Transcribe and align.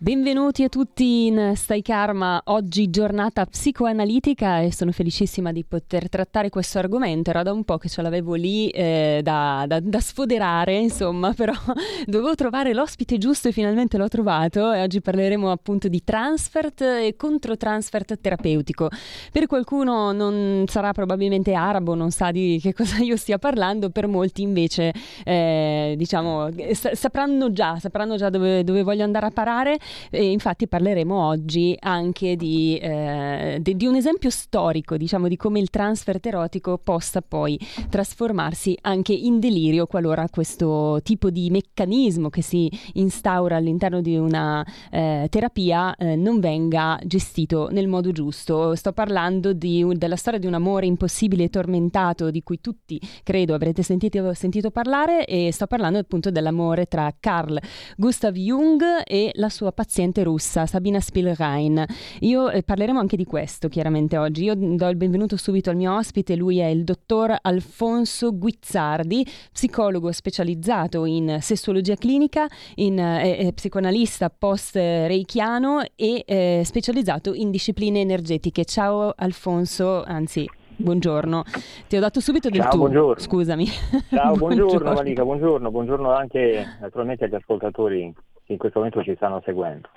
Benvenuti 0.00 0.62
a 0.62 0.68
tutti 0.68 1.26
in 1.26 1.54
Stai 1.56 1.82
Karma, 1.82 2.40
oggi 2.44 2.88
giornata 2.88 3.44
psicoanalitica 3.44 4.60
e 4.60 4.72
sono 4.72 4.92
felicissima 4.92 5.50
di 5.50 5.64
poter 5.64 6.08
trattare 6.08 6.50
questo 6.50 6.78
argomento, 6.78 7.30
era 7.30 7.42
da 7.42 7.52
un 7.52 7.64
po' 7.64 7.78
che 7.78 7.88
ce 7.88 8.00
l'avevo 8.00 8.34
lì 8.34 8.68
eh, 8.68 9.18
da, 9.24 9.64
da, 9.66 9.80
da, 9.80 9.98
sfoderare, 9.98 10.76
insomma, 10.76 11.32
però 11.32 11.52
dovevo 12.06 12.36
trovare 12.36 12.74
l'ospite 12.74 13.18
giusto 13.18 13.48
e 13.48 13.52
finalmente 13.52 13.96
l'ho 13.96 14.06
trovato. 14.06 14.70
E 14.70 14.82
oggi 14.82 15.00
parleremo 15.00 15.50
appunto 15.50 15.88
di 15.88 16.04
transfert 16.04 16.80
e 16.80 17.14
controtransfert 17.16 18.20
terapeutico. 18.20 18.90
Per 19.32 19.46
qualcuno 19.48 20.12
non 20.12 20.62
sarà 20.68 20.92
probabilmente 20.92 21.54
arabo, 21.54 21.96
non 21.96 22.12
sa 22.12 22.30
di 22.30 22.60
che 22.62 22.70
cosa 22.72 22.98
io 22.98 23.16
stia 23.16 23.38
parlando, 23.38 23.90
per 23.90 24.06
molti 24.06 24.42
invece 24.42 24.92
eh, 25.24 25.94
diciamo 25.96 26.50
sapranno 26.72 27.50
già, 27.50 27.80
sapranno 27.80 28.14
già 28.14 28.30
dove, 28.30 28.62
dove 28.62 28.84
voglio 28.84 29.02
andare 29.02 29.26
a 29.26 29.30
parare 29.30 29.76
e 30.10 30.30
infatti 30.30 30.68
parleremo 30.68 31.26
oggi 31.26 31.76
anche 31.78 32.36
di, 32.36 32.78
eh, 32.78 33.58
di, 33.60 33.76
di, 33.76 33.86
un 33.86 33.94
esempio 33.94 34.30
storico, 34.30 34.96
diciamo, 34.96 35.28
di 35.28 35.36
come 35.36 35.58
il 35.58 35.70
transfer 35.70 36.18
erotico 36.20 36.78
possa 36.78 37.22
poi 37.22 37.58
trasformarsi 37.88 38.76
anche 38.82 39.12
in 39.12 39.40
delirio 39.40 39.86
qualora 39.86 40.28
questo 40.28 41.00
tipo 41.02 41.30
di 41.30 41.50
meccanismo 41.50 42.28
che 42.28 42.42
si 42.42 42.70
instaura 42.94 43.56
all'interno 43.56 44.00
di 44.00 44.16
una 44.16 44.64
eh, 44.90 45.26
terapia 45.30 45.94
eh, 45.96 46.16
non 46.16 46.40
venga 46.40 46.98
gestito 47.04 47.68
nel 47.70 47.88
modo 47.88 48.12
giusto. 48.12 48.74
Sto 48.74 48.92
parlando 48.92 49.52
di, 49.52 49.84
della 49.94 50.16
storia 50.16 50.38
di 50.38 50.46
un 50.46 50.54
amore 50.54 50.86
impossibile 50.86 51.44
e 51.44 51.50
tormentato 51.50 52.30
di 52.30 52.42
cui 52.42 52.60
tutti 52.60 53.00
credo 53.22 53.54
avrete 53.54 53.82
sentito, 53.82 54.32
sentito 54.34 54.70
parlare 54.70 55.24
e 55.24 55.52
sto 55.52 55.66
parlando 55.66 55.98
appunto 55.98 56.30
dell'amore 56.30 56.86
tra 56.86 57.12
Carl 57.18 57.58
Gustav 57.96 58.34
Jung 58.34 58.82
e 59.04 59.30
la 59.34 59.48
sua 59.48 59.72
paziente 59.78 60.24
russa 60.24 60.66
Sabina 60.66 60.98
Spielrein. 60.98 61.84
Io 62.22 62.50
eh, 62.50 62.64
parleremo 62.64 62.98
anche 62.98 63.16
di 63.16 63.24
questo 63.24 63.68
chiaramente 63.68 64.18
oggi. 64.18 64.42
Io 64.42 64.54
do 64.56 64.88
il 64.88 64.96
benvenuto 64.96 65.36
subito 65.36 65.70
al 65.70 65.76
mio 65.76 65.94
ospite, 65.94 66.34
lui 66.34 66.58
è 66.58 66.66
il 66.66 66.82
dottor 66.82 67.36
Alfonso 67.40 68.36
Guizzardi, 68.36 69.24
psicologo 69.52 70.10
specializzato 70.10 71.04
in 71.04 71.38
sessuologia 71.40 71.94
clinica, 71.94 72.48
in, 72.74 72.98
eh 72.98 73.52
psicoanalista 73.54 74.30
post-reichiano 74.30 75.82
e 75.94 76.24
eh, 76.26 76.62
specializzato 76.64 77.32
in 77.32 77.52
discipline 77.52 78.00
energetiche. 78.00 78.64
Ciao 78.64 79.12
Alfonso, 79.14 80.02
anzi 80.02 80.44
buongiorno. 80.74 81.44
Ti 81.86 81.96
ho 81.96 82.00
dato 82.00 82.18
subito 82.18 82.48
del 82.48 82.62
Ciao, 82.62 82.70
tu. 82.70 82.78
Buongiorno. 82.78 83.22
Scusami. 83.22 83.66
Ciao, 84.10 84.34
buongiorno, 84.34 84.66
buongiorno 84.66 84.92
Malika, 84.92 85.22
buongiorno, 85.22 85.70
buongiorno 85.70 86.10
anche 86.12 86.66
naturalmente 86.80 87.26
agli 87.26 87.36
ascoltatori 87.36 88.12
che 88.48 88.54
in 88.54 88.58
questo 88.58 88.78
momento 88.78 89.02
ci 89.02 89.14
stanno 89.14 89.42
seguendo. 89.44 89.90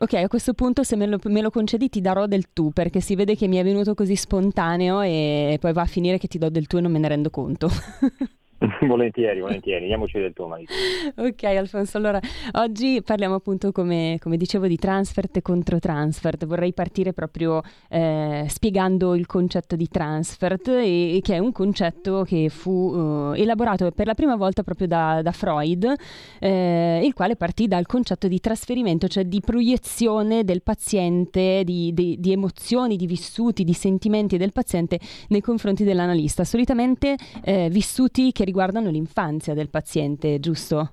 Ok, 0.00 0.14
a 0.14 0.28
questo 0.28 0.54
punto 0.54 0.82
se 0.82 0.96
me 0.96 1.06
lo, 1.06 1.18
me 1.24 1.40
lo, 1.40 1.50
concedi 1.50 1.88
ti 1.88 2.00
darò 2.00 2.26
del 2.26 2.52
tu 2.52 2.70
perché 2.70 3.00
si 3.00 3.16
vede 3.16 3.34
che 3.34 3.48
mi 3.48 3.56
è 3.56 3.64
venuto 3.64 3.94
così 3.94 4.14
spontaneo 4.14 5.00
e 5.00 5.56
poi 5.60 5.72
va 5.72 5.82
a 5.82 5.86
finire 5.86 6.18
che 6.18 6.28
ti 6.28 6.38
do 6.38 6.50
del 6.50 6.66
tu 6.66 6.76
e 6.76 6.80
non 6.80 6.92
me 6.92 6.98
ne 6.98 7.08
rendo 7.08 7.30
conto. 7.30 7.68
volentieri, 8.86 9.40
volentieri, 9.40 9.86
diamoci 9.86 10.18
del 10.18 10.32
tuo 10.32 10.48
marito. 10.48 10.72
Ok 11.16 11.44
Alfonso, 11.44 11.96
allora 11.96 12.20
oggi 12.54 13.00
parliamo 13.04 13.36
appunto 13.36 13.70
come, 13.70 14.18
come 14.20 14.36
dicevo 14.36 14.66
di 14.66 14.76
transfert 14.76 15.36
e 15.36 15.42
controtransfert, 15.42 16.44
vorrei 16.44 16.72
partire 16.72 17.12
proprio 17.12 17.62
eh, 17.88 18.46
spiegando 18.48 19.14
il 19.14 19.26
concetto 19.26 19.76
di 19.76 19.86
transfert 19.88 20.68
e, 20.68 21.20
che 21.22 21.34
è 21.34 21.38
un 21.38 21.52
concetto 21.52 22.24
che 22.24 22.48
fu 22.48 23.32
eh, 23.36 23.42
elaborato 23.42 23.92
per 23.92 24.06
la 24.06 24.14
prima 24.14 24.34
volta 24.34 24.64
proprio 24.64 24.88
da, 24.88 25.22
da 25.22 25.30
Freud, 25.30 25.94
eh, 26.40 27.00
il 27.04 27.14
quale 27.14 27.36
partì 27.36 27.68
dal 27.68 27.86
concetto 27.86 28.26
di 28.26 28.40
trasferimento, 28.40 29.06
cioè 29.06 29.24
di 29.24 29.40
proiezione 29.40 30.42
del 30.42 30.62
paziente, 30.62 31.62
di, 31.64 31.92
di, 31.94 32.16
di 32.18 32.32
emozioni, 32.32 32.96
di 32.96 33.06
vissuti, 33.06 33.62
di 33.62 33.72
sentimenti 33.72 34.36
del 34.36 34.50
paziente 34.50 34.98
nei 35.28 35.40
confronti 35.40 35.84
dell'analista, 35.84 36.42
solitamente 36.42 37.14
eh, 37.44 37.68
vissuti 37.70 38.32
che 38.32 38.46
riguardano 38.48 38.88
l'infanzia 38.88 39.52
del 39.52 39.68
paziente, 39.68 40.40
giusto? 40.40 40.92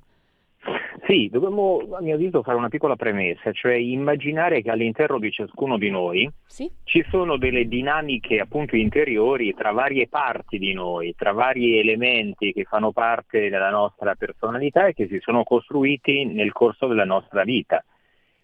Sì, 1.08 1.30
dobbiamo 1.32 1.88
a 1.94 2.02
mio 2.02 2.16
avviso 2.16 2.42
fare 2.42 2.58
una 2.58 2.68
piccola 2.68 2.96
premessa, 2.96 3.52
cioè 3.54 3.76
immaginare 3.76 4.62
che 4.62 4.72
all'interno 4.72 5.20
di 5.20 5.32
ciascuno 5.32 5.78
di 5.78 5.90
noi 5.90 6.30
sì. 6.48 6.70
ci 6.84 7.06
sono 7.10 7.38
delle 7.38 7.68
dinamiche 7.68 8.40
appunto 8.40 8.76
interiori 8.76 9.54
tra 9.54 9.72
varie 9.72 10.08
parti 10.08 10.58
di 10.58 10.74
noi, 10.74 11.14
tra 11.16 11.32
vari 11.32 11.80
elementi 11.80 12.52
che 12.52 12.64
fanno 12.64 12.92
parte 12.92 13.50
della 13.50 13.70
nostra 13.70 14.16
personalità 14.16 14.88
e 14.88 14.94
che 14.94 15.08
si 15.08 15.20
sono 15.22 15.44
costruiti 15.44 16.26
nel 16.26 16.52
corso 16.52 16.88
della 16.88 17.06
nostra 17.06 17.44
vita. 17.44 17.86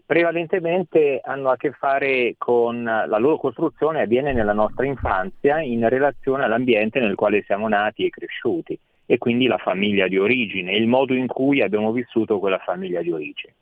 Prevalentemente 0.05 1.19
hanno 1.23 1.49
a 1.49 1.57
che 1.57 1.71
fare 1.71 2.35
con 2.37 2.83
la 2.83 3.17
loro 3.17 3.37
costruzione 3.37 4.03
avviene 4.03 4.33
nella 4.33 4.53
nostra 4.53 4.85
infanzia 4.85 5.61
in 5.61 5.87
relazione 5.89 6.43
all'ambiente 6.43 6.99
nel 6.99 7.15
quale 7.15 7.43
siamo 7.43 7.67
nati 7.67 8.05
e 8.05 8.09
cresciuti 8.09 8.79
e 9.11 9.17
quindi 9.17 9.45
la 9.45 9.57
famiglia 9.57 10.07
di 10.07 10.17
origine, 10.17 10.73
il 10.73 10.87
modo 10.87 11.13
in 11.13 11.27
cui 11.27 11.61
abbiamo 11.61 11.91
vissuto 11.91 12.39
quella 12.39 12.59
famiglia 12.59 13.01
di 13.01 13.11
origine. 13.11 13.55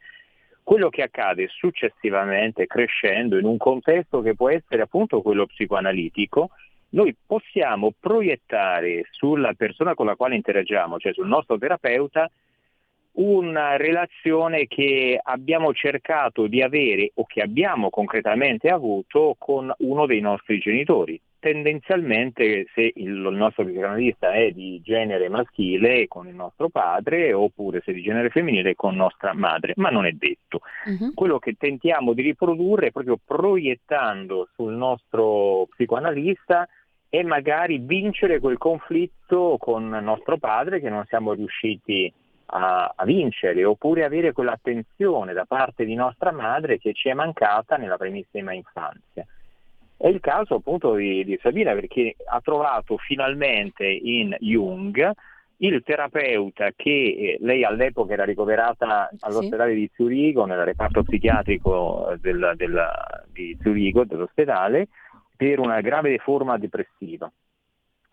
Quello 0.61 0.89
che 0.89 1.01
accade 1.01 1.47
successivamente 1.47 2.67
crescendo 2.67 3.35
in 3.35 3.45
un 3.45 3.57
contesto 3.57 4.21
che 4.21 4.35
può 4.35 4.51
essere 4.51 4.83
appunto 4.83 5.23
quello 5.23 5.47
psicoanalitico, 5.47 6.51
noi 6.89 7.15
possiamo 7.25 7.91
proiettare 7.99 9.05
sulla 9.09 9.53
persona 9.53 9.95
con 9.95 10.05
la 10.05 10.15
quale 10.15 10.35
interagiamo, 10.35 10.99
cioè 10.99 11.13
sul 11.13 11.27
nostro 11.27 11.57
terapeuta, 11.57 12.29
una 13.13 13.75
relazione 13.75 14.67
che 14.67 15.19
abbiamo 15.19 15.73
cercato 15.73 16.45
di 16.45 16.61
avere 16.61 17.09
o 17.15 17.25
che 17.25 17.41
abbiamo 17.41 17.89
concretamente 17.89 18.69
avuto 18.69 19.33
con 19.39 19.73
uno 19.79 20.05
dei 20.05 20.21
nostri 20.21 20.59
genitori. 20.59 21.19
Tendenzialmente 21.39 22.65
se 22.73 22.91
il, 22.95 23.11
nostro 23.11 23.63
psicanalista 23.63 24.33
è 24.33 24.51
di 24.51 24.81
genere 24.83 25.29
maschile 25.29 26.07
con 26.07 26.27
il 26.27 26.35
nostro 26.35 26.69
padre 26.69 27.31
oppure 27.31 27.81
se 27.85 27.93
di 27.93 28.01
genere 28.01 28.29
femminile 28.29 28.75
con 28.75 28.95
nostra 28.95 29.33
madre, 29.33 29.73
ma 29.77 29.89
non 29.89 30.05
è 30.05 30.11
detto. 30.11 30.61
Uh-huh. 30.85 31.13
Quello 31.13 31.39
che 31.39 31.55
tentiamo 31.57 32.13
di 32.13 32.21
riprodurre 32.21 32.87
è 32.87 32.91
proprio 32.91 33.17
proiettando 33.23 34.49
sul 34.53 34.73
nostro 34.73 35.67
psicoanalista 35.69 36.67
e 37.07 37.23
magari 37.23 37.79
vincere 37.79 38.39
quel 38.39 38.57
conflitto 38.57 39.55
con 39.57 39.87
nostro 39.87 40.37
padre 40.37 40.79
che 40.79 40.89
non 40.89 41.05
siamo 41.05 41.33
riusciti 41.33 42.11
a 42.13 42.27
a, 42.51 42.93
a, 42.95 43.05
vincere 43.05 43.63
oppure 43.63 44.05
avere 44.05 44.31
quell'attenzione 44.31 45.33
da 45.33 45.45
parte 45.45 45.85
di 45.85 45.95
nostra 45.95 46.31
madre 46.31 46.77
che 46.77 46.93
ci 46.93 47.09
è 47.09 47.13
mancata 47.13 47.77
nella 47.77 47.97
primissima 47.97 48.53
infanzia. 48.53 49.25
È 50.01 50.07
il 50.07 50.21
caso 50.21 50.55
appunto 50.55 50.93
di, 50.93 51.25
di 51.25 51.37
Sabina 51.41 51.73
perché 51.73 52.15
ha 52.25 52.39
trovato 52.39 52.95
finalmente 52.95 53.85
in 53.85 54.33
Jung 54.39 55.11
il 55.57 55.83
terapeuta 55.83 56.69
che 56.73 56.89
eh, 56.89 57.37
lei 57.41 57.65
all'epoca 57.65 58.13
era 58.13 58.23
ricoverata 58.23 59.09
all'ospedale 59.19 59.73
sì. 59.73 59.79
di 59.79 59.91
Zurigo, 59.93 60.45
nel 60.45 60.63
reparto 60.63 61.03
psichiatrico 61.03 62.15
del, 62.21 62.53
del, 62.55 62.81
di 63.33 63.57
Zurigo, 63.61 64.05
dell'ospedale, 64.05 64.87
per 65.35 65.59
una 65.59 65.81
grave 65.81 66.17
forma 66.19 66.57
depressiva. 66.57 67.29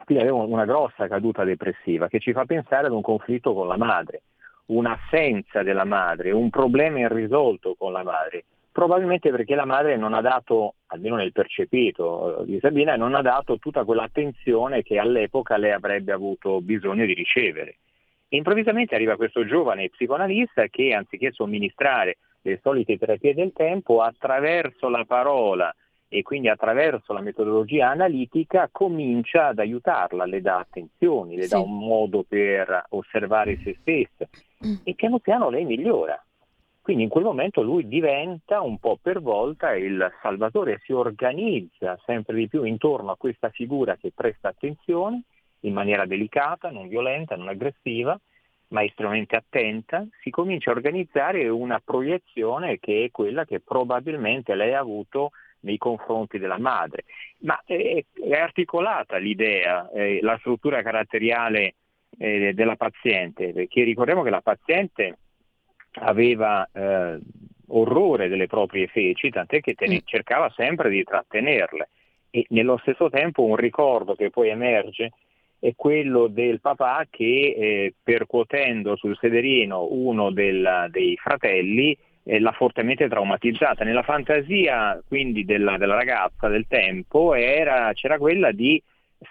Quindi 0.05 0.25
aveva 0.25 0.43
una 0.43 0.65
grossa 0.65 1.07
caduta 1.07 1.45
depressiva 1.45 2.09
che 2.09 2.19
ci 2.19 2.33
fa 2.33 2.45
pensare 2.47 2.89
ad 2.89 2.95
un 2.95 3.03
conflitto 3.03 3.55
con 3.55 3.69
la 3.69 3.77
madre, 3.77 4.23
un'assenza 4.67 5.63
della 5.63 5.85
madre, 5.85 6.33
un 6.33 6.51
problema 6.51 6.99
irrisolto 6.99 7.77
con 7.79 7.93
la 7.93 8.03
madre, 8.03 8.45
probabilmente 8.77 9.31
perché 9.31 9.55
la 9.55 9.65
madre 9.65 9.97
non 9.97 10.13
ha 10.13 10.21
dato, 10.21 10.75
almeno 10.89 11.17
nel 11.17 11.33
percepito 11.33 12.43
di 12.45 12.59
Sabina, 12.61 12.95
non 12.95 13.15
ha 13.15 13.23
dato 13.23 13.59
tutta 13.59 13.85
quell'attenzione 13.85 14.83
che 14.83 14.99
all'epoca 14.99 15.57
lei 15.57 15.73
avrebbe 15.73 16.13
avuto 16.13 16.61
bisogno 16.61 17.07
di 17.07 17.15
ricevere. 17.15 17.77
E 18.29 18.37
improvvisamente 18.37 18.95
arriva 18.95 19.17
questo 19.17 19.47
giovane 19.47 19.89
psicoanalista 19.89 20.67
che 20.67 20.93
anziché 20.93 21.33
somministrare 21.33 22.19
le 22.43 22.61
solite 22.63 22.99
terapie 22.99 23.33
del 23.33 23.55
tempo, 23.55 24.03
attraverso 24.03 24.91
la 24.91 25.07
parola, 25.07 25.75
e 26.09 26.21
quindi 26.21 26.51
attraverso 26.51 27.15
la 27.15 27.23
metodologia 27.23 27.89
analitica 27.89 28.69
comincia 28.71 29.47
ad 29.47 29.59
aiutarla, 29.59 30.27
le 30.27 30.43
dà 30.43 30.59
attenzioni, 30.59 31.37
le 31.37 31.45
sì. 31.45 31.49
dà 31.49 31.61
un 31.61 31.79
modo 31.79 32.27
per 32.29 32.85
osservare 32.91 33.59
se 33.65 33.75
stessa 33.81 34.29
mm. 34.67 34.75
e 34.85 34.95
piano 34.95 35.19
piano 35.19 35.49
lei 35.49 35.65
migliora. 35.65 36.23
Quindi 36.87 37.03
in 37.03 37.11
quel 37.11 37.25
momento 37.25 37.63
lui 37.63 37.89
diventa 37.89 38.61
un 38.61 38.79
po' 38.79 38.97
per 39.03 39.21
volta 39.21 39.75
il 39.75 40.09
salvatore, 40.23 40.81
si 40.85 40.93
organizza 40.93 41.99
sempre 42.07 42.37
di 42.37 42.47
più 42.47 42.63
intorno 42.63 43.11
a 43.11 43.17
questa 43.17 43.49
figura 43.49 43.97
che 43.97 44.13
presta 44.15 44.51
attenzione 44.51 45.23
in 45.63 45.73
maniera 45.73 46.07
delicata, 46.07 46.71
non 46.71 46.87
violenta, 46.87 47.35
non 47.35 47.49
aggressiva, 47.49 48.17
ma 48.69 48.85
estremamente 48.85 49.35
attenta, 49.35 50.07
si 50.21 50.31
comincia 50.31 50.71
a 50.71 50.75
organizzare 50.75 51.49
una 51.49 51.83
proiezione 51.85 52.79
che 52.79 53.07
è 53.07 53.11
quella 53.11 53.45
che 53.45 53.59
probabilmente 53.59 54.55
lei 54.55 54.73
ha 54.73 54.79
avuto 54.79 55.31
nei 55.63 55.79
confronti 55.79 56.39
della 56.39 56.61
madre. 56.61 57.03
Ma 57.39 57.61
è, 57.65 58.05
è 58.13 58.39
articolata 58.39 59.17
l'idea, 59.17 59.91
eh, 59.91 60.21
la 60.23 60.37
struttura 60.39 60.83
caratteriale 60.83 61.75
eh, 62.17 62.55
della 62.55 62.77
paziente, 62.77 63.53
perché 63.53 63.83
ricordiamo 63.83 64.23
che 64.23 64.31
la 64.31 64.41
paziente 64.41 65.17
aveva 66.01 66.69
eh, 66.73 67.19
orrore 67.69 68.29
delle 68.29 68.47
proprie 68.47 68.87
feci, 68.87 69.31
tant'è 69.31 69.61
che 69.61 69.75
ne- 69.81 69.97
mm. 69.97 70.05
cercava 70.05 70.51
sempre 70.55 70.91
di 70.91 71.03
trattenerle 71.03 71.89
e 72.31 72.47
nello 72.51 72.79
stesso 72.79 73.09
tempo 73.09 73.43
un 73.43 73.57
ricordo 73.57 74.15
che 74.15 74.31
poi 74.31 74.49
emerge 74.51 75.13
è 75.59 75.73
quello 75.75 76.27
del 76.27 76.61
papà 76.61 77.07
che 77.09 77.55
eh, 77.57 77.95
percuotendo 78.03 78.95
sul 78.97 79.17
sederino 79.19 79.87
uno 79.91 80.31
del, 80.31 80.87
dei 80.91 81.17
fratelli 81.17 81.97
eh, 82.25 82.41
l'ha 82.41 82.53
fortemente 82.53 83.09
traumatizzata. 83.09 83.85
Nella 83.85 84.03
fantasia 84.03 85.03
quindi 85.09 85.45
della, 85.45 85.79
della 85.79 85.95
ragazza 85.95 86.49
del 86.49 86.67
tempo 86.69 87.35
era, 87.35 87.91
c'era 87.95 88.19
quella 88.19 88.53
di 88.53 88.81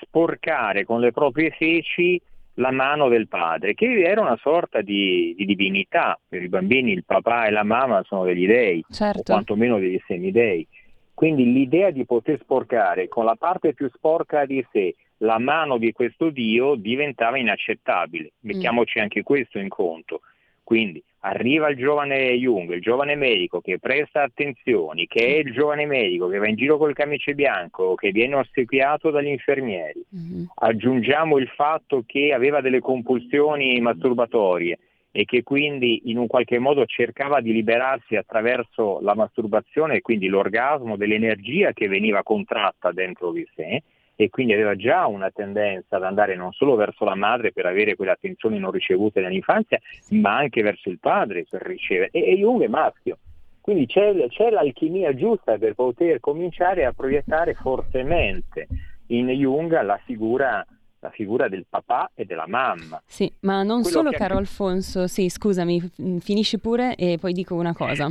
sporcare 0.02 0.84
con 0.84 1.00
le 1.00 1.12
proprie 1.12 1.52
feci 1.52 2.20
la 2.56 2.72
mano 2.72 3.10
del 3.10 3.28
padre, 3.28 3.74
che 3.74 4.02
era 4.02 4.22
una 4.22 4.38
sorta 4.42 4.82
di, 4.82 5.34
di, 5.38 5.46
divinità. 5.46 6.20
Per 6.28 6.42
i 6.42 6.50
bambini 6.50 6.92
il 6.92 7.06
papà 7.06 7.46
e 7.46 7.52
la 7.52 7.64
mamma 7.64 8.04
sono 8.04 8.24
degli 8.24 8.48
dei, 8.48 8.84
certo. 8.90 9.20
o 9.20 9.24
quantomeno 9.24 9.80
degli 9.80 10.00
semidei. 10.06 10.68
Quindi 11.14 11.52
l'idea 11.52 11.92
di 11.92 12.06
poter 12.06 12.40
sporcare 12.42 13.08
con 13.08 13.24
la 13.24 13.36
parte 13.36 13.74
più 13.74 13.90
sporca 13.94 14.46
di 14.46 14.66
sé 14.72 14.96
la 15.20 15.40
mano 15.40 15.78
di 15.78 15.94
questo 15.94 16.30
Dio 16.30 16.76
diventava 16.76 17.38
inaccettabile. 17.38 18.34
Mettiamoci 18.42 19.00
mm. 19.00 19.02
anche 19.02 19.24
questo 19.24 19.60
in 19.60 19.70
conto. 19.70 20.22
Quindi 20.66 21.02
arriva 21.20 21.70
il 21.70 21.78
giovane 21.78 22.34
Jung, 22.34 22.74
il 22.74 22.82
giovane 22.82 23.14
medico 23.14 23.62
che 23.62 23.78
presta 23.78 24.24
attenzioni, 24.24 25.06
che 25.06 25.24
è 25.24 25.38
il 25.38 25.54
giovane 25.54 25.86
medico 25.86 26.28
che 26.28 26.40
va 26.40 26.48
in 26.48 26.56
giro 26.56 26.78
col 26.78 26.96
camice 26.96 27.36
bianco, 27.36 27.94
che 27.94 28.10
viene 28.10 28.34
ossequiato 28.34 29.12
dagli 29.12 29.28
infermieri. 29.28 30.04
Mm-hmm. 30.16 30.46
Aggiungiamo 30.56 31.38
il 31.38 31.48
fatto 31.50 32.04
che 32.04 32.34
aveva 32.34 32.62
delle 32.62 32.80
compulsioni 32.80 33.80
masturbatorie 33.80 34.80
e 35.12 35.24
che 35.26 35.44
quindi 35.44 36.02
in 36.06 36.18
un 36.18 36.26
qualche 36.26 36.58
modo 36.58 36.84
cercava 36.86 37.42
di 37.42 37.54
liberarsi 37.54 38.16
attraverso 38.16 39.00
la 39.02 39.14
masturbazione 39.14 39.98
e 39.98 40.02
quindi 40.02 40.28
l'orgasmo 40.28 40.98
dell'energia 40.98 41.74
che 41.74 41.88
veniva 41.88 42.24
contratta 42.24 42.92
dentro 42.92 43.32
di 43.32 43.48
sé 43.56 43.84
e 44.16 44.30
quindi 44.30 44.54
aveva 44.54 44.76
già 44.76 45.08
una 45.08 45.30
tendenza 45.30 45.98
ad 45.98 46.04
andare 46.04 46.36
non 46.36 46.52
solo 46.54 46.76
verso 46.76 47.04
la 47.06 47.16
madre 47.16 47.52
per 47.52 47.66
avere 47.66 47.96
quelle 47.96 48.12
attenzioni 48.12 48.58
non 48.60 48.72
ricevute 48.72 49.22
nell'infanzia, 49.22 49.80
ma 50.12 50.38
anche 50.38 50.62
verso 50.62 50.90
il 50.90 51.00
padre 51.00 51.46
per 51.50 51.62
ricevere. 51.62 52.10
E, 52.12 52.22
e 52.22 52.38
Jung 52.38 52.64
è 52.64 52.68
maschio. 52.68 53.18
Quindi 53.60 53.88
c'è, 53.88 54.14
c'è 54.30 54.52
l'alchimia 54.52 55.14
giusta 55.16 55.58
per 55.58 55.74
poter 55.74 56.20
cominciare 56.20 56.86
a 56.86 56.94
proiettare 56.94 57.56
fortemente 57.56 58.68
in 59.08 59.28
Jung 59.30 59.82
la 59.82 60.00
figura 60.06 60.66
la 61.00 61.12
figura 61.12 61.48
del 61.48 61.68
papà 61.70 62.10
e 62.16 62.26
della 62.26 62.48
mamma. 62.48 63.00
Sì, 63.06 63.32
ma 63.42 63.62
non 63.62 63.82
Quello 63.82 63.98
solo, 63.98 64.12
caro 64.12 64.38
Alfonso, 64.38 65.06
sì, 65.06 65.30
scusami, 65.30 65.92
finisci 66.20 66.58
pure 66.58 66.96
e 66.96 67.18
poi 67.20 67.32
dico 67.32 67.54
una 67.54 67.74
cosa. 67.74 68.10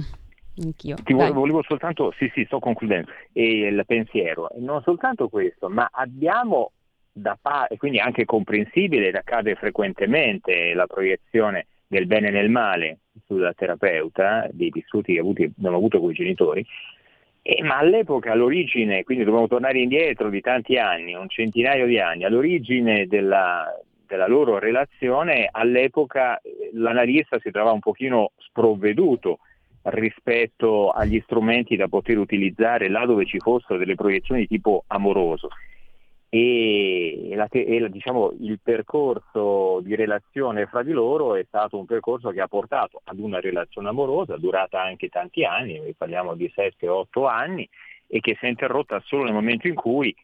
Anch'io. 0.62 0.96
Ti 1.02 1.12
volevo, 1.12 1.40
volevo 1.40 1.62
soltanto, 1.62 2.12
sì 2.16 2.30
sì, 2.34 2.44
sto 2.44 2.58
concludendo, 2.58 3.10
e 3.32 3.66
il 3.66 3.84
pensiero, 3.86 4.48
non 4.58 4.82
soltanto 4.82 5.28
questo, 5.28 5.68
ma 5.68 5.88
abbiamo 5.90 6.72
da 7.12 7.38
parte, 7.40 7.74
e 7.74 7.76
quindi 7.76 7.98
anche 7.98 8.24
comprensibile 8.24 9.08
ed 9.08 9.14
accade 9.14 9.54
frequentemente 9.54 10.74
la 10.74 10.86
proiezione 10.86 11.66
del 11.86 12.06
bene 12.06 12.28
e 12.28 12.32
del 12.32 12.50
male 12.50 12.98
sulla 13.26 13.52
terapeuta, 13.52 14.48
dei 14.50 14.70
vissuti 14.70 15.14
che 15.14 15.20
abbiamo 15.20 15.76
avuto 15.76 16.00
con 16.00 16.10
i 16.10 16.14
genitori, 16.14 16.64
e, 17.42 17.62
ma 17.62 17.78
all'epoca, 17.78 18.32
all'origine, 18.32 19.04
quindi 19.04 19.24
dobbiamo 19.24 19.46
tornare 19.48 19.78
indietro 19.78 20.30
di 20.30 20.40
tanti 20.40 20.76
anni, 20.76 21.14
un 21.14 21.28
centinaio 21.28 21.86
di 21.86 21.98
anni, 22.00 22.24
all'origine 22.24 23.06
della, 23.06 23.66
della 24.06 24.26
loro 24.26 24.58
relazione, 24.58 25.48
all'epoca 25.50 26.40
l'analista 26.72 27.38
si 27.38 27.50
trovava 27.50 27.74
un 27.74 27.80
pochino 27.80 28.32
sprovveduto 28.38 29.38
rispetto 29.84 30.90
agli 30.90 31.20
strumenti 31.24 31.76
da 31.76 31.88
poter 31.88 32.18
utilizzare 32.18 32.88
là 32.88 33.04
dove 33.06 33.26
ci 33.26 33.38
fossero 33.38 33.78
delle 33.78 33.94
proiezioni 33.94 34.42
di 34.42 34.48
tipo 34.48 34.84
amoroso. 34.88 35.48
E, 36.28 37.30
la, 37.34 37.46
e 37.48 37.88
diciamo, 37.90 38.32
il 38.40 38.58
percorso 38.60 39.80
di 39.82 39.94
relazione 39.94 40.66
fra 40.66 40.82
di 40.82 40.90
loro 40.90 41.36
è 41.36 41.44
stato 41.46 41.78
un 41.78 41.86
percorso 41.86 42.30
che 42.30 42.40
ha 42.40 42.48
portato 42.48 43.00
ad 43.04 43.20
una 43.20 43.38
relazione 43.38 43.88
amorosa 43.88 44.36
durata 44.36 44.82
anche 44.82 45.08
tanti 45.08 45.44
anni, 45.44 45.94
parliamo 45.96 46.34
di 46.34 46.52
7-8 46.52 47.28
anni, 47.28 47.68
e 48.08 48.20
che 48.20 48.36
si 48.38 48.46
è 48.46 48.48
interrotta 48.48 49.00
solo 49.04 49.24
nel 49.24 49.32
momento 49.32 49.68
in 49.68 49.74
cui 49.74 50.14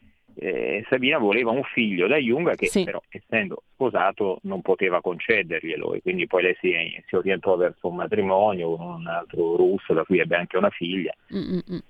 eh, 0.42 0.84
Sabina 0.88 1.18
voleva 1.18 1.50
un 1.50 1.62
figlio 1.64 2.06
da 2.06 2.16
Jung 2.16 2.54
che 2.56 2.66
sì. 2.66 2.84
però 2.84 3.00
essendo 3.10 3.64
sposato 3.74 4.38
non 4.44 4.62
poteva 4.62 5.02
concederglielo 5.02 5.92
e 5.92 6.00
quindi 6.00 6.26
poi 6.26 6.42
lei 6.44 6.56
si, 6.60 6.72
si 7.06 7.14
orientò 7.14 7.56
verso 7.56 7.88
un 7.88 7.96
matrimonio 7.96 8.74
con 8.74 8.86
un 8.86 9.06
altro 9.06 9.56
russo 9.56 9.92
da 9.92 10.02
cui 10.04 10.18
ebbe 10.18 10.36
anche 10.36 10.56
una 10.56 10.70
figlia. 10.70 11.14
Mm-mm. 11.34 11.82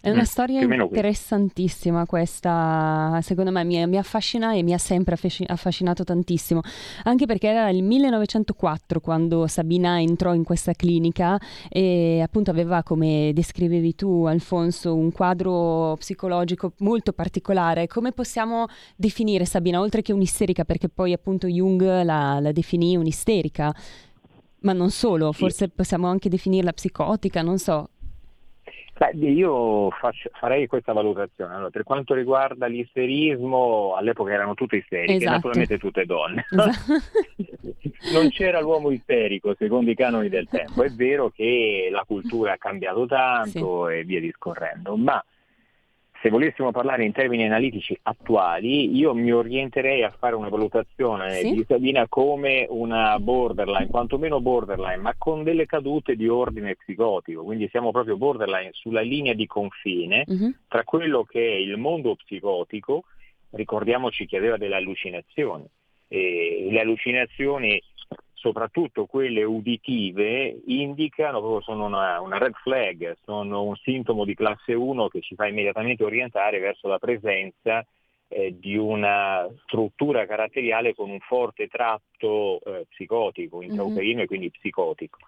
È 0.00 0.08
una 0.10 0.20
mm, 0.20 0.24
storia 0.24 0.60
interessantissima 0.60 2.06
questa, 2.06 3.18
secondo 3.22 3.50
me 3.50 3.64
mi, 3.64 3.84
mi, 3.86 3.96
affascina 3.96 4.54
e 4.54 4.62
mi 4.62 4.72
ha 4.72 4.78
sempre 4.78 5.16
affascinato 5.46 6.04
tantissimo, 6.04 6.60
anche 7.04 7.26
perché 7.26 7.48
era 7.48 7.68
il 7.70 7.82
1904 7.82 9.00
quando 9.00 9.46
Sabina 9.46 10.00
entrò 10.00 10.32
in 10.34 10.44
questa 10.44 10.72
clinica 10.72 11.40
e 11.68 12.20
appunto 12.22 12.50
aveva, 12.50 12.82
come 12.82 13.32
descrivevi 13.34 13.94
tu 13.94 14.24
Alfonso, 14.24 14.94
un 14.94 15.10
quadro 15.10 15.96
psicologico 15.98 16.74
molto 16.78 17.12
particolare. 17.12 17.86
Come 17.86 18.12
possiamo 18.12 18.66
definire 18.96 19.44
Sabina, 19.44 19.80
oltre 19.80 20.02
che 20.02 20.12
un'isterica, 20.12 20.64
perché 20.64 20.88
poi 20.88 21.12
appunto 21.12 21.48
Jung 21.48 21.82
la, 21.82 22.38
la 22.40 22.52
definì 22.52 22.96
un'isterica? 22.96 23.74
Ma 24.60 24.72
non 24.72 24.90
solo, 24.90 25.30
forse 25.32 25.68
possiamo 25.68 26.06
anche 26.06 26.30
definirla 26.30 26.72
psicotica, 26.72 27.42
non 27.42 27.58
so. 27.58 27.88
Beh, 28.96 29.10
io 29.26 29.90
faccio, 29.90 30.30
farei 30.34 30.68
questa 30.68 30.92
valutazione. 30.92 31.54
Allora, 31.54 31.70
per 31.70 31.82
quanto 31.82 32.14
riguarda 32.14 32.66
l'isterismo, 32.66 33.94
all'epoca 33.96 34.32
erano 34.32 34.54
tutte 34.54 34.76
isteriche, 34.76 35.16
esatto. 35.16 35.32
naturalmente 35.32 35.78
tutte 35.78 36.06
donne. 36.06 36.46
Esatto. 37.36 38.12
non 38.12 38.28
c'era 38.30 38.60
l'uomo 38.60 38.90
isterico 38.90 39.54
secondo 39.58 39.90
i 39.90 39.94
canoni 39.94 40.28
del 40.28 40.46
tempo. 40.48 40.82
È 40.82 40.90
vero 40.90 41.30
che 41.30 41.88
la 41.90 42.04
cultura 42.06 42.52
ha 42.52 42.58
cambiato 42.58 43.06
tanto 43.06 43.88
sì. 43.88 43.94
e 43.94 44.04
via 44.04 44.20
discorrendo, 44.20 44.96
ma 44.96 45.22
se 46.24 46.30
volessimo 46.30 46.70
parlare 46.70 47.04
in 47.04 47.12
termini 47.12 47.44
analitici 47.44 47.94
attuali, 48.00 48.96
io 48.96 49.12
mi 49.12 49.30
orienterei 49.30 50.02
a 50.02 50.08
fare 50.08 50.34
una 50.34 50.48
valutazione 50.48 51.32
sì? 51.32 51.52
di 51.52 51.64
Sabina 51.68 52.06
come 52.08 52.66
una 52.66 53.18
borderline, 53.18 53.88
quantomeno 53.88 54.40
borderline, 54.40 54.96
ma 54.96 55.14
con 55.18 55.42
delle 55.42 55.66
cadute 55.66 56.16
di 56.16 56.26
ordine 56.26 56.76
psicotico, 56.76 57.44
quindi 57.44 57.68
siamo 57.68 57.90
proprio 57.90 58.16
borderline 58.16 58.70
sulla 58.72 59.02
linea 59.02 59.34
di 59.34 59.46
confine 59.46 60.24
uh-huh. 60.26 60.54
tra 60.66 60.82
quello 60.82 61.24
che 61.24 61.46
è 61.46 61.56
il 61.56 61.76
mondo 61.76 62.14
psicotico, 62.14 63.02
ricordiamoci 63.50 64.24
che 64.24 64.38
aveva 64.38 64.56
delle 64.56 64.76
allucinazioni, 64.76 65.66
e 66.08 66.68
le 66.70 66.80
allucinazioni 66.80 67.82
soprattutto 68.44 69.06
quelle 69.06 69.42
uditive, 69.42 70.60
indicano, 70.66 71.62
sono 71.62 71.86
una, 71.86 72.20
una, 72.20 72.36
red 72.36 72.52
flag, 72.62 73.16
sono 73.24 73.62
un 73.62 73.74
sintomo 73.76 74.26
di 74.26 74.34
classe 74.34 74.74
1 74.74 75.08
che 75.08 75.22
ci 75.22 75.34
fa 75.34 75.46
immediatamente 75.46 76.04
orientare 76.04 76.58
verso 76.58 76.86
la 76.86 76.98
presenza 76.98 77.82
eh, 78.28 78.54
di 78.58 78.76
una 78.76 79.48
struttura 79.62 80.26
caratteriale 80.26 80.94
con 80.94 81.08
un 81.08 81.20
forte 81.20 81.68
tratto 81.68 82.60
eh, 82.66 82.84
psicotico, 82.90 83.62
intrauterino 83.62 84.16
mm-hmm. 84.16 84.24
e 84.24 84.26
quindi 84.26 84.50
psicotico. 84.50 85.18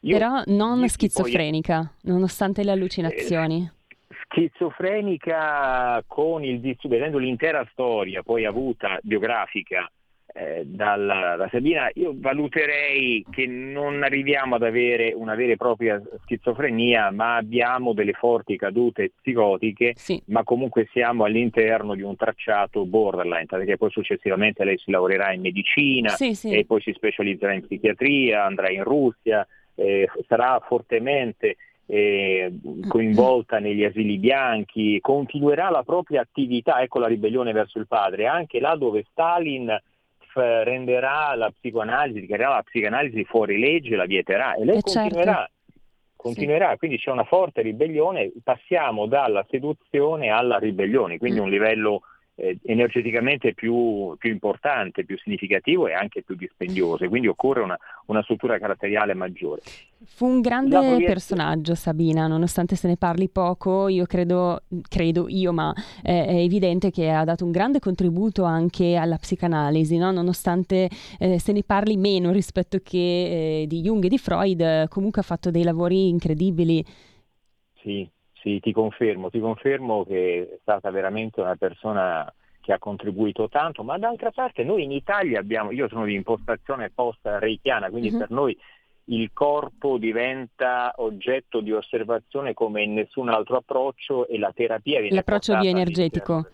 Io, 0.00 0.18
Però 0.18 0.42
non 0.46 0.88
schizofrenica, 0.88 1.78
poi, 1.78 2.12
nonostante 2.12 2.64
le 2.64 2.72
allucinazioni. 2.72 3.62
Eh, 3.62 3.78
schizofrenica 4.24 6.02
con 6.08 6.42
il 6.42 6.58
vedendo 6.88 7.18
l'intera 7.18 7.64
storia 7.70 8.22
poi 8.22 8.44
avuta 8.44 8.98
biografica 9.02 9.88
eh, 10.32 10.62
dalla, 10.64 11.36
da 11.36 11.48
Sabina, 11.50 11.90
io 11.94 12.12
valuterei 12.14 13.24
che 13.30 13.46
non 13.46 14.02
arriviamo 14.02 14.54
ad 14.54 14.62
avere 14.62 15.12
una 15.12 15.34
vera 15.34 15.52
e 15.52 15.56
propria 15.56 16.00
schizofrenia, 16.22 17.10
ma 17.10 17.36
abbiamo 17.36 17.92
delle 17.92 18.12
forti 18.12 18.56
cadute 18.56 19.12
psicotiche, 19.20 19.92
sì. 19.96 20.20
ma 20.26 20.44
comunque 20.44 20.88
siamo 20.92 21.24
all'interno 21.24 21.94
di 21.94 22.02
un 22.02 22.16
tracciato 22.16 22.84
borderline, 22.84 23.46
perché 23.46 23.76
poi 23.76 23.90
successivamente 23.90 24.64
lei 24.64 24.78
si 24.78 24.90
laureerà 24.90 25.32
in 25.32 25.40
medicina 25.40 26.10
sì, 26.10 26.34
sì. 26.34 26.52
e 26.52 26.64
poi 26.64 26.80
si 26.80 26.92
specializzerà 26.92 27.52
in 27.52 27.62
psichiatria, 27.62 28.44
andrà 28.44 28.70
in 28.70 28.84
Russia, 28.84 29.46
eh, 29.74 30.08
sarà 30.26 30.60
fortemente 30.66 31.56
eh, 31.86 32.52
coinvolta 32.86 33.58
negli 33.58 33.82
asili 33.82 34.18
bianchi, 34.18 35.00
continuerà 35.00 35.70
la 35.70 35.82
propria 35.82 36.20
attività, 36.20 36.80
ecco 36.80 37.00
la 37.00 37.08
ribellione 37.08 37.52
verso 37.52 37.78
il 37.78 37.88
padre, 37.88 38.26
anche 38.26 38.60
là 38.60 38.76
dove 38.76 39.04
Stalin 39.10 39.76
renderà 40.34 41.34
la 41.34 41.50
psicoanalisi, 41.50 42.20
dichiarerà 42.20 42.54
la 42.56 42.62
psicoanalisi 42.62 43.24
fuori 43.24 43.58
legge, 43.58 43.96
la 43.96 44.06
vieterà 44.06 44.54
e 44.54 44.64
lei 44.64 44.78
eh 44.78 44.82
continuerà. 44.82 45.34
Certo. 45.34 45.52
Continuerà, 46.16 46.70
sì. 46.72 46.76
quindi 46.76 46.98
c'è 46.98 47.10
una 47.10 47.24
forte 47.24 47.62
ribellione, 47.62 48.30
passiamo 48.44 49.06
dalla 49.06 49.44
seduzione 49.48 50.28
alla 50.28 50.58
ribellione, 50.58 51.16
quindi 51.16 51.40
mm. 51.40 51.42
un 51.42 51.48
livello 51.48 52.02
eh, 52.40 52.58
energeticamente 52.64 53.52
più, 53.52 54.14
più, 54.18 54.30
importante, 54.30 55.04
più 55.04 55.18
significativo 55.18 55.86
e 55.86 55.92
anche 55.92 56.22
più 56.22 56.34
dispendioso, 56.36 57.06
quindi 57.08 57.28
occorre 57.28 57.60
una, 57.60 57.78
una 58.06 58.22
struttura 58.22 58.58
caratteriale 58.58 59.12
maggiore. 59.12 59.60
Fu 60.02 60.24
un 60.24 60.40
grande 60.40 60.76
proiezione... 60.76 61.04
personaggio 61.04 61.74
Sabina, 61.74 62.26
nonostante 62.26 62.76
se 62.76 62.88
ne 62.88 62.96
parli 62.96 63.28
poco, 63.28 63.88
io 63.88 64.06
credo, 64.06 64.62
credo 64.88 65.28
io, 65.28 65.52
ma 65.52 65.74
è, 66.02 66.24
è, 66.26 66.36
evidente 66.36 66.90
che 66.90 67.10
ha 67.10 67.24
dato 67.24 67.44
un 67.44 67.50
grande 67.50 67.78
contributo 67.78 68.44
anche 68.44 68.96
alla 68.96 69.18
psicanalisi, 69.18 69.98
no? 69.98 70.10
nonostante 70.10 70.88
eh, 71.18 71.38
se 71.38 71.52
ne 71.52 71.62
parli 71.62 71.98
meno 71.98 72.32
rispetto 72.32 72.78
che 72.82 73.62
eh, 73.62 73.66
di 73.66 73.82
Jung 73.82 74.02
e 74.02 74.08
di 74.08 74.18
Freud, 74.18 74.88
comunque 74.88 75.20
ha 75.20 75.24
fatto 75.24 75.50
dei 75.50 75.62
lavori 75.62 76.08
incredibili. 76.08 76.82
Sì, 77.82 78.08
sì, 78.40 78.60
ti 78.60 78.72
confermo, 78.72 79.30
ti 79.30 79.40
confermo 79.40 80.04
che 80.04 80.48
è 80.50 80.58
stata 80.62 80.90
veramente 80.90 81.40
una 81.40 81.56
persona 81.56 82.32
che 82.60 82.72
ha 82.72 82.78
contribuito 82.78 83.48
tanto, 83.48 83.82
ma 83.82 83.98
d'altra 83.98 84.30
parte 84.30 84.64
noi 84.64 84.82
in 84.82 84.92
Italia 84.92 85.40
abbiamo, 85.40 85.70
io 85.70 85.88
sono 85.88 86.04
di 86.04 86.14
impostazione 86.14 86.90
post-reichiana, 86.90 87.88
quindi 87.90 88.10
uh-huh. 88.10 88.18
per 88.18 88.30
noi 88.30 88.58
il 89.04 89.30
corpo 89.32 89.98
diventa 89.98 90.92
oggetto 90.96 91.60
di 91.60 91.72
osservazione 91.72 92.54
come 92.54 92.82
in 92.82 92.94
nessun 92.94 93.28
altro 93.28 93.56
approccio 93.56 94.28
e 94.28 94.38
la 94.38 94.52
terapia 94.54 95.00
viene 95.00 95.16
L'approccio 95.16 95.58
bioenergetico. 95.58 96.48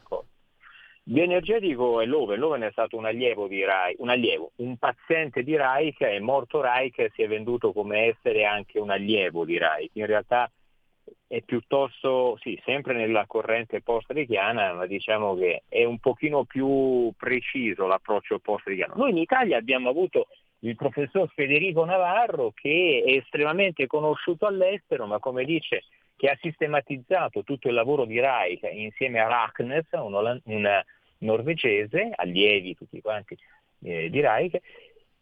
Bioenergetico 1.02 2.00
è 2.00 2.06
l'Oven, 2.06 2.38
l'Oven 2.38 2.62
è 2.62 2.70
stato 2.72 2.96
un 2.96 3.04
allievo 3.04 3.46
di 3.46 3.64
Reich, 3.64 4.00
un 4.00 4.08
allievo, 4.08 4.52
un 4.56 4.76
paziente 4.76 5.44
di 5.44 5.56
Reich, 5.56 6.00
è 6.00 6.18
morto 6.18 6.60
Reich 6.60 6.98
e 6.98 7.12
si 7.14 7.22
è 7.22 7.28
venduto 7.28 7.72
come 7.72 8.06
essere 8.06 8.44
anche 8.44 8.80
un 8.80 8.90
allievo 8.90 9.44
di 9.44 9.56
Reich. 9.56 9.90
In 9.94 10.06
realtà 10.06 10.50
è 11.26 11.40
piuttosto, 11.42 12.36
sì, 12.40 12.60
sempre 12.64 12.94
nella 12.94 13.26
corrente 13.26 13.82
post-richiana, 13.82 14.72
ma 14.74 14.86
diciamo 14.86 15.34
che 15.34 15.62
è 15.68 15.84
un 15.84 15.98
pochino 15.98 16.44
più 16.44 17.12
preciso 17.16 17.86
l'approccio 17.86 18.38
post-richiano. 18.38 18.94
Noi 18.96 19.10
in 19.10 19.18
Italia 19.18 19.56
abbiamo 19.56 19.88
avuto 19.88 20.28
il 20.60 20.74
professor 20.76 21.28
Federico 21.34 21.84
Navarro 21.84 22.52
che 22.54 23.02
è 23.04 23.12
estremamente 23.12 23.86
conosciuto 23.86 24.46
all'estero, 24.46 25.06
ma 25.06 25.18
come 25.18 25.44
dice 25.44 25.84
che 26.16 26.28
ha 26.28 26.38
sistematizzato 26.40 27.42
tutto 27.42 27.68
il 27.68 27.74
lavoro 27.74 28.04
di 28.04 28.18
Reich 28.20 28.62
insieme 28.72 29.20
a 29.20 29.28
Rachnes, 29.28 29.86
un, 29.92 30.40
un 30.44 30.82
norvegese, 31.18 32.10
allievi 32.14 32.74
tutti 32.74 33.00
quanti 33.00 33.36
eh, 33.82 34.08
di 34.08 34.20
Reich, 34.20 34.58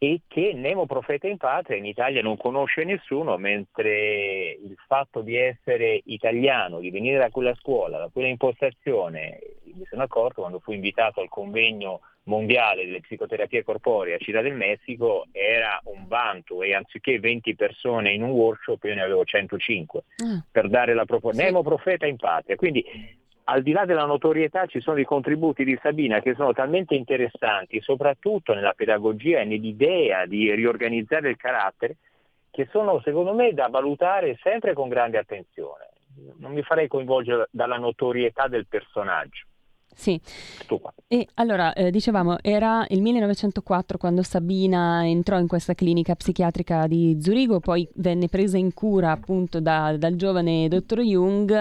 e 0.05 0.21
che 0.27 0.53
Nemo 0.53 0.85
Profeta 0.85 1.27
in 1.27 1.37
Patria 1.37 1.77
in 1.77 1.85
Italia 1.85 2.21
non 2.21 2.37
conosce 2.37 2.83
nessuno, 2.83 3.37
mentre 3.37 4.51
il 4.51 4.77
fatto 4.85 5.21
di 5.21 5.35
essere 5.35 5.99
italiano, 6.05 6.79
di 6.79 6.91
venire 6.91 7.17
da 7.17 7.31
quella 7.31 7.55
scuola, 7.55 7.97
da 7.97 8.09
quella 8.13 8.27
impostazione, 8.27 9.39
mi 9.63 9.83
sono 9.89 10.03
accorto 10.03 10.41
quando 10.41 10.59
fui 10.59 10.75
invitato 10.75 11.21
al 11.21 11.27
convegno 11.27 12.01
mondiale 12.25 12.85
delle 12.85 13.01
psicoterapie 13.01 13.63
corporee 13.63 14.13
a 14.13 14.19
Città 14.19 14.41
del 14.41 14.53
Messico, 14.53 15.25
era 15.31 15.81
un 15.85 16.05
vanto 16.07 16.61
e 16.61 16.75
anziché 16.75 17.19
20 17.19 17.55
persone 17.55 18.11
in 18.11 18.21
un 18.21 18.29
workshop 18.29 18.83
io 18.83 18.93
ne 18.93 19.01
avevo 19.01 19.25
105 19.25 20.03
mm. 20.23 20.37
per 20.51 20.69
dare 20.69 20.93
la 20.93 21.05
proposta. 21.05 21.41
Nemo 21.41 21.63
Profeta 21.63 22.05
in 22.05 22.17
Patria. 22.17 22.55
Quindi 22.55 22.85
al 23.47 23.61
di 23.61 23.71
là 23.71 23.85
della 23.85 24.05
notorietà 24.05 24.65
ci 24.65 24.79
sono 24.79 24.99
i 24.99 25.05
contributi 25.05 25.63
di 25.63 25.77
Sabina 25.81 26.19
che 26.19 26.33
sono 26.33 26.53
talmente 26.53 26.95
interessanti, 26.95 27.81
soprattutto 27.81 28.53
nella 28.53 28.73
pedagogia 28.73 29.39
e 29.39 29.45
nell'idea 29.45 30.25
di 30.25 30.53
riorganizzare 30.53 31.29
il 31.29 31.37
carattere, 31.37 31.97
che 32.49 32.67
sono 32.71 33.01
secondo 33.01 33.33
me 33.33 33.53
da 33.53 33.67
valutare 33.67 34.37
sempre 34.41 34.73
con 34.73 34.89
grande 34.89 35.17
attenzione. 35.17 35.89
Non 36.37 36.53
mi 36.53 36.63
farei 36.63 36.87
coinvolgere 36.87 37.47
dalla 37.51 37.77
notorietà 37.77 38.47
del 38.47 38.65
personaggio. 38.67 39.45
Sì. 39.95 40.19
E 41.07 41.27
allora, 41.35 41.71
eh, 41.73 41.89
dicevamo, 41.89 42.37
era 42.41 42.85
il 42.89 43.01
1904 43.01 43.97
quando 43.97 44.23
Sabina 44.23 45.07
entrò 45.07 45.39
in 45.39 45.47
questa 45.47 45.73
clinica 45.73 46.15
psichiatrica 46.15 46.85
di 46.85 47.17
Zurigo, 47.21 47.59
poi 47.59 47.87
venne 47.95 48.27
presa 48.27 48.57
in 48.57 48.73
cura 48.73 49.11
appunto 49.11 49.61
da, 49.61 49.95
dal 49.97 50.15
giovane 50.15 50.67
dottor 50.67 50.99
Jung 50.99 51.51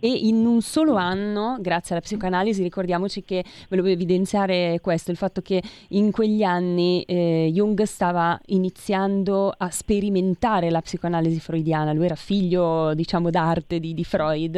e 0.00 0.08
in 0.08 0.44
un 0.44 0.60
solo 0.60 0.96
anno, 0.96 1.56
grazie 1.60 1.94
alla 1.94 2.02
psicoanalisi, 2.02 2.62
ricordiamoci 2.62 3.22
che 3.22 3.44
volevo 3.68 3.88
evidenziare 3.88 4.80
questo, 4.82 5.12
il 5.12 5.16
fatto 5.16 5.40
che 5.40 5.62
in 5.90 6.10
quegli 6.10 6.42
anni 6.42 7.02
eh, 7.02 7.50
Jung 7.52 7.80
stava 7.84 8.38
iniziando 8.46 9.54
a 9.56 9.70
sperimentare 9.70 10.68
la 10.70 10.80
psicoanalisi 10.80 11.38
freudiana, 11.38 11.92
lui 11.92 12.06
era 12.06 12.16
figlio 12.16 12.92
diciamo 12.94 13.30
d'arte 13.30 13.78
di, 13.78 13.94
di 13.94 14.04
Freud 14.04 14.56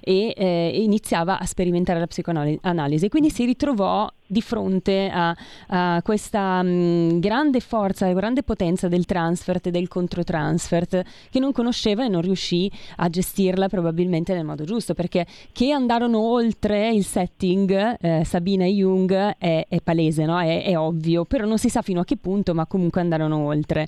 e 0.00 0.34
eh, 0.36 0.82
iniziava 0.82 1.38
a 1.38 1.46
sperimentare 1.46 1.98
la 1.98 2.06
psicoanalisi 2.06 2.58
analisi. 2.74 3.08
Quindi 3.08 3.30
si 3.30 3.44
ritrovò 3.44 4.10
di 4.26 4.40
fronte 4.40 5.10
a, 5.12 5.36
a 5.68 6.02
questa 6.02 6.62
mh, 6.62 6.68
mm, 6.68 7.18
grande 7.20 7.60
forza, 7.60 8.10
grande 8.12 8.42
potenza 8.42 8.88
del 8.88 9.04
transfert 9.04 9.66
e 9.66 9.70
del 9.70 9.88
controtransfert 9.88 11.02
che 11.30 11.38
non 11.38 11.52
conosceva 11.52 12.04
e 12.04 12.08
non 12.08 12.22
riuscì 12.22 12.70
a 12.96 13.08
gestirla 13.08 13.68
probabilmente 13.68 14.34
nel 14.34 14.44
modo 14.44 14.64
giusto 14.64 14.94
perché 14.94 15.26
che 15.52 15.70
andarono 15.70 16.18
oltre 16.18 16.90
il 16.90 17.04
setting 17.04 17.96
eh, 18.00 18.24
Sabina 18.24 18.64
e 18.64 18.70
Jung 18.70 19.12
è, 19.38 19.66
è 19.68 19.80
palese, 19.80 20.24
no? 20.24 20.40
è, 20.40 20.64
è, 20.64 20.76
ovvio, 20.76 21.24
però 21.24 21.46
non 21.46 21.58
si 21.58 21.68
sa 21.68 21.82
fino 21.82 22.00
a 22.00 22.04
che 22.04 22.16
punto, 22.16 22.54
ma 22.54 22.66
comunque 22.66 23.00
andarono 23.00 23.38
oltre. 23.38 23.86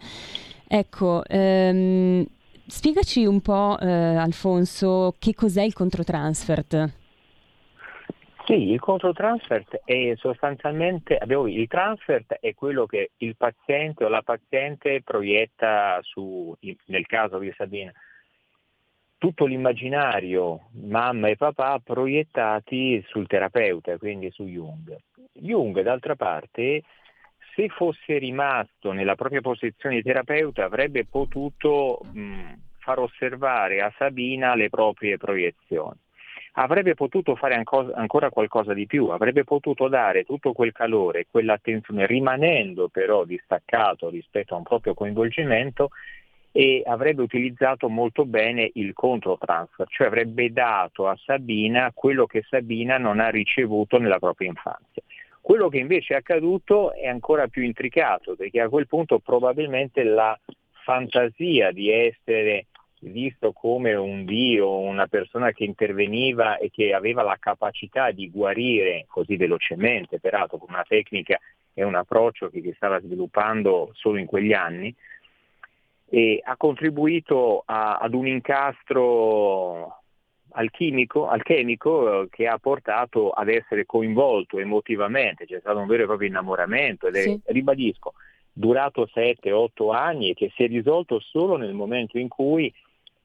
Ecco, 0.68 1.24
ehm, 1.26 2.24
spiegaci 2.66 3.24
un 3.24 3.40
po', 3.40 3.78
eh, 3.78 3.88
Alfonso, 3.88 5.14
che 5.18 5.34
cos'è 5.34 5.62
il 5.62 5.72
controtransfert? 5.72 6.90
Sì, 8.46 8.70
il 8.70 8.78
controtransfert 8.78 9.80
è 9.84 10.14
sostanzialmente, 10.14 11.16
abbiamo, 11.16 11.48
il 11.48 11.66
transfert 11.66 12.34
è 12.34 12.54
quello 12.54 12.86
che 12.86 13.10
il 13.16 13.36
paziente 13.36 14.04
o 14.04 14.08
la 14.08 14.22
paziente 14.22 15.02
proietta 15.02 15.98
su, 16.02 16.56
nel 16.84 17.06
caso 17.06 17.40
di 17.40 17.52
Sabina, 17.56 17.90
tutto 19.18 19.46
l'immaginario, 19.46 20.68
mamma 20.74 21.26
e 21.26 21.34
papà, 21.34 21.80
proiettati 21.82 23.04
sul 23.08 23.26
terapeuta, 23.26 23.98
quindi 23.98 24.30
su 24.30 24.44
Jung. 24.44 24.96
Jung, 25.32 25.82
d'altra 25.82 26.14
parte, 26.14 26.84
se 27.56 27.68
fosse 27.70 28.18
rimasto 28.18 28.92
nella 28.92 29.16
propria 29.16 29.40
posizione 29.40 29.96
di 29.96 30.02
terapeuta, 30.02 30.66
avrebbe 30.66 31.04
potuto 31.04 31.98
mh, 32.12 32.52
far 32.78 33.00
osservare 33.00 33.80
a 33.80 33.92
Sabina 33.98 34.54
le 34.54 34.68
proprie 34.68 35.16
proiezioni 35.16 36.04
avrebbe 36.58 36.94
potuto 36.94 37.36
fare 37.36 37.54
ancora 37.54 38.30
qualcosa 38.30 38.72
di 38.72 38.86
più, 38.86 39.08
avrebbe 39.08 39.44
potuto 39.44 39.88
dare 39.88 40.24
tutto 40.24 40.52
quel 40.52 40.72
calore, 40.72 41.26
quell'attenzione, 41.30 42.06
rimanendo 42.06 42.88
però 42.88 43.24
distaccato 43.24 44.08
rispetto 44.08 44.54
a 44.54 44.58
un 44.58 44.62
proprio 44.62 44.94
coinvolgimento 44.94 45.90
e 46.52 46.82
avrebbe 46.86 47.20
utilizzato 47.20 47.90
molto 47.90 48.24
bene 48.24 48.70
il 48.74 48.94
controtransfer, 48.94 49.86
cioè 49.88 50.06
avrebbe 50.06 50.50
dato 50.50 51.06
a 51.08 51.18
Sabina 51.22 51.92
quello 51.94 52.24
che 52.24 52.42
Sabina 52.48 52.96
non 52.96 53.20
ha 53.20 53.28
ricevuto 53.28 53.98
nella 53.98 54.18
propria 54.18 54.48
infanzia. 54.48 55.02
Quello 55.42 55.68
che 55.68 55.78
invece 55.78 56.14
è 56.14 56.16
accaduto 56.16 56.94
è 56.94 57.06
ancora 57.06 57.48
più 57.48 57.62
intricato, 57.62 58.34
perché 58.34 58.62
a 58.62 58.70
quel 58.70 58.86
punto 58.86 59.18
probabilmente 59.18 60.02
la 60.02 60.36
fantasia 60.82 61.70
di 61.70 61.90
essere 61.90 62.66
visto 63.00 63.52
come 63.52 63.94
un 63.94 64.24
dio, 64.24 64.78
una 64.78 65.06
persona 65.06 65.52
che 65.52 65.64
interveniva 65.64 66.56
e 66.58 66.70
che 66.70 66.94
aveva 66.94 67.22
la 67.22 67.36
capacità 67.38 68.10
di 68.10 68.30
guarire 68.30 69.04
così 69.08 69.36
velocemente, 69.36 70.18
peraltro 70.18 70.58
con 70.58 70.68
una 70.70 70.84
tecnica 70.86 71.38
e 71.74 71.84
un 71.84 71.94
approccio 71.94 72.48
che 72.48 72.62
si 72.62 72.72
stava 72.74 73.00
sviluppando 73.00 73.90
solo 73.94 74.18
in 74.18 74.26
quegli 74.26 74.52
anni, 74.52 74.94
e 76.08 76.40
ha 76.42 76.56
contribuito 76.56 77.62
a, 77.66 77.96
ad 77.96 78.14
un 78.14 78.26
incastro 78.26 80.02
alchimico, 80.50 81.28
alchemico 81.28 82.22
eh, 82.22 82.28
che 82.30 82.46
ha 82.46 82.58
portato 82.58 83.30
ad 83.30 83.48
essere 83.48 83.84
coinvolto 83.84 84.58
emotivamente, 84.58 85.46
c'è 85.46 85.60
stato 85.60 85.78
un 85.78 85.86
vero 85.86 86.04
e 86.04 86.06
proprio 86.06 86.28
innamoramento 86.28 87.08
ed 87.08 87.16
è, 87.16 87.22
sì. 87.22 87.40
ribadisco, 87.46 88.14
durato 88.52 89.08
7-8 89.12 89.94
anni 89.94 90.30
e 90.30 90.34
che 90.34 90.50
si 90.54 90.64
è 90.64 90.68
risolto 90.68 91.20
solo 91.20 91.56
nel 91.56 91.74
momento 91.74 92.18
in 92.18 92.28
cui 92.28 92.72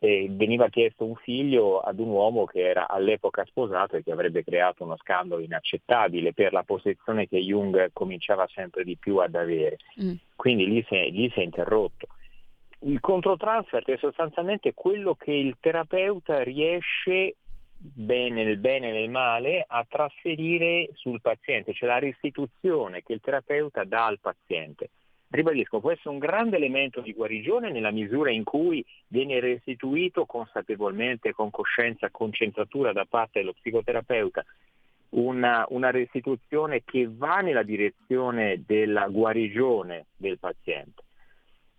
eh, 0.04 0.26
veniva 0.32 0.68
chiesto 0.70 1.06
un 1.06 1.16
figlio 1.16 1.80
ad 1.80 2.00
un 2.00 2.10
uomo 2.10 2.46
che 2.46 2.68
era 2.68 2.90
all'epoca 2.90 3.46
sposato 3.46 3.98
e 3.98 4.04
che 4.04 4.12
avrebbe 4.12 4.44
creato 4.44 4.84
uno 4.84 4.98
scandalo 4.98 5.42
inaccettabile 5.42 6.34
per 6.34 6.54
la 6.54 6.64
posizione 6.64 7.28
che 7.28 7.38
Jung 7.38 7.92
cominciava 7.94 8.48
sempre 8.52 8.84
di 8.84 8.98
più 8.98 9.18
ad 9.18 9.36
avere. 9.36 9.78
Mm. 10.02 10.14
Quindi 10.36 10.66
lì 10.66 10.84
si, 10.88 10.96
è, 10.96 11.08
lì 11.08 11.30
si 11.30 11.40
è 11.40 11.44
interrotto. 11.44 12.08
Il 12.80 13.00
controtransfert 13.00 13.92
è 13.92 13.98
sostanzialmente 13.98 14.74
quello 14.74 15.14
che 15.14 15.34
il 15.34 15.58
terapeuta 15.60 16.42
riesce 16.42 17.36
bene 17.78 18.44
nel 18.44 18.58
bene 18.58 18.90
e 18.90 18.94
nel 18.94 19.10
male 19.12 19.64
a 19.68 19.86
trasferire 19.88 20.90
sul 20.94 21.22
paziente, 21.22 21.74
cioè 21.74 21.90
la 21.90 22.00
restituzione 22.00 23.04
che 23.04 23.14
il 23.14 23.22
terapeuta 23.22 23.84
dà 23.84 24.08
al 24.08 24.20
paziente. 24.20 24.90
Ribadisco, 25.32 25.80
può 25.80 25.92
essere 25.92 26.10
un 26.10 26.18
grande 26.18 26.58
elemento 26.58 27.00
di 27.00 27.14
guarigione 27.14 27.72
nella 27.72 27.92
misura 27.92 28.32
in 28.32 28.44
cui 28.44 28.86
viene 29.08 29.40
restituito 29.40 30.26
consapevolmente, 30.26 31.32
con 31.32 31.50
coscienza, 31.50 32.10
concentratura 32.12 32.92
da 32.92 33.06
parte 33.06 33.40
dello 33.40 33.54
psicoterapeuta 33.54 34.44
una, 35.12 35.66
una, 35.70 35.90
restituzione 35.90 36.84
che 36.84 37.10
va 37.10 37.40
nella 37.40 37.64
direzione 37.64 38.64
della 38.66 39.08
guarigione 39.08 40.08
del 40.18 40.38
paziente. 40.38 41.04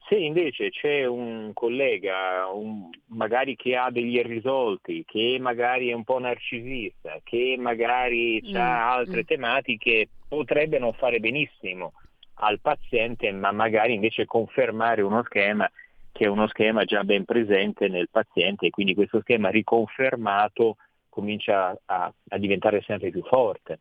Se 0.09 0.17
invece 0.17 0.71
c'è 0.71 1.05
un 1.07 1.53
collega, 1.53 2.47
un, 2.47 2.89
magari 3.09 3.55
che 3.57 3.77
ha 3.77 3.91
degli 3.91 4.17
irrisolti, 4.17 5.05
che 5.07 5.37
magari 5.41 5.89
è 5.91 5.93
un 5.93 6.05
po' 6.05 6.19
narcisista, 6.19 7.21
che 7.23 7.57
magari 7.59 8.43
mm. 8.47 8.57
ha 8.57 8.93
altre 8.93 9.23
mm. 9.23 9.27
tematiche, 9.27 10.09
potrebbe 10.29 10.79
non 10.79 10.93
fare 10.95 11.21
benissimo 11.21 11.93
al 12.43 12.61
paziente, 12.61 13.31
ma 13.33 13.53
magari 13.53 13.95
invece 13.95 14.25
confermare 14.25 15.03
uno 15.03 15.23
schema 15.25 15.71
che 16.11 16.25
è 16.25 16.29
uno 16.29 16.47
schema 16.49 16.85
già 16.85 17.05
ben 17.05 17.25
presente 17.25 17.89
nel 17.89 18.09
paziente 18.11 18.67
e 18.67 18.71
quindi 18.71 18.95
questo 18.95 19.21
schema 19.21 19.49
riconfermato 19.49 20.77
comincia 21.09 21.77
a, 21.87 22.13
a 22.29 22.39
diventare 22.39 22.83
sempre 22.83 23.11
più 23.11 23.23
forte. 23.23 23.79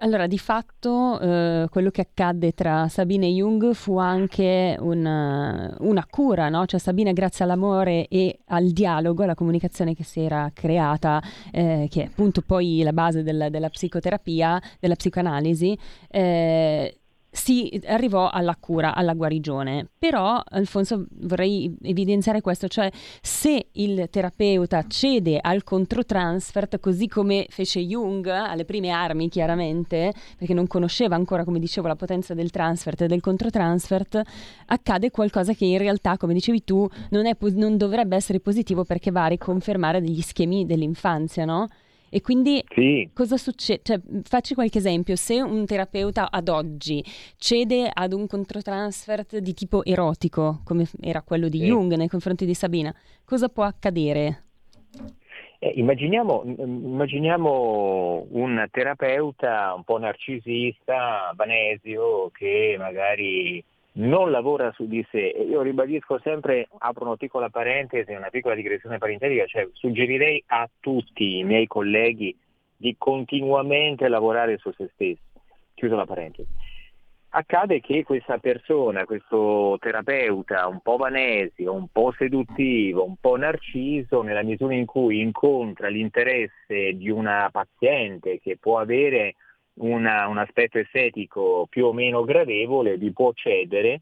Allora, 0.00 0.28
di 0.28 0.38
fatto 0.38 1.18
eh, 1.18 1.66
quello 1.70 1.90
che 1.90 2.02
accadde 2.02 2.52
tra 2.52 2.86
Sabine 2.86 3.26
e 3.26 3.30
Jung 3.30 3.72
fu 3.72 3.98
anche 3.98 4.76
una, 4.78 5.74
una 5.80 6.06
cura, 6.08 6.48
no? 6.48 6.66
Cioè 6.66 6.78
Sabine 6.78 7.12
grazie 7.12 7.44
all'amore 7.44 8.06
e 8.06 8.38
al 8.46 8.70
dialogo, 8.70 9.24
alla 9.24 9.34
comunicazione 9.34 9.94
che 9.94 10.04
si 10.04 10.20
era 10.20 10.52
creata, 10.54 11.20
eh, 11.50 11.88
che 11.90 12.02
è 12.02 12.06
appunto 12.06 12.42
poi 12.42 12.82
la 12.84 12.92
base 12.92 13.24
del, 13.24 13.48
della 13.50 13.70
psicoterapia, 13.70 14.62
della 14.78 14.94
psicoanalisi, 14.94 15.76
eh, 16.08 16.97
si 17.30 17.80
arrivò 17.86 18.28
alla 18.28 18.56
cura, 18.58 18.94
alla 18.94 19.14
guarigione. 19.14 19.88
Però, 19.98 20.40
Alfonso, 20.44 21.06
vorrei 21.20 21.74
evidenziare 21.82 22.40
questo, 22.40 22.68
cioè 22.68 22.90
se 23.20 23.68
il 23.72 24.08
terapeuta 24.10 24.84
cede 24.86 25.38
al 25.40 25.62
controtransfert, 25.62 26.80
così 26.80 27.06
come 27.06 27.46
fece 27.50 27.80
Jung 27.80 28.26
alle 28.26 28.64
prime 28.64 28.90
armi, 28.90 29.28
chiaramente, 29.28 30.12
perché 30.36 30.54
non 30.54 30.66
conosceva 30.66 31.16
ancora, 31.16 31.44
come 31.44 31.58
dicevo, 31.58 31.86
la 31.86 31.96
potenza 31.96 32.34
del 32.34 32.50
transfert 32.50 33.02
e 33.02 33.06
del 33.06 33.20
controtransfert, 33.20 34.22
accade 34.66 35.10
qualcosa 35.10 35.52
che 35.52 35.64
in 35.64 35.78
realtà, 35.78 36.16
come 36.16 36.34
dicevi 36.34 36.64
tu, 36.64 36.88
non, 37.10 37.26
è, 37.26 37.36
non 37.54 37.76
dovrebbe 37.76 38.16
essere 38.16 38.40
positivo 38.40 38.84
perché 38.84 39.10
va 39.10 39.24
a 39.24 39.28
riconfermare 39.28 40.00
degli 40.00 40.22
schemi 40.22 40.66
dell'infanzia, 40.66 41.44
no? 41.44 41.68
E 42.10 42.20
quindi 42.20 42.62
sì. 42.68 43.08
cosa 43.12 43.36
succede? 43.36 43.80
Cioè, 43.82 44.00
facci 44.22 44.54
qualche 44.54 44.78
esempio, 44.78 45.16
se 45.16 45.40
un 45.40 45.66
terapeuta 45.66 46.30
ad 46.30 46.48
oggi 46.48 47.04
cede 47.36 47.90
ad 47.92 48.12
un 48.12 48.26
controtransfert 48.26 49.38
di 49.38 49.54
tipo 49.54 49.84
erotico, 49.84 50.60
come 50.64 50.86
era 51.00 51.22
quello 51.22 51.48
di 51.48 51.58
sì. 51.58 51.66
Jung 51.66 51.94
nei 51.94 52.08
confronti 52.08 52.46
di 52.46 52.54
Sabina, 52.54 52.94
cosa 53.24 53.48
può 53.48 53.64
accadere? 53.64 54.44
Eh, 55.60 55.72
immaginiamo, 55.74 56.44
immaginiamo, 56.44 58.26
un 58.30 58.64
terapeuta 58.70 59.74
un 59.74 59.82
po' 59.82 59.98
narcisista, 59.98 61.32
vanesio, 61.34 62.30
che 62.32 62.76
magari 62.78 63.62
non 63.98 64.30
lavora 64.30 64.72
su 64.72 64.86
di 64.86 65.04
sé. 65.10 65.18
Io 65.48 65.62
ribadisco 65.62 66.18
sempre, 66.20 66.68
apro 66.78 67.06
una 67.06 67.16
piccola 67.16 67.48
parentesi, 67.48 68.12
una 68.12 68.30
piccola 68.30 68.54
digressione 68.54 68.98
parentetica, 68.98 69.46
cioè 69.46 69.68
suggerirei 69.72 70.42
a 70.46 70.68
tutti 70.80 71.38
i 71.38 71.44
miei 71.44 71.66
colleghi 71.66 72.36
di 72.76 72.94
continuamente 72.96 74.08
lavorare 74.08 74.58
su 74.58 74.70
se 74.72 74.88
stessi. 74.92 75.18
Chiuso 75.74 75.96
la 75.96 76.06
parentesi. 76.06 76.48
Accade 77.30 77.80
che 77.80 78.04
questa 78.04 78.38
persona, 78.38 79.04
questo 79.04 79.76
terapeuta 79.80 80.66
un 80.66 80.80
po' 80.80 80.96
vanesio, 80.96 81.74
un 81.74 81.88
po' 81.92 82.12
seduttivo, 82.16 83.04
un 83.04 83.16
po' 83.20 83.36
narciso, 83.36 84.22
nella 84.22 84.42
misura 84.42 84.74
in 84.74 84.86
cui 84.86 85.20
incontra 85.20 85.88
l'interesse 85.88 86.94
di 86.94 87.10
una 87.10 87.48
paziente 87.52 88.40
che 88.40 88.56
può 88.56 88.78
avere 88.78 89.34
una, 89.78 90.26
un 90.28 90.38
aspetto 90.38 90.78
estetico 90.78 91.66
più 91.68 91.86
o 91.86 91.92
meno 91.92 92.24
gradevole, 92.24 92.96
vi 92.96 93.12
può 93.12 93.32
cedere 93.32 94.00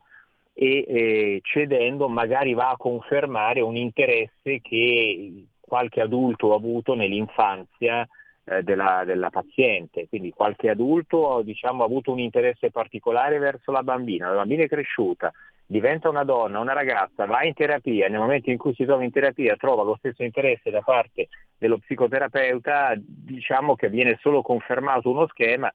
e 0.52 0.84
eh, 0.88 1.40
cedendo 1.42 2.08
magari 2.08 2.54
va 2.54 2.70
a 2.70 2.76
confermare 2.76 3.60
un 3.60 3.76
interesse 3.76 4.60
che 4.62 5.44
qualche 5.60 6.00
adulto 6.00 6.52
ha 6.52 6.56
avuto 6.56 6.94
nell'infanzia 6.94 8.08
eh, 8.44 8.62
della, 8.62 9.02
della, 9.04 9.28
paziente, 9.28 10.08
quindi 10.08 10.30
qualche 10.30 10.70
adulto 10.70 11.42
diciamo, 11.42 11.82
ha 11.82 11.86
avuto 11.86 12.12
un 12.12 12.20
interesse 12.20 12.70
particolare 12.70 13.38
verso 13.38 13.72
la 13.72 13.82
bambina, 13.82 14.28
la 14.28 14.36
bambina 14.36 14.62
è 14.62 14.68
cresciuta, 14.68 15.32
diventa 15.66 16.08
una 16.08 16.24
donna, 16.24 16.60
una 16.60 16.72
ragazza, 16.72 17.26
va 17.26 17.42
in 17.44 17.54
terapia, 17.54 18.08
nel 18.08 18.20
momento 18.20 18.50
in 18.50 18.56
cui 18.56 18.74
si 18.74 18.84
trova 18.84 19.02
in 19.02 19.10
terapia 19.10 19.56
trova 19.56 19.82
lo 19.82 19.96
stesso 19.98 20.22
interesse 20.22 20.70
da 20.70 20.80
parte 20.80 21.28
dello 21.58 21.78
psicoterapeuta, 21.78 22.94
diciamo 22.96 23.74
che 23.74 23.88
viene 23.88 24.18
solo 24.20 24.42
confermato 24.42 25.10
uno 25.10 25.26
schema 25.28 25.72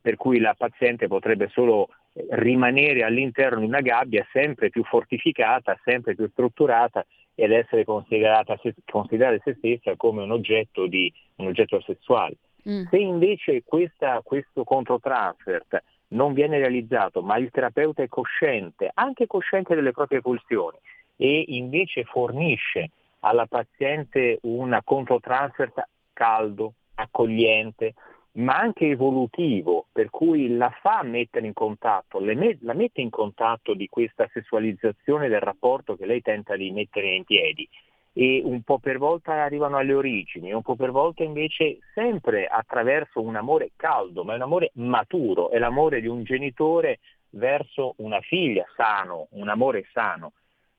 per 0.00 0.16
cui 0.16 0.38
la 0.38 0.54
paziente 0.56 1.06
potrebbe 1.06 1.48
solo 1.52 1.88
rimanere 2.30 3.02
all'interno 3.02 3.60
di 3.60 3.66
una 3.66 3.80
gabbia 3.80 4.26
sempre 4.32 4.70
più 4.70 4.84
fortificata, 4.84 5.78
sempre 5.84 6.14
più 6.14 6.28
strutturata 6.30 7.04
ed 7.34 7.50
essere 7.50 7.84
considerata, 7.84 8.58
considerare 8.86 9.40
se 9.42 9.54
stessa 9.58 9.96
come 9.96 10.22
un 10.22 10.30
oggetto, 10.30 10.86
di, 10.86 11.12
un 11.36 11.46
oggetto 11.46 11.80
sessuale. 11.80 12.36
Mm. 12.68 12.84
Se 12.88 12.96
invece 12.96 13.62
questa, 13.64 14.20
questo 14.22 14.64
controtransfert 14.64 15.82
non 16.14 16.32
viene 16.32 16.58
realizzato, 16.58 17.22
ma 17.22 17.36
il 17.36 17.50
terapeuta 17.50 18.02
è 18.02 18.08
cosciente, 18.08 18.90
anche 18.94 19.26
cosciente 19.26 19.74
delle 19.74 19.92
proprie 19.92 20.20
pulsioni, 20.20 20.78
e 21.16 21.44
invece 21.48 22.04
fornisce 22.04 22.90
alla 23.20 23.46
paziente 23.46 24.38
un 24.42 24.78
controtransfert 24.82 25.88
caldo, 26.12 26.74
accogliente, 26.94 27.94
ma 28.32 28.56
anche 28.56 28.86
evolutivo, 28.86 29.86
per 29.92 30.10
cui 30.10 30.56
la 30.56 30.70
fa 30.80 31.02
mettere 31.02 31.46
in 31.46 31.52
contatto, 31.52 32.18
la 32.20 32.74
mette 32.74 33.00
in 33.00 33.10
contatto 33.10 33.74
di 33.74 33.88
questa 33.88 34.28
sessualizzazione 34.32 35.28
del 35.28 35.40
rapporto 35.40 35.96
che 35.96 36.06
lei 36.06 36.20
tenta 36.20 36.56
di 36.56 36.70
mettere 36.72 37.14
in 37.14 37.24
piedi 37.24 37.68
e 38.16 38.40
un 38.44 38.62
po' 38.62 38.78
per 38.78 38.98
volta 38.98 39.42
arrivano 39.42 39.76
alle 39.76 39.92
origini, 39.92 40.52
un 40.52 40.62
po' 40.62 40.76
per 40.76 40.92
volta 40.92 41.24
invece 41.24 41.78
sempre 41.92 42.46
attraverso 42.46 43.20
un 43.20 43.34
amore 43.34 43.72
caldo, 43.74 44.22
ma 44.22 44.32
è 44.32 44.36
un 44.36 44.42
amore 44.42 44.70
maturo, 44.74 45.50
è 45.50 45.58
l'amore 45.58 46.00
di 46.00 46.06
un 46.06 46.22
genitore 46.22 47.00
verso 47.30 47.94
una 47.98 48.20
figlia 48.20 48.64
sano, 48.76 49.26
un 49.32 49.48
amore 49.48 49.88
sano. 49.92 50.32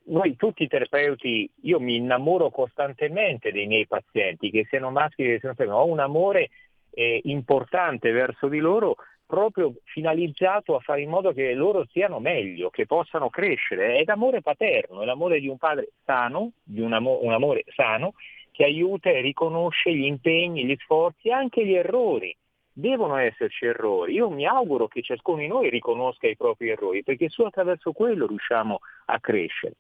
Noi 0.05 0.37
tutti 0.37 0.63
i 0.63 0.67
terapeuti, 0.67 1.51
io 1.63 1.79
mi 1.81 1.97
innamoro 1.97 2.49
costantemente 2.51 3.51
dei 3.51 3.67
miei 3.67 3.85
pazienti, 3.85 4.49
che 4.49 4.65
siano 4.69 4.89
maschi 4.89 5.23
che 5.23 5.39
siano 5.39 5.55
femmine, 5.55 5.75
ho 5.75 5.87
un 5.87 5.99
amore 5.99 6.51
eh, 6.91 7.19
importante 7.25 8.11
verso 8.11 8.47
di 8.47 8.59
loro 8.59 8.95
proprio 9.35 9.73
finalizzato 9.83 10.75
a 10.75 10.79
fare 10.79 11.01
in 11.01 11.09
modo 11.09 11.33
che 11.33 11.53
loro 11.53 11.85
siano 11.91 12.19
meglio, 12.19 12.69
che 12.69 12.85
possano 12.85 13.29
crescere. 13.29 13.97
È 13.97 14.03
l'amore 14.05 14.41
paterno, 14.41 15.01
è 15.01 15.05
l'amore 15.05 15.41
di 15.41 15.49
un 15.49 15.57
padre 15.57 15.89
sano, 16.05 16.53
di 16.63 16.79
un, 16.79 16.93
amo- 16.93 17.19
un 17.21 17.33
amore 17.33 17.65
sano, 17.75 18.13
che 18.51 18.63
aiuta 18.63 19.09
e 19.09 19.19
riconosce 19.19 19.93
gli 19.93 20.05
impegni, 20.05 20.65
gli 20.65 20.75
sforzi, 20.79 21.31
anche 21.31 21.65
gli 21.65 21.73
errori. 21.73 22.33
Devono 22.71 23.17
esserci 23.17 23.65
errori. 23.65 24.13
Io 24.13 24.29
mi 24.29 24.45
auguro 24.45 24.87
che 24.87 25.01
ciascuno 25.01 25.39
di 25.39 25.47
noi 25.47 25.69
riconosca 25.69 26.27
i 26.27 26.37
propri 26.37 26.69
errori, 26.69 27.03
perché 27.03 27.27
solo 27.27 27.49
attraverso 27.49 27.91
quello 27.91 28.27
riusciamo 28.27 28.79
a 29.07 29.19
crescere. 29.19 29.73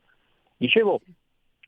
Dicevo, 0.57 0.99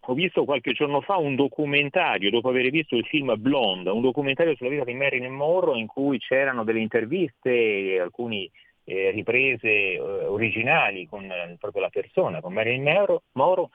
ho 0.10 0.14
visto 0.14 0.46
qualche 0.46 0.72
giorno 0.72 1.02
fa 1.02 1.18
un 1.18 1.36
documentario, 1.36 2.30
dopo 2.30 2.48
aver 2.48 2.70
visto 2.70 2.96
il 2.96 3.06
film 3.06 3.34
Blonde, 3.38 3.90
un 3.90 4.02
documentario 4.02 4.56
sulla 4.56 4.70
vita 4.70 4.86
di 4.86 4.94
Marilyn 4.94 5.34
Monroe 5.34 5.78
in 5.78 5.88
cui 5.88 6.18
c'erano 6.18 6.64
delle 6.64 6.80
interviste, 6.80 8.00
alcune 8.00 8.50
eh, 8.86 9.12
riprese 9.12 9.68
eh, 9.68 10.00
originali 10.00 11.08
con 11.08 11.26
eh, 11.30 11.58
proprio 11.60 11.82
la 11.82 11.90
persona, 11.90 12.40
con 12.40 12.54
Marilyn 12.54 13.20
Monroe, 13.34 13.68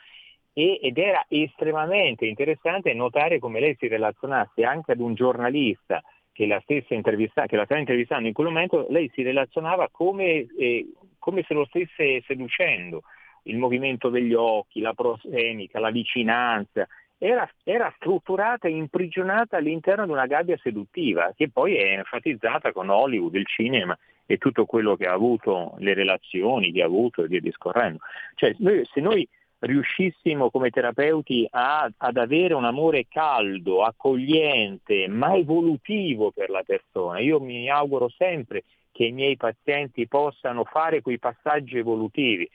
e, 0.54 0.78
ed 0.82 0.96
era 0.96 1.22
estremamente 1.28 2.24
interessante 2.24 2.94
notare 2.94 3.38
come 3.38 3.60
lei 3.60 3.76
si 3.78 3.88
relazionasse 3.88 4.64
anche 4.64 4.92
ad 4.92 5.00
un 5.00 5.12
giornalista 5.12 6.02
che 6.32 6.46
la, 6.46 6.62
intervista, 6.88 7.44
che 7.44 7.56
la 7.56 7.64
stava 7.66 7.80
intervistando 7.80 8.26
in 8.26 8.32
quel 8.32 8.46
momento, 8.46 8.86
lei 8.88 9.10
si 9.12 9.22
relazionava 9.22 9.90
come, 9.90 10.46
eh, 10.58 10.86
come 11.18 11.44
se 11.46 11.52
lo 11.52 11.66
stesse 11.66 12.22
seducendo 12.26 13.02
il 13.44 13.58
movimento 13.58 14.08
degli 14.08 14.34
occhi, 14.34 14.80
la 14.80 14.92
prosemica, 14.92 15.80
la 15.80 15.90
vicinanza, 15.90 16.86
era, 17.18 17.48
era, 17.62 17.92
strutturata 17.96 18.66
e 18.66 18.72
imprigionata 18.72 19.56
all'interno 19.56 20.06
di 20.06 20.10
una 20.10 20.26
gabbia 20.26 20.58
seduttiva 20.60 21.32
che 21.36 21.50
poi 21.50 21.76
è 21.76 21.92
enfatizzata 21.92 22.72
con 22.72 22.88
Hollywood, 22.88 23.34
il 23.36 23.46
cinema 23.46 23.96
e 24.26 24.38
tutto 24.38 24.64
quello 24.64 24.96
che 24.96 25.06
ha 25.06 25.12
avuto, 25.12 25.74
le 25.78 25.94
relazioni 25.94 26.72
che 26.72 26.82
ha 26.82 26.86
avuto 26.86 27.22
e 27.22 27.28
via 27.28 27.40
discorrendo. 27.40 28.00
Cioè, 28.34 28.54
noi, 28.58 28.84
se 28.92 29.00
noi 29.00 29.28
riuscissimo 29.62 30.50
come 30.50 30.70
terapeuti 30.70 31.46
a, 31.50 31.88
ad 31.96 32.16
avere 32.16 32.54
un 32.54 32.64
amore 32.64 33.06
caldo, 33.08 33.84
accogliente, 33.84 35.06
ma 35.08 35.34
evolutivo 35.36 36.32
per 36.32 36.50
la 36.50 36.62
persona. 36.64 37.20
Io 37.20 37.38
mi 37.40 37.70
auguro 37.70 38.08
sempre 38.08 38.64
che 38.90 39.04
i 39.04 39.12
miei 39.12 39.36
pazienti 39.36 40.08
possano 40.08 40.64
fare 40.64 41.00
quei 41.00 41.18
passaggi 41.18 41.78
evolutivi. 41.78 42.48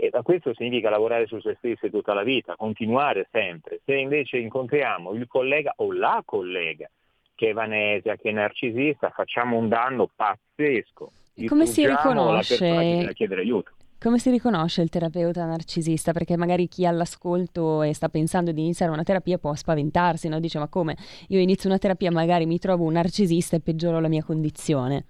E 0.00 0.12
questo 0.22 0.54
significa 0.54 0.90
lavorare 0.90 1.26
su 1.26 1.40
se 1.40 1.56
stessi 1.58 1.90
tutta 1.90 2.14
la 2.14 2.22
vita, 2.22 2.54
continuare 2.54 3.26
sempre. 3.32 3.80
Se 3.84 3.96
invece 3.96 4.38
incontriamo 4.38 5.12
il 5.12 5.26
collega 5.26 5.72
o 5.78 5.92
la 5.92 6.22
collega 6.24 6.88
che 7.34 7.50
è 7.50 7.52
vanesia, 7.52 8.14
che 8.14 8.28
è 8.28 8.32
narcisista, 8.32 9.10
facciamo 9.10 9.56
un 9.56 9.68
danno 9.68 10.08
pazzesco. 10.14 11.10
Come 11.48 11.66
si 11.66 11.84
riconosce? 11.84 13.12
Come 14.00 14.18
si 14.20 14.30
riconosce 14.30 14.82
il 14.82 14.88
terapeuta 14.88 15.44
narcisista? 15.44 16.12
Perché 16.12 16.36
magari 16.36 16.68
chi 16.68 16.86
all'ascolto 16.86 17.82
e 17.82 17.92
sta 17.92 18.08
pensando 18.08 18.52
di 18.52 18.60
iniziare 18.60 18.92
una 18.92 19.02
terapia 19.02 19.38
può 19.38 19.52
spaventarsi, 19.52 20.28
no? 20.28 20.38
Dice 20.38 20.60
ma 20.60 20.68
come? 20.68 20.96
Io 21.28 21.40
inizio 21.40 21.68
una 21.68 21.78
terapia, 21.78 22.12
magari 22.12 22.46
mi 22.46 22.60
trovo 22.60 22.84
un 22.84 22.92
narcisista 22.92 23.56
e 23.56 23.60
peggioro 23.60 23.98
la 23.98 24.08
mia 24.08 24.22
condizione. 24.22 25.06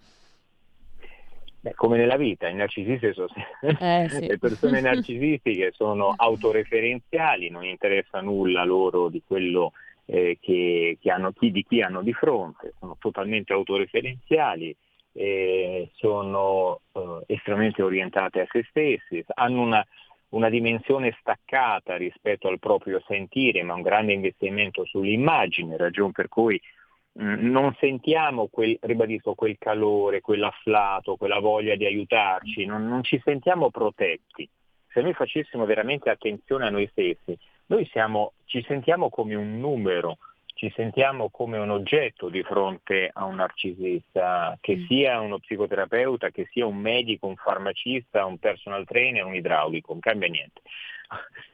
Beh, 1.60 1.74
come 1.74 1.96
nella 1.96 2.16
vita, 2.16 2.48
i 2.48 2.54
narcisisti 2.54 3.12
sono 3.12 3.28
eh, 3.60 4.08
sì. 4.10 4.26
le 4.26 4.38
persone 4.38 4.80
narcisistiche 4.80 5.72
sono 5.72 6.14
autoreferenziali, 6.16 7.50
non 7.50 7.64
interessa 7.64 8.20
nulla 8.20 8.64
loro 8.64 9.08
di 9.08 9.22
quello 9.26 9.72
eh, 10.06 10.38
che, 10.40 10.98
che 11.00 11.10
hanno, 11.10 11.32
chi, 11.32 11.50
di 11.50 11.64
chi 11.64 11.82
hanno 11.82 12.02
di 12.02 12.12
fronte, 12.12 12.74
sono 12.78 12.96
totalmente 13.00 13.52
autoreferenziali, 13.52 14.74
eh, 15.12 15.90
sono 15.94 16.80
eh, 16.92 17.22
estremamente 17.26 17.82
orientate 17.82 18.40
a 18.40 18.46
se 18.48 18.64
stessi, 18.68 19.24
hanno 19.34 19.60
una, 19.60 19.84
una, 20.30 20.48
dimensione 20.48 21.16
staccata 21.18 21.96
rispetto 21.96 22.46
al 22.46 22.60
proprio 22.60 23.02
sentire, 23.06 23.64
ma 23.64 23.74
un 23.74 23.82
grande 23.82 24.12
investimento 24.12 24.84
sull'immagine, 24.84 25.76
ragione 25.76 26.12
per 26.12 26.28
cui 26.28 26.60
non 27.14 27.74
sentiamo 27.80 28.46
quel, 28.48 28.76
ribadisco, 28.80 29.34
quel 29.34 29.56
calore, 29.58 30.20
quell'afflato, 30.20 31.16
quella 31.16 31.40
voglia 31.40 31.74
di 31.74 31.84
aiutarci, 31.84 32.64
non, 32.64 32.86
non 32.86 33.02
ci 33.02 33.20
sentiamo 33.24 33.70
protetti. 33.70 34.48
Se 34.90 35.00
noi 35.00 35.14
facessimo 35.14 35.64
veramente 35.64 36.10
attenzione 36.10 36.66
a 36.66 36.70
noi 36.70 36.88
stessi, 36.90 37.36
noi 37.66 37.86
siamo, 37.86 38.32
ci 38.44 38.64
sentiamo 38.66 39.10
come 39.10 39.34
un 39.34 39.58
numero, 39.58 40.18
ci 40.54 40.72
sentiamo 40.74 41.28
come 41.30 41.58
un 41.58 41.70
oggetto 41.70 42.28
di 42.28 42.42
fronte 42.42 43.10
a 43.12 43.24
un 43.24 43.36
narcisista, 43.36 44.56
che 44.60 44.76
mm. 44.76 44.86
sia 44.86 45.20
uno 45.20 45.38
psicoterapeuta, 45.38 46.30
che 46.30 46.48
sia 46.50 46.66
un 46.66 46.76
medico, 46.76 47.26
un 47.26 47.36
farmacista, 47.36 48.24
un 48.24 48.38
personal 48.38 48.84
trainer, 48.84 49.24
un 49.24 49.34
idraulico, 49.34 49.92
non 49.92 50.00
cambia 50.00 50.28
niente. 50.28 50.62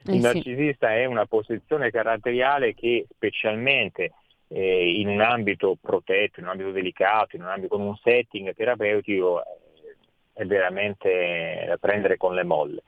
Il 0.05 0.15
eh 0.15 0.19
narcisista 0.19 0.93
è 0.93 1.05
una 1.05 1.25
posizione 1.25 1.91
caratteriale 1.91 2.73
che 2.73 3.05
specialmente 3.13 4.11
eh, 4.47 4.99
in 4.99 5.07
un 5.07 5.21
ambito 5.21 5.77
protetto, 5.79 6.39
in 6.39 6.45
un 6.45 6.51
ambito 6.51 6.71
delicato, 6.71 7.35
in 7.35 7.43
un 7.43 7.49
ambito 7.49 7.75
con 7.75 7.85
un 7.85 7.95
setting 7.97 8.53
terapeutico 8.53 9.41
eh, 9.41 9.45
è 10.33 10.45
veramente 10.45 11.65
da 11.67 11.77
prendere 11.77 12.17
con 12.17 12.35
le 12.35 12.43
molle. 12.43 12.83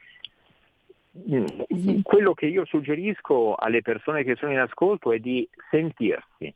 Sì. 1.25 2.01
Quello 2.03 2.33
che 2.33 2.45
io 2.45 2.65
suggerisco 2.65 3.55
alle 3.55 3.81
persone 3.81 4.23
che 4.23 4.35
sono 4.35 4.51
in 4.51 4.59
ascolto 4.59 5.11
è 5.11 5.19
di 5.19 5.47
sentirsi. 5.71 6.53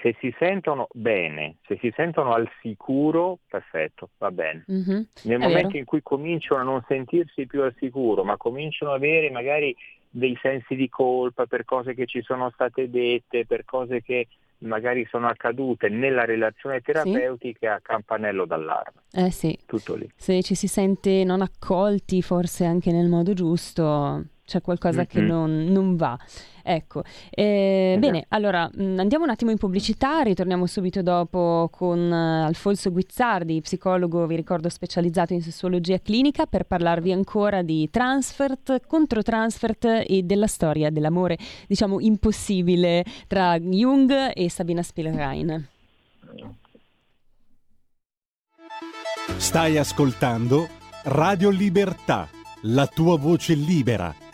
Se 0.00 0.16
si 0.18 0.34
sentono 0.38 0.88
bene, 0.92 1.56
se 1.66 1.78
si 1.80 1.92
sentono 1.96 2.32
al 2.32 2.50
sicuro, 2.60 3.38
perfetto, 3.48 4.10
va 4.18 4.30
bene. 4.30 4.64
Mm-hmm. 4.70 5.02
Nel 5.22 5.38
momento 5.38 5.68
vero. 5.68 5.78
in 5.78 5.84
cui 5.84 6.02
cominciano 6.02 6.60
a 6.60 6.64
non 6.64 6.84
sentirsi 6.86 7.46
più 7.46 7.62
al 7.62 7.74
sicuro, 7.78 8.24
ma 8.24 8.36
cominciano 8.36 8.90
ad 8.90 8.98
avere 8.98 9.30
magari 9.30 9.74
dei 10.16 10.38
sensi 10.40 10.76
di 10.76 10.88
colpa 10.88 11.46
per 11.46 11.64
cose 11.64 11.92
che 11.92 12.06
ci 12.06 12.22
sono 12.22 12.48
state 12.54 12.88
dette, 12.88 13.46
per 13.46 13.64
cose 13.64 14.00
che 14.00 14.28
magari 14.58 15.04
sono 15.10 15.26
accadute 15.26 15.88
nella 15.88 16.24
relazione 16.24 16.80
terapeutica, 16.80 17.76
sì. 17.76 17.82
campanello 17.82 18.46
d'allarme. 18.46 19.02
Eh 19.12 19.32
sì. 19.32 19.58
Tutto 19.66 19.96
lì. 19.96 20.08
Se 20.14 20.40
ci 20.42 20.54
si 20.54 20.68
sente 20.68 21.24
non 21.24 21.42
accolti, 21.42 22.22
forse 22.22 22.64
anche 22.64 22.92
nel 22.92 23.08
modo 23.08 23.32
giusto, 23.32 24.24
c'è 24.46 24.60
qualcosa 24.60 24.98
mm-hmm. 24.98 25.08
che 25.08 25.20
non, 25.20 25.64
non, 25.64 25.96
va. 25.96 26.16
Ecco, 26.66 27.02
eh, 27.30 27.90
esatto. 27.90 28.06
bene, 28.06 28.24
allora 28.28 28.70
mh, 28.72 28.82
mm, 28.82 28.98
andiamo 28.98 29.24
un 29.24 29.30
attimo 29.30 29.50
in 29.50 29.58
pubblicità, 29.58 30.22
ritorniamo 30.22 30.64
subito 30.64 31.02
dopo 31.02 31.68
con 31.70 31.98
uh, 31.98 32.46
Alfonso 32.46 32.90
Guizzardi, 32.90 33.60
psicologo, 33.60 34.26
vi 34.26 34.34
ricordo, 34.34 34.70
specializzato 34.70 35.34
in 35.34 35.42
sessuologia 35.42 35.98
clinica, 36.00 36.46
per 36.46 36.64
parlarvi 36.64 37.12
ancora 37.12 37.60
di 37.60 37.90
transfert, 37.90 38.80
controtransfert 38.86 40.04
e 40.06 40.22
della 40.22 40.46
storia 40.46 40.88
dell'amore, 40.88 41.36
diciamo, 41.66 42.00
impossibile 42.00 43.04
tra 43.26 43.58
Jung 43.58 44.30
e 44.32 44.48
Sabina 44.48 44.82
Spielrein. 44.82 45.68
Stai 49.36 49.76
ascoltando 49.76 50.66
Radio 51.04 51.50
Libertà, 51.50 52.26
la 52.62 52.86
tua 52.86 53.18
voce 53.18 53.52
libera 53.52 54.23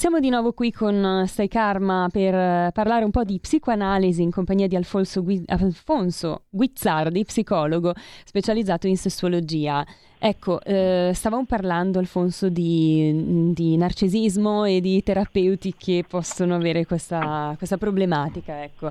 Siamo 0.00 0.18
di 0.18 0.30
nuovo 0.30 0.54
qui 0.54 0.72
con 0.72 0.94
eh, 1.04 1.26
Stai 1.26 1.46
Karma 1.46 2.08
per 2.10 2.34
eh, 2.34 2.70
parlare 2.72 3.04
un 3.04 3.10
po' 3.10 3.22
di 3.22 3.38
psicoanalisi 3.38 4.22
in 4.22 4.30
compagnia 4.30 4.66
di 4.66 4.74
Alfonso, 4.74 5.22
Gui- 5.22 5.44
Alfonso 5.48 6.44
Guizzardi, 6.48 7.22
psicologo 7.22 7.92
specializzato 8.24 8.86
in 8.86 8.96
sessuologia. 8.96 9.84
Ecco, 10.22 10.60
eh, 10.64 11.12
stavamo 11.14 11.46
parlando, 11.46 11.98
Alfonso, 11.98 12.50
di, 12.50 13.54
di, 13.54 13.74
narcisismo 13.78 14.66
e 14.66 14.82
di 14.82 15.02
terapeuti 15.02 15.72
che 15.74 16.04
possono 16.06 16.56
avere 16.56 16.84
questa, 16.84 17.54
questa 17.56 17.78
problematica, 17.78 18.62
ecco, 18.62 18.90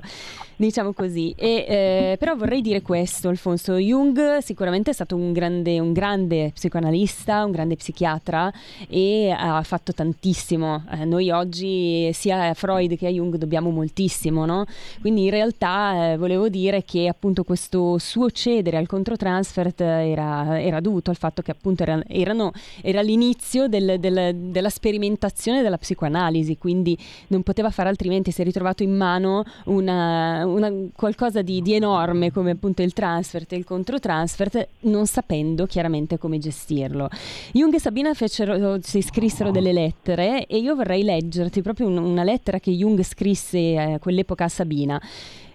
diciamo 0.56 0.92
così. 0.92 1.32
E, 1.36 1.66
eh, 1.68 2.16
però 2.18 2.34
vorrei 2.34 2.60
dire 2.60 2.82
questo, 2.82 3.28
Alfonso, 3.28 3.76
Jung 3.76 4.38
sicuramente 4.38 4.90
è 4.90 4.92
stato 4.92 5.14
un 5.14 5.32
grande, 5.32 5.78
un 5.78 5.92
grande 5.92 6.50
psicoanalista, 6.52 7.44
un 7.44 7.52
grande 7.52 7.76
psichiatra 7.76 8.52
e 8.88 9.30
ha 9.30 9.62
fatto 9.62 9.92
tantissimo. 9.92 10.82
Eh, 10.90 11.04
noi 11.04 11.30
oggi, 11.30 12.10
sia 12.12 12.48
a 12.48 12.54
Freud 12.54 12.96
che 12.96 13.06
a 13.06 13.10
Jung, 13.10 13.36
dobbiamo 13.36 13.70
moltissimo, 13.70 14.46
no? 14.46 14.64
Quindi 15.00 15.26
in 15.26 15.30
realtà 15.30 16.10
eh, 16.10 16.16
volevo 16.16 16.48
dire 16.48 16.82
che 16.82 17.06
appunto 17.06 17.44
questo 17.44 17.98
suo 17.98 18.32
cedere 18.32 18.78
al 18.78 18.88
controtransfert 18.88 19.80
era, 19.80 20.60
era 20.60 20.80
dovuto 20.80 21.10
al 21.10 21.18
fatto 21.20 21.42
che 21.42 21.50
appunto 21.50 21.82
era, 21.82 22.02
erano, 22.06 22.52
era 22.80 23.02
l'inizio 23.02 23.68
del, 23.68 24.00
del, 24.00 24.34
della 24.34 24.70
sperimentazione 24.70 25.60
della 25.60 25.76
psicoanalisi, 25.76 26.56
quindi 26.56 26.96
non 27.28 27.42
poteva 27.42 27.70
fare 27.70 27.90
altrimenti, 27.90 28.30
si 28.30 28.40
è 28.40 28.44
ritrovato 28.44 28.82
in 28.82 28.96
mano 28.96 29.44
una, 29.66 30.46
una, 30.46 30.72
qualcosa 30.96 31.42
di, 31.42 31.60
di, 31.60 31.74
enorme 31.74 32.32
come 32.32 32.52
appunto 32.52 32.80
il 32.80 32.94
transfert 32.94 33.52
e 33.52 33.56
il 33.56 33.64
controtransfert, 33.64 34.68
non 34.80 35.06
sapendo 35.06 35.66
chiaramente 35.66 36.16
come 36.16 36.38
gestirlo. 36.38 37.08
Jung 37.52 37.74
e 37.74 37.78
Sabina 37.80 38.14
fecero, 38.14 38.78
si 38.80 39.02
scrissero 39.02 39.50
delle 39.50 39.72
lettere 39.72 40.46
e 40.46 40.56
io 40.56 40.74
vorrei 40.74 41.02
leggerti 41.02 41.60
proprio 41.60 41.88
un, 41.88 41.98
una 41.98 42.24
lettera 42.24 42.58
che 42.58 42.70
Jung 42.70 43.02
scrisse 43.02 43.76
a 43.76 43.98
quell'epoca 43.98 44.44
a 44.44 44.48
Sabina. 44.48 45.00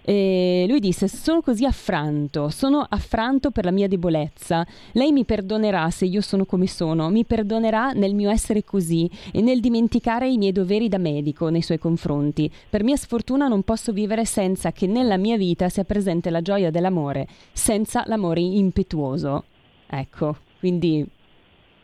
E 0.07 0.65
lui 0.69 0.79
disse: 0.79 1.07
Sono 1.07 1.41
così 1.41 1.65
affranto, 1.65 2.49
sono 2.49 2.85
affranto 2.87 3.49
per 3.49 3.65
la 3.65 3.71
mia 3.71 3.87
debolezza. 3.87 4.65
Lei 4.91 5.11
mi 5.11 5.25
perdonerà 5.25 5.89
se 5.89 6.05
io 6.05 6.21
sono 6.21 6.45
come 6.45 6.67
sono, 6.67 7.09
mi 7.09 7.25
perdonerà 7.25 7.91
nel 7.91 8.13
mio 8.13 8.29
essere 8.29 8.63
così 8.63 9.09
e 9.33 9.41
nel 9.41 9.59
dimenticare 9.59 10.29
i 10.29 10.37
miei 10.37 10.51
doveri 10.51 10.89
da 10.89 10.99
medico 10.99 11.49
nei 11.49 11.63
suoi 11.63 11.79
confronti. 11.79 12.51
Per 12.69 12.83
mia 12.83 12.97
sfortuna 12.97 13.47
non 13.47 13.63
posso 13.63 13.91
vivere 13.91 14.25
senza 14.25 14.71
che 14.71 14.85
nella 14.85 15.17
mia 15.17 15.37
vita 15.37 15.69
sia 15.69 15.85
presente 15.85 16.29
la 16.29 16.43
gioia 16.43 16.69
dell'amore, 16.69 17.27
senza 17.51 18.03
l'amore 18.05 18.41
impetuoso. 18.41 19.45
Ecco, 19.87 20.37
quindi 20.59 21.03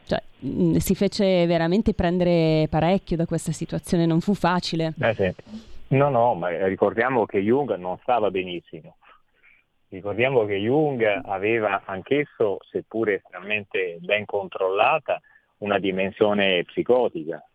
cioè, 0.05 0.21
si 0.79 0.93
fece 0.93 1.47
veramente 1.47 1.95
prendere 1.95 2.67
parecchio 2.69 3.17
da 3.17 3.25
questa 3.25 3.51
situazione, 3.51 4.05
non 4.05 4.21
fu 4.21 4.35
facile. 4.35 4.93
Eh 4.99 5.15
sì. 5.15 5.33
No, 5.91 6.09
no, 6.09 6.35
ma 6.35 6.67
ricordiamo 6.67 7.25
che 7.25 7.39
Jung 7.39 7.75
non 7.75 7.97
stava 8.01 8.31
benissimo. 8.31 8.95
Ricordiamo 9.89 10.45
che 10.45 10.55
Jung 10.55 11.03
aveva 11.25 11.83
anch'esso, 11.85 12.59
seppure 12.69 13.15
estremamente 13.15 13.97
ben 13.99 14.23
controllata, 14.25 15.19
una 15.59 15.79
dimensione 15.79 16.63
psicotica. 16.63 17.45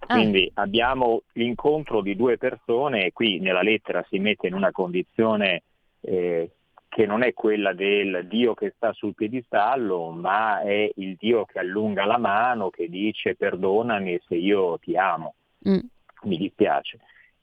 Ah. 0.00 0.14
Quindi 0.14 0.50
ah. 0.54 0.62
abbiamo 0.62 1.22
l'incontro 1.34 2.00
di 2.00 2.16
due 2.16 2.38
persone 2.38 3.06
e 3.06 3.12
qui 3.12 3.38
nella 3.38 3.62
lettera 3.62 4.04
si 4.08 4.18
mette 4.18 4.48
in 4.48 4.54
una 4.54 4.72
condizione 4.72 5.62
eh, 6.00 6.50
che 6.88 7.06
non 7.06 7.22
è 7.22 7.32
quella 7.32 7.72
del 7.72 8.26
Dio 8.26 8.54
che 8.54 8.72
sta 8.74 8.92
sul 8.92 9.14
piedistallo, 9.14 10.10
ma 10.10 10.60
è 10.62 10.90
il 10.96 11.14
Dio 11.14 11.44
che 11.44 11.60
allunga 11.60 12.04
la 12.04 12.18
mano, 12.18 12.68
che 12.68 12.88
dice 12.88 13.36
perdonami 13.36 14.20
se 14.26 14.34
io 14.34 14.76
ti 14.78 14.96
amo. 14.96 15.34
Mm. 15.68 15.78
Mi 16.22 16.36
dispiace 16.36 16.98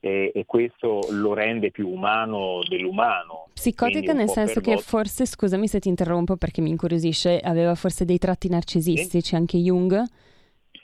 e, 0.08 0.32
e, 0.34 0.46
questo 0.46 1.08
lo 1.12 1.34
rende 1.34 1.72
più 1.72 1.90
umano 1.90 2.62
dell'umano. 2.68 3.50
Psicotica 3.54 4.14
nel 4.14 4.30
senso 4.30 4.62
che 4.62 4.78
forse, 4.78 5.26
scusami 5.26 5.68
se 5.68 5.80
ti 5.80 5.90
interrompo 5.90 6.38
perché 6.38 6.62
mi 6.62 6.70
incuriosisce, 6.70 7.40
aveva 7.40 7.76
forse 7.76 8.06
dei 8.06 8.18
tratti 8.18 8.48
narcisistici 8.50 9.30
sì? 9.30 9.36
anche 9.36 9.58
Jung? 9.58 10.04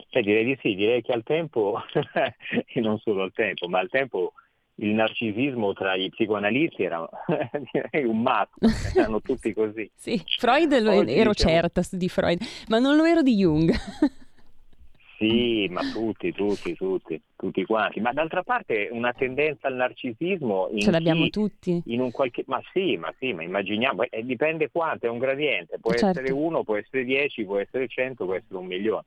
Cioè, 0.09 0.21
direi 0.21 0.45
di 0.45 0.57
sì, 0.61 0.75
direi 0.75 1.01
che 1.01 1.11
al 1.11 1.23
tempo, 1.23 1.81
e 2.67 2.79
non 2.81 2.99
solo 2.99 3.23
al 3.23 3.31
tempo, 3.33 3.67
ma 3.67 3.79
al 3.79 3.89
tempo 3.89 4.33
il 4.75 4.93
narcisismo 4.93 5.73
tra 5.73 5.95
i 5.95 6.09
psicoanalisti 6.09 6.83
era 6.83 7.07
direi 7.71 8.05
un 8.05 8.21
matto, 8.21 8.59
erano 8.95 9.21
tutti 9.21 9.53
così. 9.53 9.89
Sì, 9.95 10.21
Freud 10.37 10.77
lo 10.79 10.95
Oggi, 10.95 11.13
ero 11.13 11.31
diciamo... 11.31 11.53
certa 11.53 11.81
di 11.91 12.09
Freud, 12.09 12.39
ma 12.69 12.79
non 12.79 12.95
lo 12.95 13.05
ero 13.05 13.21
di 13.21 13.35
Jung. 13.35 13.71
Sì, 15.29 15.67
ma 15.69 15.81
tutti, 15.91 16.31
tutti, 16.31 16.75
tutti, 16.75 17.21
tutti 17.35 17.65
quanti. 17.65 17.99
Ma 17.99 18.11
d'altra 18.11 18.43
parte 18.43 18.89
una 18.91 19.13
tendenza 19.13 19.67
al 19.67 19.75
narcisismo... 19.75 20.69
Ce 20.77 20.91
l'abbiamo 20.91 21.23
chi, 21.23 21.29
tutti. 21.29 21.81
In 21.85 22.01
un 22.01 22.11
qualche... 22.11 22.43
Ma 22.47 22.61
sì, 22.71 22.97
ma 22.97 23.13
sì, 23.17 23.33
ma 23.33 23.43
immaginiamo, 23.43 24.03
eh, 24.03 24.23
dipende 24.23 24.69
quanto, 24.71 25.05
è 25.05 25.09
un 25.09 25.19
gradiente, 25.19 25.79
può 25.79 25.91
certo. 25.91 26.19
essere 26.19 26.31
uno, 26.31 26.63
può 26.63 26.75
essere 26.75 27.03
dieci, 27.03 27.45
può 27.45 27.57
essere 27.57 27.87
cento, 27.87 28.25
può 28.25 28.35
essere 28.35 28.57
un 28.57 28.65
milione. 28.65 29.05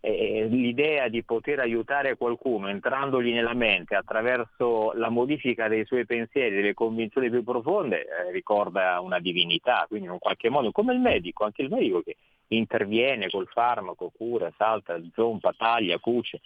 Eh, 0.00 0.46
l'idea 0.48 1.08
di 1.08 1.22
poter 1.24 1.58
aiutare 1.58 2.16
qualcuno 2.16 2.68
entrandogli 2.68 3.30
nella 3.32 3.52
mente 3.52 3.94
attraverso 3.94 4.92
la 4.94 5.10
modifica 5.10 5.68
dei 5.68 5.84
suoi 5.84 6.06
pensieri, 6.06 6.54
delle 6.54 6.72
convinzioni 6.72 7.28
più 7.28 7.44
profonde, 7.44 8.00
eh, 8.00 8.32
ricorda 8.32 8.98
una 9.00 9.20
divinità, 9.20 9.84
quindi 9.86 10.06
in 10.06 10.12
un 10.12 10.18
qualche 10.18 10.48
modo, 10.48 10.72
come 10.72 10.94
il 10.94 11.00
medico, 11.00 11.44
anche 11.44 11.60
il 11.60 11.68
medico 11.68 12.00
che 12.00 12.16
interviene 12.48 13.28
col 13.28 13.48
farmaco, 13.48 14.12
cura, 14.14 14.52
salta, 14.56 15.00
zompa, 15.12 15.54
taglia, 15.56 15.98
cuce. 15.98 16.40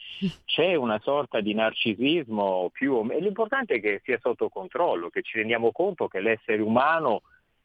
C'è 0.45 0.75
una 0.75 0.99
sorta 1.03 1.41
di 1.41 1.55
narcisismo 1.55 2.71
più 2.73 2.95
o 2.95 3.03
meno. 3.03 3.21
L'importante 3.21 3.75
è 3.75 3.81
che 3.81 4.01
sia 4.05 4.19
sotto 4.21 4.49
controllo, 4.49 5.09
che 5.09 5.23
ci 5.23 5.39
rendiamo 5.39 5.73
conto 5.73 6.09
che 6.09 6.21
l'essere 6.21 6.63
umano, 6.63 7.23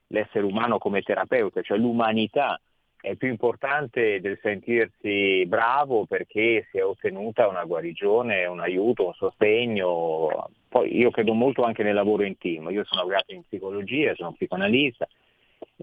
l'essere 0.08 0.46
umano 0.46 0.78
come 0.78 1.02
terapeuta, 1.02 1.62
cioè 1.62 1.78
l'umanità, 1.78 2.60
è 3.04 3.16
più 3.16 3.28
importante 3.28 4.22
del 4.22 4.40
sentirsi 4.42 5.46
bravo 5.46 6.06
perché 6.06 6.70
si 6.72 6.78
è 6.78 6.86
ottenuta 6.86 7.50
una 7.50 7.66
guarigione, 7.66 8.46
un 8.46 8.62
aiuto, 8.62 9.08
un 9.08 9.14
sostegno. 9.14 10.50
Poi 10.70 10.96
io 10.96 11.12
credo 11.12 11.34
molto 11.34 11.64
anche 11.64 11.84
nel 11.84 11.96
lavoro 11.96 12.24
in 12.24 12.38
team, 12.38 12.70
io 12.70 12.86
sono 12.86 13.02
laureato 13.02 13.34
in 13.34 13.44
psicologia, 13.44 14.16
sono 14.16 14.32
psicoanalista, 14.32 15.06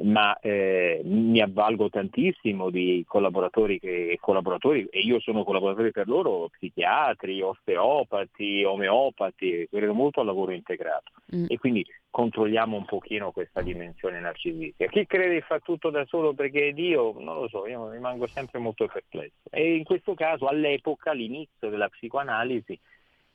ma 0.02 0.38
eh, 0.40 1.00
mi 1.04 1.40
avvalgo 1.40 1.88
tantissimo 1.88 2.70
di 2.70 3.04
collaboratori, 3.06 3.78
che, 3.78 4.16
collaboratori 4.20 4.86
e 4.90 5.00
io 5.00 5.20
sono 5.20 5.44
collaboratore 5.44 5.90
per 5.90 6.08
loro, 6.08 6.48
psichiatri, 6.48 7.40
osteopati, 7.40 8.64
omeopati, 8.64 9.68
credo 9.70 9.94
molto 9.94 10.20
al 10.20 10.26
lavoro 10.26 10.52
integrato 10.52 11.12
mm. 11.34 11.46
e 11.48 11.58
quindi 11.58 11.84
controlliamo 12.10 12.76
un 12.76 12.84
pochino 12.84 13.30
questa 13.30 13.62
dimensione 13.62 14.20
narcisistica. 14.20 14.90
Chi 14.90 15.06
crede 15.06 15.34
di 15.34 15.40
fare 15.40 15.60
tutto 15.60 15.90
da 15.90 16.04
solo 16.06 16.34
perché 16.34 16.68
è 16.68 16.72
Dio, 16.72 17.14
non 17.18 17.36
lo 17.36 17.48
so, 17.48 17.66
io 17.66 17.90
rimango 17.90 18.26
sempre 18.26 18.58
molto 18.58 18.86
perplesso. 18.86 19.34
E 19.50 19.76
in 19.76 19.84
questo 19.84 20.14
caso 20.14 20.46
all'epoca, 20.46 21.12
all'inizio 21.12 21.70
della 21.70 21.88
psicoanalisi, 21.88 22.78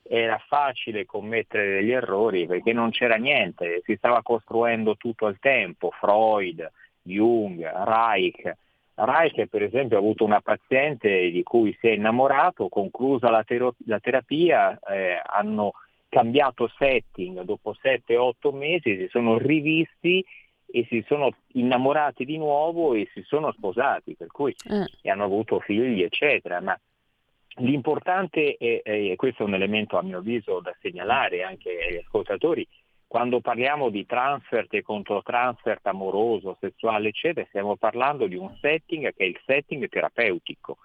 era 0.08 0.38
facile 0.48 1.06
commettere 1.06 1.80
degli 1.80 1.91
errori 1.91 2.46
perché 2.46 2.74
non 2.74 2.91
c'era 2.91 3.15
niente, 3.15 3.82
si 3.84 3.96
stava 3.96 4.22
costruendo 4.22 4.96
tutto 4.98 5.28
il 5.28 5.38
tempo, 5.39 5.91
Freud, 5.91 6.70
Jung, 7.02 7.60
Reich. 7.63 8.54
Reich 8.96 9.48
per 9.48 9.63
esempio 9.63 9.98
ha 9.98 10.00
avuto 10.00 10.24
una 10.24 10.41
paziente 10.41 11.30
di 11.32 11.44
cui 11.44 11.76
si 11.80 11.88
è 11.88 11.91
innamorato, 11.91 12.70
conclusa 12.70 13.30
la, 13.30 13.44
ter- 13.44 13.74
la 13.86 14.00
terapia, 14.00 14.80
eh, 14.88 15.20
hanno 15.24 15.74
cambiato 16.08 16.72
setting, 16.78 17.41
dopo 17.41 17.76
7-8 17.82 18.56
mesi 18.56 18.98
si 18.98 19.08
sono 19.10 19.38
rivisti 19.38 20.24
e 20.68 20.86
si 20.89 21.04
sono 21.08 21.32
innamorati 21.54 22.26
di 22.26 22.38
nuovo 22.38 22.94
e 22.94 23.10
si 23.13 23.22
sono 23.24 23.52
sposati, 23.52 24.15
per 24.15 24.28
cui 24.28 24.56
eh. 24.70 25.10
hanno 25.10 25.24
avuto 25.26 25.60
figli, 25.60 26.04
eccetera. 26.04 26.62
Ma 26.62 26.80
L'importante, 27.60 28.58
è, 28.58 28.82
e 28.84 29.13
questo 29.15 29.44
è 29.44 29.46
un 29.46 29.54
elemento 29.54 29.98
a 29.98 30.04
mio 30.04 30.18
avviso 30.18 30.60
da 30.60 30.76
segnalare 30.82 31.44
anche 31.44 31.70
agli 31.88 31.98
ascoltatori, 31.98 32.68
quando 33.08 33.39
parliamo 33.39 33.89
di 33.89 34.06
transfert 34.06 34.74
e 34.74 34.82
controtransfert 34.82 35.86
amoroso, 35.88 36.58
sessuale, 36.60 37.10
eccetera, 37.10 37.46
stiamo 37.48 37.78
parlando 37.78 38.28
di 38.28 38.36
un 38.36 38.54
setting 38.60 39.13
che 39.13 39.24
è 39.24 39.28
il 39.28 39.39
setting 39.46 39.88
terapeutico. 39.88 40.80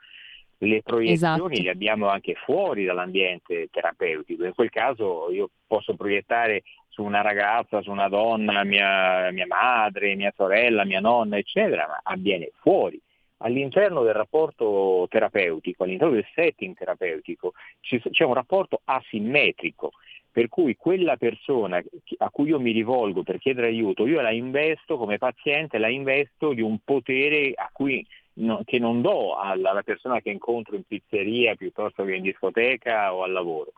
Le 0.58 0.82
proiezioni 0.82 1.54
esatto. 1.54 1.62
le 1.62 1.70
abbiamo 1.70 2.08
anche 2.08 2.34
fuori 2.34 2.84
dall'ambiente 2.84 3.68
terapeutico. 3.70 4.44
In 4.44 4.54
quel 4.54 4.70
caso 4.70 5.30
io 5.32 5.50
posso 5.66 5.96
proiettare 5.96 6.62
su 6.88 7.02
una 7.02 7.22
ragazza, 7.22 7.80
su 7.80 7.90
una 7.90 8.08
donna, 8.08 8.62
mia, 8.62 9.30
mia 9.32 9.46
madre, 9.46 10.14
mia 10.14 10.32
sorella, 10.36 10.84
mia 10.84 11.00
nonna, 11.00 11.38
eccetera, 11.38 11.86
ma 11.88 12.00
avviene 12.02 12.52
fuori 12.60 13.00
all'interno 13.42 14.02
del 14.02 14.14
rapporto 14.14 15.06
terapeutico, 15.08 15.84
all'interno 15.84 16.14
del 16.14 16.26
setting 16.34 16.76
terapeutico, 16.76 17.52
c'è 17.80 18.24
un 18.24 18.34
rapporto 18.34 18.80
asimmetrico, 18.84 19.92
per 20.30 20.48
cui 20.48 20.76
quella 20.76 21.16
persona 21.16 21.82
a 22.18 22.30
cui 22.30 22.48
io 22.48 22.60
mi 22.60 22.72
rivolgo 22.72 23.22
per 23.22 23.38
chiedere 23.38 23.68
aiuto, 23.68 24.06
io 24.06 24.20
la 24.20 24.30
investo 24.30 24.96
come 24.96 25.18
paziente, 25.18 25.78
la 25.78 25.88
investo 25.88 26.52
di 26.52 26.60
un 26.60 26.78
potere 26.84 27.54
cui, 27.72 28.06
no, 28.34 28.62
che 28.64 28.78
non 28.78 29.00
do 29.00 29.34
alla, 29.34 29.70
alla 29.70 29.82
persona 29.82 30.20
che 30.20 30.30
incontro 30.30 30.76
in 30.76 30.84
pizzeria 30.84 31.54
piuttosto 31.54 32.04
che 32.04 32.14
in 32.14 32.22
discoteca 32.22 33.12
o 33.14 33.22
al 33.22 33.32
lavoro. 33.32 33.72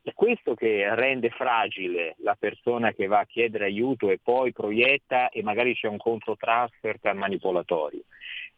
È 0.00 0.12
questo 0.14 0.54
che 0.54 0.94
rende 0.94 1.28
fragile 1.30 2.14
la 2.18 2.36
persona 2.38 2.92
che 2.92 3.06
va 3.06 3.18
a 3.18 3.26
chiedere 3.26 3.64
aiuto 3.64 4.08
e 4.10 4.20
poi 4.22 4.52
proietta 4.52 5.28
e 5.28 5.42
magari 5.42 5.74
c'è 5.74 5.88
un 5.88 5.98
controtransfer 5.98 6.98
manipolatorio. 7.14 8.02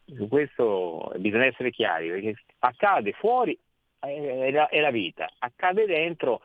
Su 0.05 0.27
questo 0.27 1.11
bisogna 1.17 1.45
essere 1.45 1.71
chiari, 1.71 2.09
perché 2.09 2.35
accade 2.59 3.13
fuori 3.13 3.57
è 3.99 4.51
la, 4.51 4.67
è 4.67 4.79
la 4.79 4.91
vita, 4.91 5.29
accade 5.39 5.85
dentro, 5.85 6.41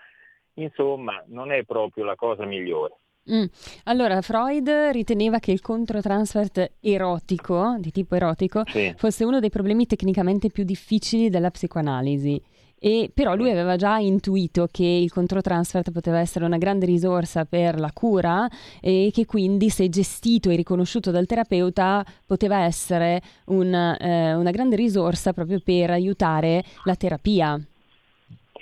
insomma, 0.54 1.22
non 1.28 1.50
è 1.52 1.64
proprio 1.64 2.04
la 2.04 2.14
cosa 2.14 2.44
migliore. 2.44 2.96
Mm. 3.30 3.44
Allora, 3.84 4.20
Freud 4.22 4.68
riteneva 4.92 5.40
che 5.40 5.50
il 5.50 5.60
controtransfert 5.60 6.74
erotico, 6.80 7.76
di 7.78 7.90
tipo 7.90 8.14
erotico, 8.14 8.62
sì. 8.66 8.92
fosse 8.96 9.24
uno 9.24 9.40
dei 9.40 9.50
problemi 9.50 9.86
tecnicamente 9.86 10.50
più 10.50 10.62
difficili 10.62 11.28
della 11.28 11.50
psicoanalisi 11.50 12.40
e 12.78 13.10
però 13.12 13.34
lui 13.34 13.50
aveva 13.50 13.76
già 13.76 13.96
intuito 13.96 14.68
che 14.70 14.84
il 14.84 15.10
controtransfert 15.10 15.92
poteva 15.92 16.18
essere 16.18 16.44
una 16.44 16.58
grande 16.58 16.86
risorsa 16.86 17.44
per 17.44 17.78
la 17.78 17.90
cura 17.92 18.46
e 18.80 19.10
che 19.12 19.24
quindi 19.24 19.70
se 19.70 19.88
gestito 19.88 20.50
e 20.50 20.56
riconosciuto 20.56 21.10
dal 21.10 21.26
terapeuta 21.26 22.04
poteva 22.26 22.60
essere 22.64 23.20
un, 23.46 23.72
eh, 23.72 24.34
una 24.34 24.50
grande 24.50 24.76
risorsa 24.76 25.32
proprio 25.32 25.60
per 25.64 25.90
aiutare 25.90 26.62
la 26.84 26.96
terapia. 26.96 27.58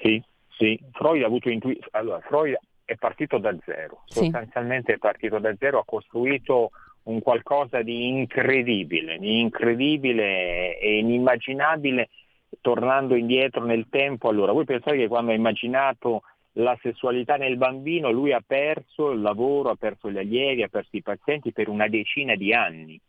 Sì, 0.00 0.22
sì, 0.56 0.78
Freud 0.92 1.22
ha 1.22 1.26
avuto 1.26 1.48
intuito, 1.48 1.88
allora 1.92 2.20
Freud 2.20 2.56
è 2.84 2.94
partito 2.96 3.38
da 3.38 3.56
zero, 3.64 4.02
sì. 4.06 4.24
sostanzialmente 4.24 4.94
è 4.94 4.98
partito 4.98 5.38
da 5.38 5.54
zero, 5.58 5.80
ha 5.80 5.84
costruito 5.84 6.70
un 7.04 7.20
qualcosa 7.20 7.82
di 7.82 8.08
incredibile, 8.08 9.18
di 9.18 9.40
incredibile 9.40 10.78
e 10.78 10.98
inimmaginabile 10.98 12.08
tornando 12.60 13.14
indietro 13.14 13.64
nel 13.64 13.86
tempo. 13.88 14.28
Allora, 14.28 14.52
voi 14.52 14.64
pensate 14.64 14.96
che 14.96 15.08
quando 15.08 15.32
ha 15.32 15.34
immaginato 15.34 16.22
la 16.58 16.78
sessualità 16.80 17.36
nel 17.36 17.56
bambino, 17.56 18.10
lui 18.10 18.32
ha 18.32 18.42
perso 18.44 19.10
il 19.10 19.20
lavoro, 19.20 19.70
ha 19.70 19.76
perso 19.76 20.10
gli 20.10 20.18
allievi, 20.18 20.62
ha 20.62 20.68
perso 20.68 20.96
i 20.96 21.02
pazienti 21.02 21.52
per 21.52 21.68
una 21.68 21.88
decina 21.88 22.34
di 22.34 22.52
anni. 22.52 23.00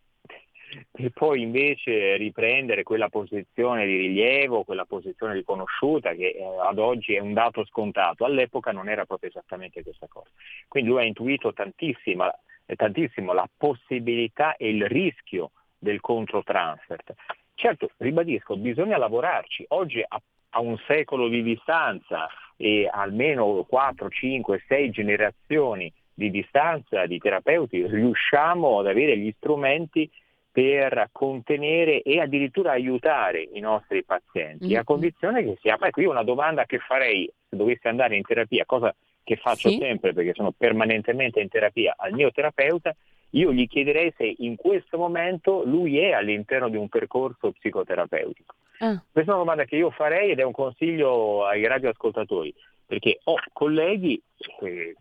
E 0.91 1.09
poi 1.11 1.41
invece 1.41 2.17
riprendere 2.17 2.83
quella 2.83 3.07
posizione 3.07 3.85
di 3.85 3.95
rilievo, 3.95 4.63
quella 4.63 4.85
posizione 4.85 5.33
riconosciuta 5.33 6.13
che 6.13 6.29
eh, 6.29 6.43
ad 6.43 6.79
oggi 6.79 7.13
è 7.13 7.19
un 7.19 7.33
dato 7.33 7.63
scontato, 7.65 8.25
all'epoca 8.25 8.71
non 8.71 8.89
era 8.89 9.05
proprio 9.05 9.29
esattamente 9.29 9.83
questa 9.83 10.07
cosa. 10.07 10.29
Quindi 10.67 10.89
lui 10.89 11.01
ha 11.01 11.05
intuito 11.05 11.53
tantissimo, 11.53 12.29
tantissimo 12.75 13.31
la 13.31 13.47
possibilità 13.55 14.55
e 14.57 14.69
il 14.69 14.87
rischio 14.87 15.51
del 15.77 16.01
controtransfert. 16.01 17.13
Certo, 17.55 17.89
ribadisco, 17.97 18.57
bisogna 18.57 18.97
lavorarci. 18.97 19.65
Oggi 19.69 20.03
a, 20.05 20.21
a 20.49 20.59
un 20.59 20.77
secolo 20.85 21.27
di 21.29 21.41
distanza 21.41 22.27
e 22.57 22.89
almeno 22.91 23.65
4, 23.67 24.09
5, 24.09 24.63
6 24.67 24.89
generazioni 24.91 25.91
di 26.13 26.29
distanza 26.29 27.05
di 27.05 27.17
terapeuti 27.17 27.85
riusciamo 27.85 28.79
ad 28.79 28.87
avere 28.87 29.17
gli 29.17 29.33
strumenti 29.37 30.09
per 30.51 31.09
contenere 31.11 32.01
e 32.01 32.21
addirittura 32.21 32.71
aiutare 32.71 33.41
i 33.41 33.59
nostri 33.59 34.05
pazienti, 34.05 34.67
mm-hmm. 34.67 34.77
a 34.77 34.83
condizione 34.85 35.43
che 35.43 35.57
sia. 35.59 35.77
Ecco, 35.79 35.99
io 35.99 36.11
una 36.11 36.23
domanda 36.23 36.65
che 36.65 36.79
farei 36.79 37.29
se 37.49 37.57
dovessi 37.57 37.87
andare 37.87 38.15
in 38.15 38.23
terapia, 38.23 38.63
cosa 38.65 38.95
che 39.21 39.35
faccio 39.35 39.69
sì. 39.69 39.77
sempre 39.77 40.13
perché 40.13 40.33
sono 40.33 40.53
permanentemente 40.57 41.41
in 41.41 41.49
terapia 41.49 41.95
al 41.97 42.13
mio 42.13 42.31
terapeuta, 42.31 42.95
io 43.31 43.51
gli 43.51 43.67
chiederei 43.67 44.13
se 44.15 44.33
in 44.37 44.55
questo 44.55 44.97
momento 44.97 45.63
lui 45.65 45.99
è 45.99 46.11
all'interno 46.11 46.69
di 46.69 46.77
un 46.77 46.87
percorso 46.87 47.51
psicoterapeutico. 47.51 48.55
Ah. 48.79 49.01
Questa 49.11 49.31
è 49.31 49.33
una 49.33 49.43
domanda 49.43 49.65
che 49.65 49.75
io 49.75 49.89
farei 49.91 50.31
ed 50.31 50.39
è 50.39 50.43
un 50.43 50.51
consiglio 50.51 51.45
ai 51.45 51.65
radioascoltatori, 51.65 52.53
perché 52.85 53.19
ho 53.23 53.35
colleghi, 53.53 54.21
eh, 54.61 54.95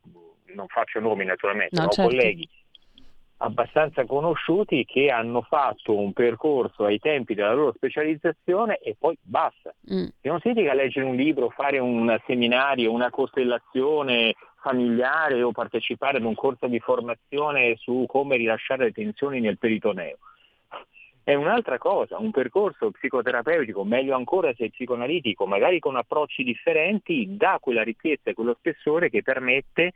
non 0.54 0.66
faccio 0.68 1.00
nomi 1.00 1.24
naturalmente, 1.24 1.78
no, 1.78 1.86
ho 1.86 1.90
certo. 1.90 2.10
colleghi 2.10 2.48
abbastanza 3.44 4.06
conosciuti 4.06 4.84
che 4.84 5.10
hanno 5.10 5.42
fatto 5.42 5.98
un 5.98 6.12
percorso 6.12 6.84
ai 6.84 6.98
tempi 6.98 7.34
della 7.34 7.52
loro 7.52 7.72
specializzazione 7.74 8.78
e 8.78 8.96
poi 8.98 9.16
basta. 9.20 9.74
Mm. 9.92 10.06
E 10.20 10.28
non 10.28 10.40
significa 10.40 10.72
leggere 10.72 11.06
un 11.06 11.16
libro, 11.16 11.50
fare 11.50 11.78
un 11.78 12.16
seminario, 12.26 12.92
una 12.92 13.10
costellazione 13.10 14.34
familiare 14.64 15.42
o 15.42 15.52
partecipare 15.52 16.16
ad 16.16 16.24
un 16.24 16.34
corso 16.34 16.66
di 16.68 16.80
formazione 16.80 17.76
su 17.76 18.06
come 18.08 18.38
rilasciare 18.38 18.84
le 18.84 18.92
tensioni 18.92 19.38
nel 19.38 19.58
peritoneo. 19.58 20.16
È 21.22 21.34
un'altra 21.34 21.76
cosa, 21.76 22.18
un 22.18 22.30
percorso 22.30 22.90
psicoterapeutico, 22.90 23.84
meglio 23.84 24.14
ancora 24.14 24.54
se 24.54 24.70
psicoanalitico, 24.70 25.46
magari 25.46 25.80
con 25.80 25.96
approcci 25.96 26.42
differenti, 26.42 27.36
dà 27.36 27.58
quella 27.60 27.82
ricchezza 27.82 28.30
e 28.30 28.34
quello 28.34 28.56
spessore 28.58 29.10
che 29.10 29.22
permette 29.22 29.92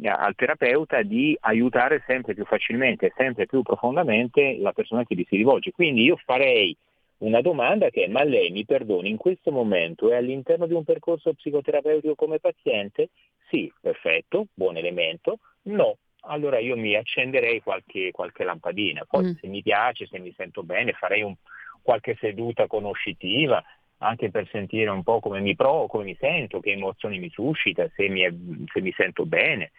eh, 0.00 0.08
al 0.08 0.34
terapeuta 0.34 1.02
di 1.02 1.36
aiutare 1.40 2.02
sempre 2.06 2.34
più 2.34 2.44
facilmente 2.44 3.12
sempre 3.16 3.46
più 3.46 3.62
profondamente 3.62 4.56
la 4.58 4.72
persona 4.72 5.04
che 5.04 5.14
gli 5.14 5.26
si 5.28 5.36
rivolge. 5.36 5.70
Quindi 5.70 6.02
io 6.02 6.16
farei 6.24 6.76
una 7.18 7.40
domanda 7.40 7.90
che 7.90 8.04
è 8.04 8.08
ma 8.08 8.22
lei 8.22 8.50
mi 8.50 8.64
perdoni 8.64 9.08
in 9.08 9.16
questo 9.16 9.50
momento 9.50 10.10
è 10.10 10.16
all'interno 10.16 10.66
di 10.66 10.74
un 10.74 10.84
percorso 10.84 11.32
psicoterapeutico 11.34 12.14
come 12.14 12.38
paziente? 12.38 13.10
Sì, 13.48 13.72
perfetto, 13.80 14.46
buon 14.54 14.76
elemento. 14.76 15.38
No, 15.62 15.96
allora 16.22 16.58
io 16.58 16.76
mi 16.76 16.94
accenderei 16.94 17.60
qualche, 17.60 18.10
qualche 18.10 18.44
lampadina. 18.44 19.04
Poi 19.08 19.24
mm. 19.24 19.32
se 19.40 19.46
mi 19.46 19.62
piace, 19.62 20.06
se 20.06 20.18
mi 20.18 20.32
sento 20.36 20.62
bene, 20.62 20.92
farei 20.92 21.22
un, 21.22 21.34
qualche 21.82 22.16
seduta 22.20 22.66
conoscitiva 22.66 23.62
anche 24.00 24.30
per 24.30 24.48
sentire 24.50 24.90
un 24.90 25.02
po' 25.02 25.20
come 25.20 25.40
mi 25.40 25.56
provo, 25.56 25.86
come 25.86 26.04
mi 26.04 26.16
sento, 26.20 26.60
che 26.60 26.70
emozioni 26.70 27.18
mi 27.18 27.30
suscita, 27.30 27.88
se 27.94 28.08
mi, 28.08 28.20
è, 28.20 28.32
se 28.72 28.80
mi 28.80 28.92
sento 28.92 29.26
bene 29.26 29.72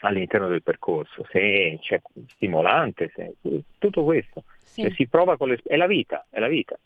all'interno 0.00 0.48
del 0.48 0.62
percorso, 0.62 1.24
se 1.30 1.78
c'è 1.80 2.00
stimolante, 2.34 3.12
se, 3.14 3.34
tutto 3.78 4.04
questo. 4.04 4.44
Sì. 4.58 4.82
Cioè, 4.82 4.90
si 4.92 5.06
prova 5.06 5.36
con 5.36 5.48
le... 5.48 5.60
è 5.64 5.76
la 5.76 5.86
vita, 5.86 6.26
è 6.28 6.40
la 6.40 6.48
vita. 6.48 6.76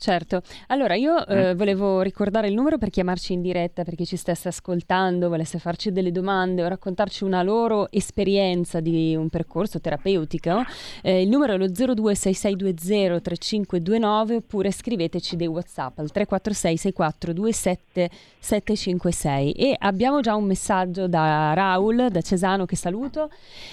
Certo, 0.00 0.42
allora 0.68 0.94
io 0.94 1.26
eh, 1.26 1.54
mm. 1.54 1.56
volevo 1.56 2.02
ricordare 2.02 2.46
il 2.46 2.54
numero 2.54 2.78
per 2.78 2.88
chiamarci 2.88 3.32
in 3.32 3.42
diretta 3.42 3.82
per 3.82 3.96
chi 3.96 4.06
ci 4.06 4.14
stesse 4.14 4.46
ascoltando, 4.46 5.28
volesse 5.28 5.58
farci 5.58 5.90
delle 5.90 6.12
domande 6.12 6.62
o 6.62 6.68
raccontarci 6.68 7.24
una 7.24 7.42
loro 7.42 7.90
esperienza 7.90 8.78
di 8.78 9.16
un 9.16 9.28
percorso 9.28 9.80
terapeutico. 9.80 10.62
Eh, 11.02 11.22
il 11.22 11.28
numero 11.28 11.54
è 11.54 11.56
lo 11.56 11.66
0266203529 11.66 14.34
oppure 14.34 14.70
scriveteci 14.70 15.34
dei 15.34 15.48
WhatsApp 15.48 15.98
al 15.98 16.12
346 16.12 16.76
6427 16.76 18.10
756 18.38 19.50
e 19.50 19.74
abbiamo 19.80 20.20
già 20.20 20.36
un 20.36 20.44
messaggio 20.44 21.08
da 21.08 21.54
Raul, 21.54 22.06
da 22.08 22.20
Cesano 22.20 22.66
che 22.66 22.76
saluto 22.76 23.30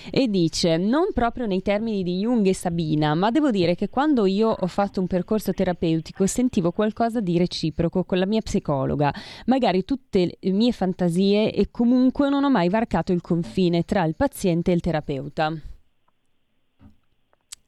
e 0.10 0.28
dice 0.28 0.78
non 0.78 1.10
proprio 1.14 1.46
nei 1.46 1.62
termini 1.62 2.02
di 2.02 2.18
Jung 2.18 2.48
e 2.48 2.56
Sabina, 2.56 3.14
ma 3.14 3.30
devo 3.30 3.52
dire 3.52 3.76
che 3.76 3.90
quando 3.90 4.26
io 4.26 4.50
ho 4.50 4.68
fatto 4.68 5.00
un 5.00 5.06
percorso 5.06 5.52
terapeutico 5.52 5.84
psicologico 5.86 6.26
sentivo 6.26 6.72
qualcosa 6.72 7.20
di 7.20 7.38
reciproco 7.38 8.04
con 8.04 8.18
la 8.18 8.26
mia 8.26 8.42
psicologa, 8.42 9.14
magari 9.46 9.84
tutte 9.84 10.38
le 10.40 10.52
mie 10.52 10.72
fantasie 10.72 11.54
e 11.54 11.70
comunque 11.72 12.30
non 12.30 12.44
ho 12.44 12.50
mai 12.50 12.70
varcato 12.70 13.12
il 13.12 13.22
confine 13.22 13.84
tra 13.84 14.04
il 14.04 14.16
paziente 14.16 14.72
e 14.72 14.76
il 14.76 14.82
terapeuta. 14.82 15.54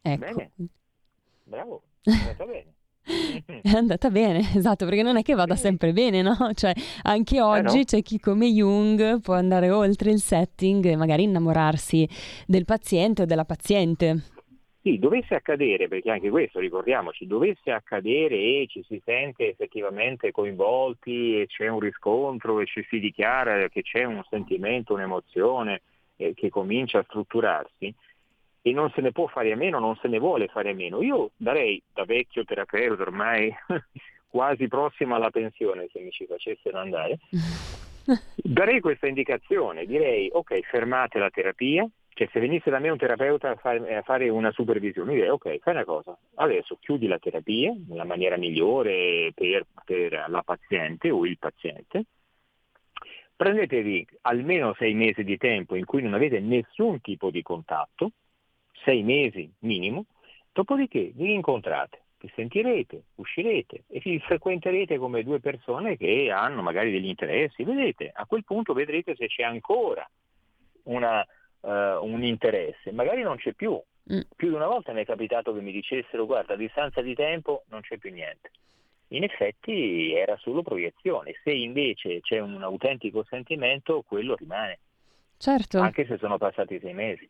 Ecco. 0.01 0.25
Bene. 0.35 0.51
Bravo, 1.43 1.81
è 2.01 2.11
andata 2.11 2.45
bene. 2.45 2.75
è 3.61 3.69
andata 3.69 4.09
bene, 4.09 4.55
esatto, 4.55 4.83
perché 4.85 5.01
non 5.01 5.15
è 5.15 5.21
che 5.21 5.33
vada 5.33 5.55
sempre 5.55 5.93
bene, 5.93 6.21
no? 6.21 6.35
Cioè, 6.53 6.73
anche 7.03 7.41
oggi 7.41 7.75
eh 7.75 7.79
no. 7.79 7.83
c'è 7.85 8.01
chi 8.01 8.19
come 8.19 8.47
Jung 8.47 9.21
può 9.21 9.33
andare 9.33 9.69
oltre 9.69 10.11
il 10.11 10.19
setting 10.19 10.85
e 10.85 10.95
magari 10.95 11.23
innamorarsi 11.23 12.07
del 12.45 12.65
paziente 12.65 13.21
o 13.21 13.25
della 13.25 13.45
paziente. 13.45 14.23
Sì, 14.87 14.99
dovesse 14.99 15.35
accadere, 15.35 15.89
perché 15.89 16.09
anche 16.09 16.29
questo 16.29 16.59
ricordiamoci, 16.59 17.27
dovesse 17.27 17.71
accadere 17.71 18.35
e 18.35 18.67
ci 18.69 18.81
si 18.87 19.01
sente 19.03 19.49
effettivamente 19.49 20.31
coinvolti 20.31 21.41
e 21.41 21.47
c'è 21.47 21.67
un 21.67 21.81
riscontro 21.81 22.61
e 22.61 22.65
ci 22.67 22.85
si 22.89 22.97
dichiara 22.97 23.67
che 23.67 23.81
c'è 23.81 24.05
un 24.05 24.23
sentimento, 24.29 24.93
un'emozione 24.93 25.81
eh, 26.15 26.33
che 26.33 26.49
comincia 26.49 26.99
a 26.99 27.03
strutturarsi 27.03 27.93
e 28.61 28.71
non 28.71 28.89
se 28.91 29.01
ne 29.01 29.11
può 29.11 29.27
fare 29.27 29.51
a 29.51 29.57
meno, 29.57 29.77
non 29.79 29.97
se 29.97 30.07
ne 30.07 30.19
vuole 30.19 30.47
fare 30.47 30.69
a 30.69 30.73
meno. 30.73 31.01
Io 31.01 31.31
darei 31.35 31.83
da 31.91 32.05
vecchio 32.05 32.45
terapeuta 32.45 33.01
ormai 33.01 33.53
quasi 34.25 34.69
prossimo 34.69 35.15
alla 35.15 35.31
pensione 35.31 35.89
se 35.91 35.99
mi 35.99 36.11
ci 36.11 36.25
facessero 36.25 36.77
andare, 36.77 37.17
darei 38.35 38.79
questa 38.79 39.07
indicazione, 39.07 39.85
direi 39.85 40.29
ok 40.31 40.61
fermate 40.61 41.19
la 41.19 41.29
terapia, 41.29 41.85
cioè 42.17 42.27
se 42.31 42.39
venisse 42.39 42.71
da 42.71 42.79
me 42.79 42.89
un 42.89 42.97
terapeuta 42.97 43.51
a 43.51 43.55
fare, 43.57 43.95
a 43.95 44.01
fare 44.01 44.27
una 44.29 44.49
supervisione, 44.49 45.13
direi 45.13 45.29
ok, 45.29 45.59
fai 45.59 45.75
una 45.75 45.85
cosa, 45.85 46.17
adesso 46.35 46.77
chiudi 46.79 47.05
la 47.05 47.19
terapia 47.19 47.71
nella 47.87 48.05
maniera 48.05 48.37
migliore 48.37 49.31
per, 49.35 49.67
per 49.85 50.25
la 50.27 50.41
paziente 50.41 51.11
o 51.11 51.27
il 51.27 51.37
paziente, 51.37 52.05
prendetevi 53.35 54.07
almeno 54.21 54.73
sei 54.79 54.95
mesi 54.95 55.23
di 55.23 55.37
tempo 55.37 55.75
in 55.75 55.85
cui 55.85 56.01
non 56.01 56.15
avete 56.15 56.39
nessun 56.39 57.01
tipo 57.01 57.29
di 57.29 57.43
contatto, 57.43 58.13
sei 58.83 59.03
mesi 59.03 59.47
minimo, 59.59 60.05
dopodiché 60.51 61.11
vi 61.13 61.33
incontrate, 61.33 62.01
vi 62.19 62.31
sentirete, 62.33 63.03
uscirete 63.17 63.83
e 63.87 64.01
vi 64.03 64.17
frequenterete 64.17 64.97
come 64.97 65.21
due 65.21 65.39
persone 65.39 65.95
che 65.97 66.31
hanno 66.31 66.63
magari 66.63 66.89
degli 66.89 67.09
interessi, 67.09 67.63
vedete, 67.63 68.09
a 68.11 68.25
quel 68.25 68.43
punto 68.43 68.73
vedrete 68.73 69.15
se 69.15 69.27
c'è 69.27 69.43
ancora 69.43 70.09
una 70.85 71.23
uh, 71.67 72.03
un 72.03 72.23
interesse, 72.23 72.91
magari 72.91 73.21
non 73.21 73.37
c'è 73.37 73.53
più. 73.53 73.79
Mm. 74.11 74.21
Più 74.35 74.49
di 74.49 74.55
una 74.55 74.67
volta 74.67 74.93
mi 74.93 75.01
è 75.01 75.05
capitato 75.05 75.53
che 75.53 75.59
mi 75.59 75.73
dicessero 75.73 76.25
guarda 76.25 76.53
a 76.53 76.57
distanza 76.57 77.01
di 77.01 77.13
tempo 77.13 77.63
non 77.67 77.81
c'è 77.81 77.97
più 77.97 78.11
niente. 78.11 78.51
In 79.09 79.23
effetti 79.23 80.13
era 80.13 80.37
solo 80.37 80.61
proiezione, 80.61 81.33
se 81.43 81.51
invece 81.51 82.21
c'è 82.21 82.39
un 82.39 82.61
autentico 82.63 83.25
sentimento 83.29 84.03
quello 84.05 84.35
rimane. 84.35 84.79
Certo. 85.37 85.79
Anche 85.79 86.05
se 86.05 86.17
sono 86.17 86.37
passati 86.37 86.79
sei 86.79 86.93
mesi. 86.93 87.29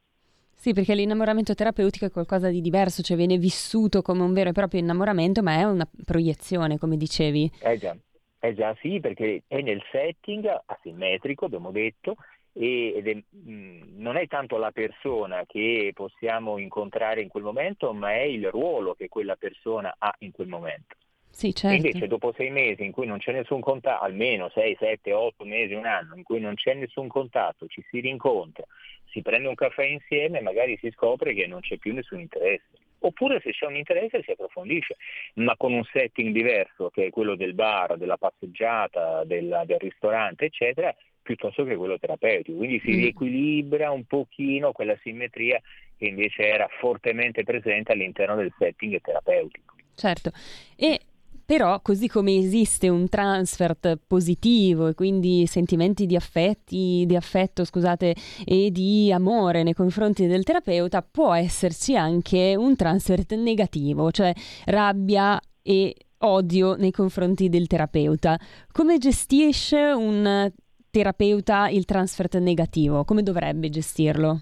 Sì, 0.54 0.74
perché 0.74 0.96
l'innamoramento 0.96 1.54
terapeutico 1.54 2.06
è 2.06 2.12
qualcosa 2.12 2.50
di 2.50 2.62
diverso, 2.62 3.04
cioè 3.04 3.16
viene 3.16 3.38
vissuto 3.38 4.02
come 4.02 4.24
un 4.24 4.34
vero 4.34 4.50
e 4.50 4.54
proprio 4.54 4.80
innamoramento, 4.80 5.44
ma 5.44 5.54
è 5.54 5.64
una 5.64 5.88
proiezione, 6.04 6.80
come 6.80 6.98
dicevi. 6.98 7.52
Eh 7.62 7.78
già, 7.78 7.96
Eh 8.40 8.56
già 8.56 8.76
sì, 8.82 9.00
perché 9.00 9.44
è 9.46 9.62
nel 9.62 9.84
setting 9.92 10.48
asimmetrico, 10.66 11.46
abbiamo 11.46 11.70
detto, 11.70 12.16
ed 12.58 13.08
è, 13.08 13.18
non 13.96 14.18
è 14.18 14.28
tanto 14.28 14.58
la 14.58 14.72
persona 14.72 15.44
che 15.46 15.92
possiamo 15.94 16.58
incontrare 16.58 17.22
in 17.22 17.30
quel 17.30 17.44
momento, 17.44 17.94
ma 17.94 18.14
è 18.14 18.22
il 18.22 18.50
ruolo 18.50 18.96
che 18.96 19.10
quella 19.10 19.36
persona 19.36 19.96
ha 19.98 20.14
in 20.20 20.32
quel 20.32 20.48
momento. 20.48 20.96
Sì, 21.30 21.54
certo. 21.54 21.76
Invece 21.76 22.08
dopo 22.08 22.34
sei 22.36 22.50
mesi 22.50 22.84
in 22.84 22.92
cui 22.92 23.06
non 23.06 23.20
c'è 23.20 23.32
nessun 23.32 23.60
contatto, 23.60 24.04
almeno 24.04 24.50
sei, 24.50 24.76
sette, 24.80 25.14
otto 25.14 25.46
mesi, 25.46 25.74
un 25.74 25.86
anno, 25.86 26.16
in 26.16 26.24
cui 26.24 26.40
non 26.40 26.56
c'è 26.56 26.74
nessun 26.74 27.08
contatto, 27.08 27.68
ci 27.68 27.86
si 27.92 28.00
rincontra, 28.00 28.66
si 29.06 29.22
prende 29.22 29.48
un 29.48 29.54
caffè 29.54 29.84
insieme, 29.86 30.42
magari 30.42 30.78
si 30.78 30.90
scopre 30.90 31.36
che 31.36 31.46
non 31.46 31.60
c'è 31.60 31.78
più 31.78 31.94
nessun 31.94 32.22
interesse. 32.22 32.70
Oppure 33.00 33.40
se 33.42 33.52
c'è 33.52 33.66
un 33.66 33.76
interesse 33.76 34.22
si 34.24 34.32
approfondisce, 34.32 34.98
ma 35.36 35.56
con 35.56 35.74
un 35.74 35.84
setting 35.84 36.34
diverso, 36.34 36.90
che 36.90 37.06
è 37.06 37.10
quello 37.10 37.36
del 37.36 37.54
bar, 37.54 37.98
della 37.98 38.18
passeggiata, 38.18 39.24
della, 39.24 39.66
del 39.66 39.80
ristorante, 39.80 40.46
eccetera, 40.46 40.94
piuttosto 41.22 41.64
che 41.64 41.76
quello 41.76 42.00
terapeutico. 42.00 42.58
Quindi 42.58 42.80
si 42.80 42.92
mm. 42.92 43.00
riequilibra 43.00 43.92
un 43.92 44.06
pochino 44.06 44.72
quella 44.72 44.98
simmetria 45.02 45.62
che 45.98 46.06
invece 46.06 46.48
era 46.48 46.68
fortemente 46.80 47.44
presente 47.44 47.92
all'interno 47.92 48.36
del 48.36 48.54
setting 48.58 49.00
terapeutico. 49.02 49.76
Certo. 49.96 50.32
E 50.76 51.00
però, 51.48 51.80
così 51.82 52.10
come 52.10 52.36
esiste 52.36 52.90
un 52.90 53.08
transfert 53.08 54.00
positivo 54.06 54.88
e 54.88 54.94
quindi 54.94 55.46
sentimenti 55.48 56.06
di 56.06 56.18
affetti, 56.18 57.06
di 57.08 57.16
affetto, 57.16 57.64
scusate, 57.64 58.14
e 58.44 58.70
di 58.70 59.14
amore 59.14 59.64
nei 59.64 59.74
confronti 59.74 60.28
del 60.28 60.44
terapeuta, 60.44 61.02
può 61.02 61.34
esserci 61.34 61.96
anche 61.96 62.54
un 62.58 62.76
transfert 62.76 63.34
negativo, 63.36 64.12
cioè 64.12 64.34
rabbia 64.66 65.40
e 65.62 65.96
odio 66.18 66.76
nei 66.76 66.92
confronti 66.92 67.48
del 67.48 67.68
terapeuta. 67.68 68.38
Come 68.70 68.98
gestisce 68.98 69.78
un 69.78 70.52
terapeuta 70.92 71.70
il 71.70 71.86
transfert 71.86 72.40
negativo? 72.40 73.06
Come 73.06 73.24
dovrebbe 73.24 73.70
gestirlo? 73.70 74.42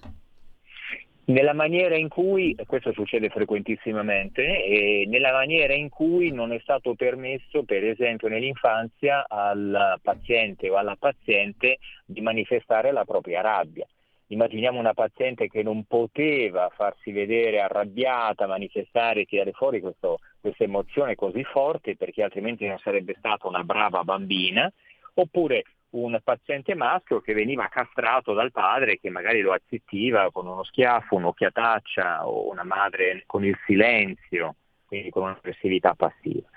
Nella 1.27 1.53
maniera 1.53 1.95
in 1.95 2.07
cui, 2.07 2.55
questo 2.67 2.93
succede 2.93 3.29
frequentissimamente, 3.29 5.05
nella 5.07 5.31
maniera 5.31 5.73
in 5.73 5.89
cui 5.89 6.31
non 6.31 6.51
è 6.51 6.59
stato 6.59 6.93
permesso, 6.93 7.63
per 7.63 7.83
esempio 7.83 8.27
nell'infanzia, 8.27 9.25
al 9.27 9.99
paziente 10.03 10.69
o 10.69 10.75
alla 10.75 10.95
paziente 10.95 11.79
di 12.05 12.21
manifestare 12.21 12.91
la 12.91 13.05
propria 13.05 13.41
rabbia. 13.41 13.87
Immaginiamo 14.27 14.77
una 14.77 14.93
paziente 14.93 15.47
che 15.47 15.63
non 15.63 15.85
poteva 15.85 16.69
farsi 16.75 17.11
vedere 17.11 17.59
arrabbiata, 17.59 18.45
manifestare, 18.45 19.25
tirare 19.25 19.51
fuori 19.51 19.79
questo, 19.79 20.19
questa 20.39 20.63
emozione 20.63 21.15
così 21.15 21.43
forte 21.43 21.95
perché 21.95 22.21
altrimenti 22.21 22.67
non 22.67 22.77
sarebbe 22.79 23.15
stata 23.17 23.47
una 23.47 23.63
brava 23.63 24.03
bambina, 24.03 24.71
oppure 25.15 25.63
un 25.95 26.19
paziente 26.23 26.75
maschio 26.75 27.21
che 27.21 27.33
veniva 27.33 27.67
castrato 27.69 28.33
dal 28.33 28.51
padre 28.51 28.99
che 28.99 29.09
magari 29.09 29.41
lo 29.41 29.53
azzittiva 29.53 30.29
con 30.31 30.47
uno 30.47 30.63
schiaffo, 30.63 31.15
un'occhiataccia 31.15 32.27
o 32.27 32.49
una 32.49 32.63
madre 32.63 33.23
con 33.25 33.45
il 33.45 33.57
silenzio, 33.65 34.55
quindi 34.85 35.09
con 35.09 35.23
un'aggressività 35.23 35.93
passiva. 35.95 36.47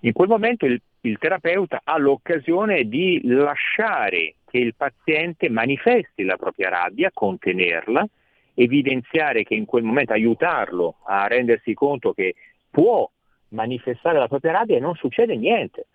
In 0.00 0.12
quel 0.12 0.28
momento 0.28 0.66
il, 0.66 0.80
il 1.00 1.18
terapeuta 1.18 1.80
ha 1.82 1.98
l'occasione 1.98 2.84
di 2.84 3.20
lasciare 3.24 4.36
che 4.48 4.58
il 4.58 4.74
paziente 4.76 5.48
manifesti 5.48 6.22
la 6.22 6.36
propria 6.36 6.68
rabbia, 6.68 7.10
contenerla, 7.12 8.06
evidenziare 8.54 9.42
che 9.42 9.54
in 9.54 9.64
quel 9.64 9.82
momento 9.82 10.12
aiutarlo 10.12 10.98
a 11.06 11.26
rendersi 11.26 11.74
conto 11.74 12.12
che 12.12 12.34
può 12.70 13.10
manifestare 13.48 14.18
la 14.18 14.28
propria 14.28 14.52
rabbia 14.52 14.76
e 14.76 14.80
non 14.80 14.94
succede 14.94 15.36
niente 15.36 15.86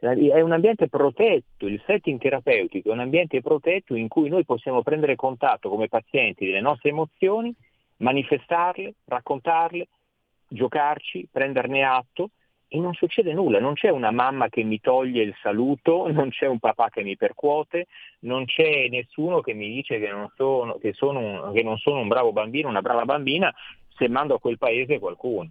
è 0.00 0.40
un 0.40 0.52
ambiente 0.52 0.88
protetto, 0.88 1.66
il 1.66 1.82
setting 1.86 2.18
terapeutico 2.18 2.88
è 2.88 2.92
un 2.92 3.00
ambiente 3.00 3.42
protetto 3.42 3.94
in 3.94 4.08
cui 4.08 4.28
noi 4.28 4.44
possiamo 4.44 4.82
prendere 4.82 5.14
contatto 5.14 5.68
come 5.68 5.88
pazienti 5.88 6.46
delle 6.46 6.60
nostre 6.60 6.88
emozioni, 6.88 7.54
manifestarle, 7.98 8.94
raccontarle, 9.04 9.88
giocarci, 10.48 11.28
prenderne 11.30 11.84
atto 11.84 12.30
e 12.72 12.78
non 12.78 12.94
succede 12.94 13.34
nulla, 13.34 13.58
non 13.58 13.74
c'è 13.74 13.90
una 13.90 14.10
mamma 14.10 14.48
che 14.48 14.62
mi 14.62 14.80
toglie 14.80 15.22
il 15.22 15.34
saluto, 15.42 16.06
non 16.12 16.30
c'è 16.30 16.46
un 16.46 16.58
papà 16.58 16.88
che 16.88 17.02
mi 17.02 17.16
percuote, 17.16 17.86
non 18.20 18.46
c'è 18.46 18.88
nessuno 18.88 19.40
che 19.40 19.52
mi 19.52 19.68
dice 19.68 19.98
che 19.98 20.08
non 20.08 20.30
sono, 20.34 20.78
che 20.78 20.92
sono, 20.92 21.18
un, 21.18 21.52
che 21.52 21.62
non 21.62 21.76
sono 21.78 22.00
un 22.00 22.08
bravo 22.08 22.32
bambino, 22.32 22.68
una 22.68 22.80
brava 22.80 23.04
bambina, 23.04 23.52
se 23.96 24.08
mando 24.08 24.34
a 24.34 24.40
quel 24.40 24.56
paese 24.56 24.98
qualcuno. 24.98 25.50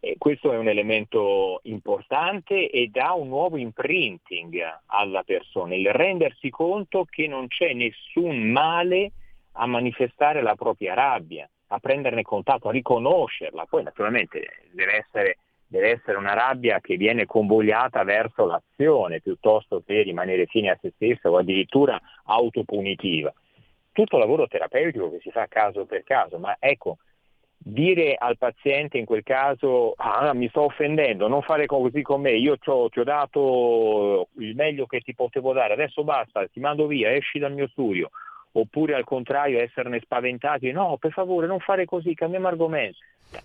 E 0.00 0.16
questo 0.18 0.52
è 0.52 0.58
un 0.58 0.68
elemento 0.68 1.60
importante 1.64 2.70
e 2.70 2.88
dà 2.88 3.12
un 3.12 3.28
nuovo 3.28 3.56
imprinting 3.56 4.80
alla 4.86 5.22
persona, 5.22 5.74
il 5.74 5.90
rendersi 5.92 6.50
conto 6.50 7.04
che 7.04 7.26
non 7.26 7.48
c'è 7.48 7.72
nessun 7.72 8.50
male 8.50 9.12
a 9.52 9.66
manifestare 9.66 10.42
la 10.42 10.54
propria 10.54 10.94
rabbia, 10.94 11.48
a 11.68 11.78
prenderne 11.78 12.22
contatto, 12.22 12.68
a 12.68 12.72
riconoscerla. 12.72 13.66
Poi 13.66 13.82
naturalmente 13.82 14.64
deve 14.70 14.98
essere, 14.98 15.38
deve 15.66 15.90
essere 15.92 16.18
una 16.18 16.34
rabbia 16.34 16.80
che 16.80 16.96
viene 16.96 17.26
convogliata 17.26 18.04
verso 18.04 18.44
l'azione 18.44 19.20
piuttosto 19.20 19.82
che 19.84 20.02
rimanere 20.02 20.46
fine 20.46 20.70
a 20.70 20.78
se 20.80 20.92
stessa 20.94 21.30
o 21.30 21.38
addirittura 21.38 22.00
autopunitiva. 22.24 23.32
Tutto 23.92 24.18
lavoro 24.18 24.46
terapeutico 24.46 25.10
che 25.10 25.20
si 25.20 25.30
fa 25.30 25.46
caso 25.46 25.86
per 25.86 26.04
caso, 26.04 26.38
ma 26.38 26.54
ecco, 26.58 26.98
dire 27.68 28.14
al 28.16 28.38
paziente 28.38 28.96
in 28.96 29.04
quel 29.04 29.24
caso 29.24 29.94
ah, 29.96 30.32
mi 30.34 30.48
sto 30.50 30.62
offendendo, 30.62 31.26
non 31.26 31.42
fare 31.42 31.66
così 31.66 32.00
con 32.00 32.20
me, 32.20 32.30
io 32.30 32.56
ti 32.58 32.70
ho 32.70 32.88
dato 33.02 34.28
il 34.38 34.54
meglio 34.54 34.86
che 34.86 35.00
ti 35.00 35.16
potevo 35.16 35.52
dare, 35.52 35.72
adesso 35.72 36.04
basta, 36.04 36.46
ti 36.46 36.60
mando 36.60 36.86
via, 36.86 37.12
esci 37.12 37.40
dal 37.40 37.52
mio 37.52 37.66
studio, 37.66 38.10
oppure 38.52 38.94
al 38.94 39.02
contrario 39.02 39.58
esserne 39.58 39.98
spaventati, 39.98 40.70
no 40.70 40.96
per 40.96 41.10
favore 41.10 41.48
non 41.48 41.58
fare 41.58 41.86
così, 41.86 42.14
cambiamo 42.14 42.46
argomento. 42.46 42.98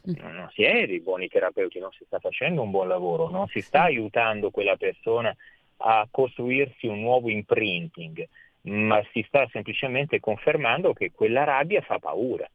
Non 0.04 0.48
si 0.54 0.62
è 0.62 0.86
dei 0.86 1.00
buoni 1.00 1.28
terapeuti, 1.28 1.80
non 1.80 1.92
si 1.92 2.04
sta 2.06 2.20
facendo 2.20 2.62
un 2.62 2.70
buon 2.70 2.90
lavoro, 2.90 3.28
non 3.28 3.48
si 3.48 3.62
sta 3.62 3.82
aiutando 3.82 4.52
quella 4.52 4.76
persona 4.76 5.36
a 5.78 6.08
costruirsi 6.12 6.86
un 6.86 7.00
nuovo 7.00 7.32
imprinting, 7.32 8.24
ma 8.66 9.04
si 9.12 9.26
sta 9.28 9.48
semplicemente 9.52 10.20
confermando 10.20 10.94
che 10.94 11.12
quella 11.12 11.44
rabbia 11.44 11.82
fa 11.82 11.98
paura 11.98 12.48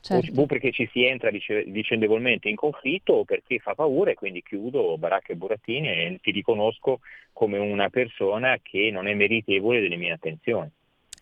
certo. 0.00 0.40
o 0.40 0.46
perché 0.46 0.72
ci 0.72 0.88
si 0.92 1.04
entra 1.04 1.30
dice, 1.30 1.64
vicendevolmente 1.64 2.48
in 2.48 2.56
conflitto 2.56 3.12
o 3.12 3.24
perché 3.24 3.58
fa 3.58 3.74
paura 3.74 4.10
e 4.10 4.14
quindi 4.14 4.42
chiudo 4.42 4.96
baracca 4.98 5.32
e 5.32 5.36
burattini 5.36 5.88
e 5.88 6.18
ti 6.22 6.30
riconosco 6.30 7.00
come 7.32 7.58
una 7.58 7.88
persona 7.88 8.58
che 8.62 8.90
non 8.92 9.06
è 9.06 9.14
meritevole 9.14 9.80
delle 9.80 9.96
mie 9.96 10.12
attenzioni. 10.12 10.70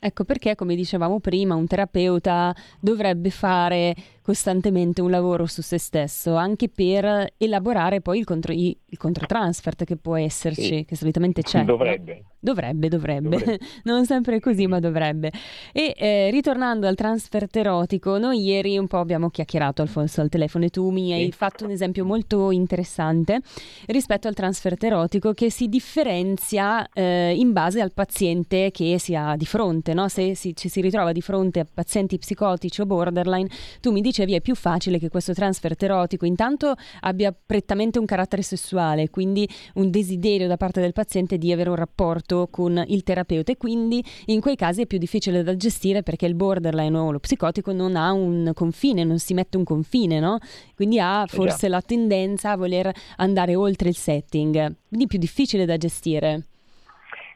Ecco 0.00 0.24
perché, 0.24 0.54
come 0.54 0.76
dicevamo 0.76 1.18
prima, 1.18 1.56
un 1.56 1.66
terapeuta 1.66 2.54
dovrebbe 2.80 3.30
fare 3.30 3.94
costantemente 4.28 5.00
un 5.00 5.10
lavoro 5.10 5.46
su 5.46 5.62
se 5.62 5.78
stesso, 5.78 6.34
anche 6.34 6.68
per 6.68 7.32
elaborare 7.38 8.02
poi 8.02 8.18
il, 8.18 8.26
contro, 8.26 8.52
il 8.52 8.76
controtransfert 8.98 9.84
che 9.84 9.96
può 9.96 10.18
esserci, 10.18 10.62
sì. 10.62 10.84
che 10.86 10.96
solitamente 10.96 11.40
c'è. 11.40 11.64
Dovrebbe. 11.64 12.24
Dovrebbe, 12.40 12.88
dovrebbe, 12.88 13.28
dovrebbe. 13.30 13.58
non 13.84 14.04
sempre 14.04 14.38
così, 14.38 14.66
ma 14.66 14.78
dovrebbe. 14.78 15.32
E 15.72 15.94
eh, 15.96 16.30
ritornando 16.30 16.86
al 16.86 16.94
transfert 16.94 17.56
erotico, 17.56 18.16
noi 18.18 18.44
ieri 18.44 18.78
un 18.78 18.86
po' 18.86 18.98
abbiamo 18.98 19.28
chiacchierato, 19.30 19.82
Alfonso, 19.82 20.20
al 20.20 20.28
telefono 20.28 20.66
e 20.66 20.68
tu 20.68 20.90
mi 20.90 21.06
sì. 21.06 21.12
hai 21.14 21.32
fatto 21.32 21.64
un 21.64 21.70
esempio 21.70 22.04
molto 22.04 22.50
interessante 22.50 23.40
rispetto 23.86 24.28
al 24.28 24.34
transfert 24.34 24.84
erotico 24.84 25.32
che 25.32 25.50
si 25.50 25.68
differenzia 25.68 26.86
eh, 26.92 27.34
in 27.34 27.52
base 27.52 27.80
al 27.80 27.92
paziente 27.92 28.70
che 28.70 28.98
si 29.00 29.16
ha 29.16 29.34
di 29.36 29.46
fronte, 29.46 29.94
no? 29.94 30.08
Se 30.08 30.36
si, 30.36 30.54
ci 30.54 30.68
si 30.68 30.80
ritrova 30.80 31.12
di 31.12 31.22
fronte 31.22 31.60
a 31.60 31.66
pazienti 31.72 32.18
psicotici 32.18 32.82
o 32.82 32.86
borderline, 32.86 33.48
tu 33.80 33.90
mi 33.90 34.00
dici 34.00 34.17
dicevi 34.18 34.34
è 34.34 34.40
più 34.40 34.56
facile 34.56 34.98
che 34.98 35.08
questo 35.08 35.32
transfer 35.32 35.76
erotico 35.78 36.26
intanto 36.26 36.74
abbia 37.00 37.32
prettamente 37.32 37.98
un 37.98 38.04
carattere 38.04 38.42
sessuale, 38.42 39.10
quindi 39.10 39.48
un 39.74 39.90
desiderio 39.90 40.48
da 40.48 40.56
parte 40.56 40.80
del 40.80 40.92
paziente 40.92 41.38
di 41.38 41.52
avere 41.52 41.70
un 41.70 41.76
rapporto 41.76 42.48
con 42.50 42.82
il 42.88 43.02
terapeuta 43.04 43.52
e 43.52 43.56
quindi 43.56 44.04
in 44.26 44.40
quei 44.40 44.56
casi 44.56 44.82
è 44.82 44.86
più 44.86 44.98
difficile 44.98 45.42
da 45.42 45.56
gestire 45.56 46.02
perché 46.02 46.26
il 46.26 46.34
borderline 46.34 46.96
o 46.96 47.12
lo 47.12 47.20
psicotico 47.20 47.72
non 47.72 47.94
ha 47.94 48.12
un 48.12 48.50
confine, 48.54 49.04
non 49.04 49.18
si 49.18 49.34
mette 49.34 49.56
un 49.56 49.64
confine, 49.64 50.18
no? 50.18 50.38
Quindi 50.74 50.98
ha 50.98 51.24
forse 51.28 51.68
la 51.68 51.80
tendenza 51.80 52.52
a 52.52 52.56
voler 52.56 52.90
andare 53.16 53.54
oltre 53.54 53.88
il 53.88 53.96
setting, 53.96 54.74
quindi 54.88 55.06
più 55.06 55.18
difficile 55.18 55.64
da 55.64 55.76
gestire. 55.76 56.46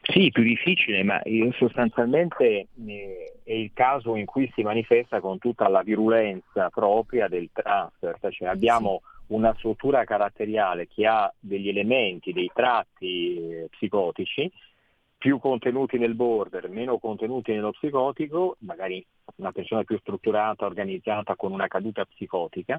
Sì, 0.05 0.31
più 0.31 0.43
difficile, 0.43 1.01
ma 1.03 1.21
sostanzialmente 1.57 2.67
eh, 2.85 3.33
è 3.41 3.53
il 3.53 3.71
caso 3.73 4.17
in 4.17 4.25
cui 4.25 4.51
si 4.53 4.61
manifesta 4.61 5.21
con 5.21 5.39
tutta 5.39 5.69
la 5.69 5.81
virulenza 5.81 6.69
propria 6.69 7.29
del 7.29 7.49
transfer, 7.53 8.17
cioè 8.31 8.49
abbiamo 8.49 9.01
una 9.27 9.53
struttura 9.57 10.03
caratteriale 10.03 10.89
che 10.89 11.07
ha 11.07 11.33
degli 11.39 11.69
elementi, 11.69 12.33
dei 12.33 12.51
tratti 12.53 13.37
eh, 13.37 13.67
psicotici, 13.71 14.51
più 15.17 15.39
contenuti 15.39 15.97
nel 15.97 16.15
border, 16.15 16.69
meno 16.69 16.97
contenuti 16.97 17.53
nello 17.53 17.71
psicotico, 17.71 18.57
magari 18.59 19.03
una 19.37 19.53
persona 19.53 19.83
più 19.83 19.97
strutturata, 19.99 20.65
organizzata 20.65 21.37
con 21.37 21.53
una 21.53 21.67
caduta 21.67 22.03
psicotica, 22.03 22.77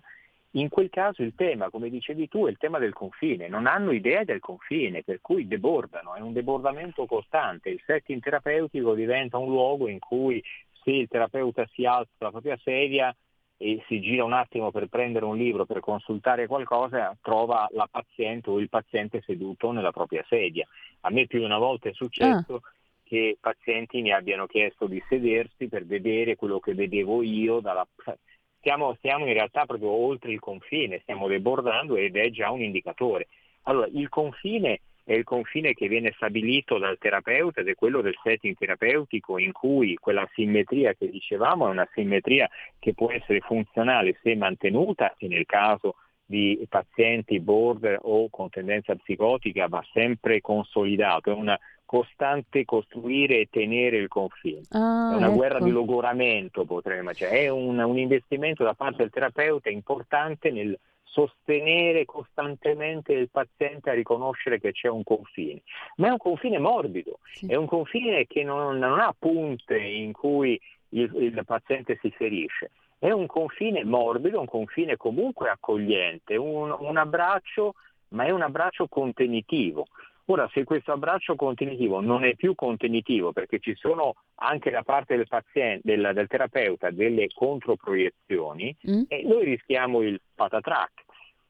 In 0.56 0.68
quel 0.68 0.88
caso 0.88 1.22
il 1.22 1.34
tema, 1.34 1.68
come 1.68 1.90
dicevi 1.90 2.28
tu, 2.28 2.46
è 2.46 2.50
il 2.50 2.58
tema 2.58 2.78
del 2.78 2.92
confine, 2.92 3.48
non 3.48 3.66
hanno 3.66 3.90
idea 3.90 4.22
del 4.22 4.38
confine, 4.38 5.02
per 5.02 5.20
cui 5.20 5.48
debordano, 5.48 6.14
è 6.14 6.20
un 6.20 6.32
debordamento 6.32 7.06
costante, 7.06 7.70
il 7.70 7.82
setting 7.84 8.22
terapeutico 8.22 8.94
diventa 8.94 9.36
un 9.36 9.48
luogo 9.48 9.88
in 9.88 9.98
cui 9.98 10.40
se 10.84 10.90
il 10.90 11.08
terapeuta 11.08 11.66
si 11.72 11.84
alza 11.84 12.10
la 12.18 12.30
propria 12.30 12.56
sedia 12.62 13.14
e 13.56 13.82
si 13.88 14.00
gira 14.00 14.24
un 14.24 14.32
attimo 14.32 14.70
per 14.70 14.86
prendere 14.86 15.24
un 15.24 15.36
libro, 15.36 15.64
per 15.64 15.80
consultare 15.80 16.46
qualcosa, 16.46 17.16
trova 17.20 17.66
la 17.72 17.88
paziente 17.90 18.50
o 18.50 18.60
il 18.60 18.68
paziente 18.68 19.22
seduto 19.22 19.72
nella 19.72 19.90
propria 19.90 20.24
sedia. 20.28 20.66
A 21.00 21.10
me 21.10 21.26
più 21.26 21.40
di 21.40 21.44
una 21.44 21.58
volta 21.58 21.88
è 21.88 21.92
successo 21.92 22.56
ah. 22.56 22.60
che 23.02 23.38
pazienti 23.40 24.02
mi 24.02 24.12
abbiano 24.12 24.46
chiesto 24.46 24.86
di 24.86 25.02
sedersi 25.08 25.66
per 25.66 25.84
vedere 25.84 26.36
quello 26.36 26.60
che 26.60 26.74
vedevo 26.74 27.22
io 27.22 27.58
dalla 27.58 27.86
stiamo, 28.64 28.94
stiamo 28.94 29.26
in 29.26 29.34
realtà 29.34 29.66
proprio 29.66 29.90
oltre 29.90 30.32
il 30.32 30.40
confine, 30.40 31.00
stiamo 31.02 31.28
debordando 31.28 31.96
ed 31.96 32.16
è 32.16 32.30
già 32.30 32.50
un 32.50 32.62
indicatore. 32.62 33.28
Allora, 33.64 33.88
il 33.92 34.08
confine 34.08 34.80
è 35.04 35.12
il 35.12 35.24
confine 35.24 35.74
che 35.74 35.86
viene 35.86 36.12
stabilito 36.16 36.78
dal 36.78 36.96
terapeuta 36.96 37.60
ed 37.60 37.68
è 37.68 37.74
quello 37.74 38.00
del 38.00 38.18
setting 38.22 38.56
terapeutico 38.56 39.36
in 39.36 39.52
cui 39.52 39.96
quella 39.96 40.26
simmetria 40.32 40.94
che 40.94 41.10
dicevamo 41.10 41.66
è 41.66 41.70
una 41.70 41.86
simmetria 41.92 42.48
che 42.78 42.94
può 42.94 43.10
essere 43.10 43.40
funzionale 43.40 44.18
se 44.22 44.34
mantenuta 44.34 45.14
e 45.18 45.28
nel 45.28 45.44
caso 45.44 45.96
di 46.26 46.64
pazienti 46.68 47.38
border 47.40 47.98
o 48.02 48.28
con 48.30 48.48
tendenza 48.48 48.94
psicotica 48.94 49.68
va 49.68 49.84
sempre 49.92 50.40
consolidato, 50.40 51.30
è 51.30 51.34
una 51.34 51.58
costante 51.84 52.64
costruire 52.64 53.40
e 53.40 53.48
tenere 53.50 53.98
il 53.98 54.08
confine. 54.08 54.62
Ah, 54.70 55.12
è 55.12 55.16
una 55.16 55.26
ecco. 55.26 55.36
guerra 55.36 55.60
di 55.60 55.70
logoramento, 55.70 56.64
potremmo 56.64 57.00
immaginare, 57.02 57.40
è 57.40 57.48
un, 57.48 57.78
un, 57.78 57.98
investimento 57.98 58.64
da 58.64 58.74
parte 58.74 58.98
del 58.98 59.10
terapeuta 59.10 59.68
importante 59.68 60.50
nel 60.50 60.78
sostenere 61.02 62.04
costantemente 62.04 63.12
il 63.12 63.30
paziente 63.30 63.90
a 63.90 63.92
riconoscere 63.92 64.58
che 64.58 64.72
c'è 64.72 64.88
un 64.88 65.04
confine, 65.04 65.62
ma 65.96 66.08
è 66.08 66.10
un 66.10 66.16
confine 66.16 66.58
morbido, 66.58 67.20
sì. 67.32 67.46
è 67.46 67.54
un 67.54 67.66
confine 67.66 68.26
che 68.26 68.42
non, 68.42 68.78
non 68.78 68.98
ha 68.98 69.14
punte 69.16 69.78
in 69.78 70.12
cui 70.12 70.60
il, 70.88 71.10
il 71.14 71.42
paziente 71.44 71.98
si 72.00 72.10
ferisce, 72.10 72.72
è 72.98 73.10
un 73.10 73.26
confine 73.26 73.84
morbido, 73.84 74.40
un 74.40 74.46
confine 74.46 74.96
comunque 74.96 75.48
accogliente, 75.50 76.36
un, 76.36 76.74
un 76.78 76.96
abbraccio, 76.96 77.74
ma 78.08 78.24
è 78.24 78.30
un 78.30 78.42
abbraccio 78.42 78.86
contenitivo. 78.88 79.86
Ora, 80.26 80.48
se 80.54 80.64
questo 80.64 80.92
abbraccio 80.92 81.36
contenitivo 81.36 82.00
non 82.00 82.24
è 82.24 82.34
più 82.34 82.54
contenitivo, 82.54 83.32
perché 83.32 83.58
ci 83.58 83.74
sono 83.74 84.14
anche 84.36 84.70
da 84.70 84.82
parte 84.82 85.16
del, 85.16 85.28
paziente, 85.28 85.80
del, 85.84 86.12
del 86.14 86.28
terapeuta 86.28 86.90
delle 86.90 87.28
controproiezioni, 87.28 88.74
mm. 88.88 89.02
eh, 89.08 89.22
noi 89.24 89.44
rischiamo 89.44 90.00
il 90.00 90.18
patatrack. 90.34 91.02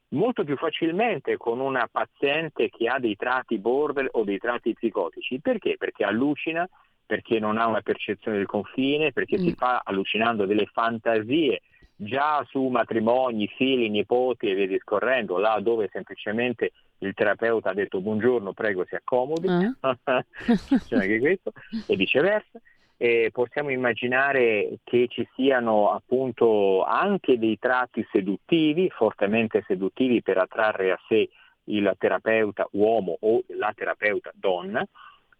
Molto 0.08 0.42
più 0.44 0.56
facilmente 0.56 1.36
con 1.36 1.60
una 1.60 1.88
paziente 1.90 2.68
che 2.68 2.88
ha 2.88 2.98
dei 2.98 3.16
tratti 3.16 3.58
border 3.58 4.08
o 4.12 4.24
dei 4.24 4.38
tratti 4.38 4.72
psicotici. 4.72 5.40
Perché? 5.40 5.76
Perché 5.76 6.04
allucina, 6.04 6.68
perché 7.06 7.38
non 7.38 7.58
ha 7.58 7.66
una 7.66 7.82
percezione 7.82 8.38
del 8.38 8.46
confine, 8.46 9.12
perché 9.12 9.38
mm. 9.38 9.42
si 9.42 9.54
fa 9.54 9.82
allucinando 9.84 10.46
delle 10.46 10.66
fantasie 10.66 11.60
già 11.96 12.44
su 12.48 12.66
matrimoni, 12.66 13.46
figli, 13.46 13.88
nipoti 13.90 14.48
e 14.48 14.54
via 14.54 14.66
discorrendo, 14.66 15.38
là 15.38 15.58
dove 15.60 15.88
semplicemente 15.92 16.72
il 16.98 17.14
terapeuta 17.14 17.70
ha 17.70 17.74
detto 17.74 18.00
buongiorno, 18.00 18.52
prego 18.52 18.84
si 18.86 18.94
accomodi, 18.94 19.48
c'è 19.78 20.96
anche 20.96 21.18
questo, 21.18 21.52
e 21.86 21.96
viceversa. 21.96 22.60
E 22.96 23.30
possiamo 23.32 23.70
immaginare 23.70 24.78
che 24.84 25.08
ci 25.08 25.28
siano 25.34 25.90
appunto 25.90 26.84
anche 26.84 27.38
dei 27.38 27.58
tratti 27.58 28.06
seduttivi, 28.10 28.88
fortemente 28.88 29.64
seduttivi 29.66 30.22
per 30.22 30.38
attrarre 30.38 30.92
a 30.92 31.00
sé 31.08 31.28
il 31.64 31.92
terapeuta 31.98 32.68
uomo 32.72 33.16
o 33.20 33.42
la 33.48 33.72
terapeuta 33.74 34.30
donna. 34.34 34.86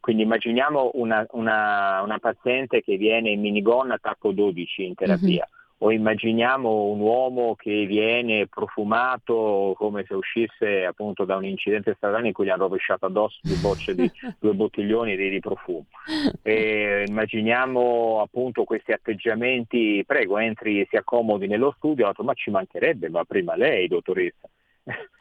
Quindi 0.05 0.25
immaginiamo 0.25 0.91
una, 0.97 1.27
una, 1.31 2.03
una 2.03 2.19
paziente 2.19 2.83
che 2.83 2.99
viene 2.99 3.31
in 3.31 3.41
minigonna 3.41 3.95
attacco 3.95 4.33
12 4.33 4.85
in 4.85 4.95
terapia. 4.95 5.49
Uh-huh 5.49 5.63
o 5.79 5.91
immaginiamo 5.91 6.85
un 6.85 7.01
uomo 7.01 7.57
che 7.57 7.85
viene 7.85 8.47
profumato 8.47 9.75
come 9.77 10.05
se 10.07 10.15
uscisse 10.15 10.85
appunto 10.85 11.25
da 11.25 11.37
un 11.37 11.45
incidente 11.45 11.95
stradale 11.97 12.29
in 12.29 12.33
cui 12.33 12.47
gli 12.47 12.49
hanno 12.49 12.63
rovesciato 12.63 13.07
addosso 13.07 13.41
due, 13.43 13.57
bocce 13.57 13.95
di, 13.95 14.11
due 14.39 14.55
bottiglioni 14.55 15.17
di, 15.17 15.29
di 15.29 15.41
profumo. 15.41 15.87
E 16.43 17.05
immaginiamo 17.07 18.21
appunto 18.23 18.65
questi 18.65 18.93
atteggiamenti, 18.93 20.05
prego 20.07 20.39
entri 20.39 20.81
e 20.81 20.87
si 20.89 20.97
accomodi 20.97 21.49
nello 21.49 21.75
studio, 21.77 22.07
detto, 22.07 22.23
ma 22.23 22.35
ci 22.35 22.51
mancherebbe, 22.51 23.11
ma 23.11 23.25
prima 23.25 23.57
lei 23.57 23.89
dottoressa. 23.89 24.49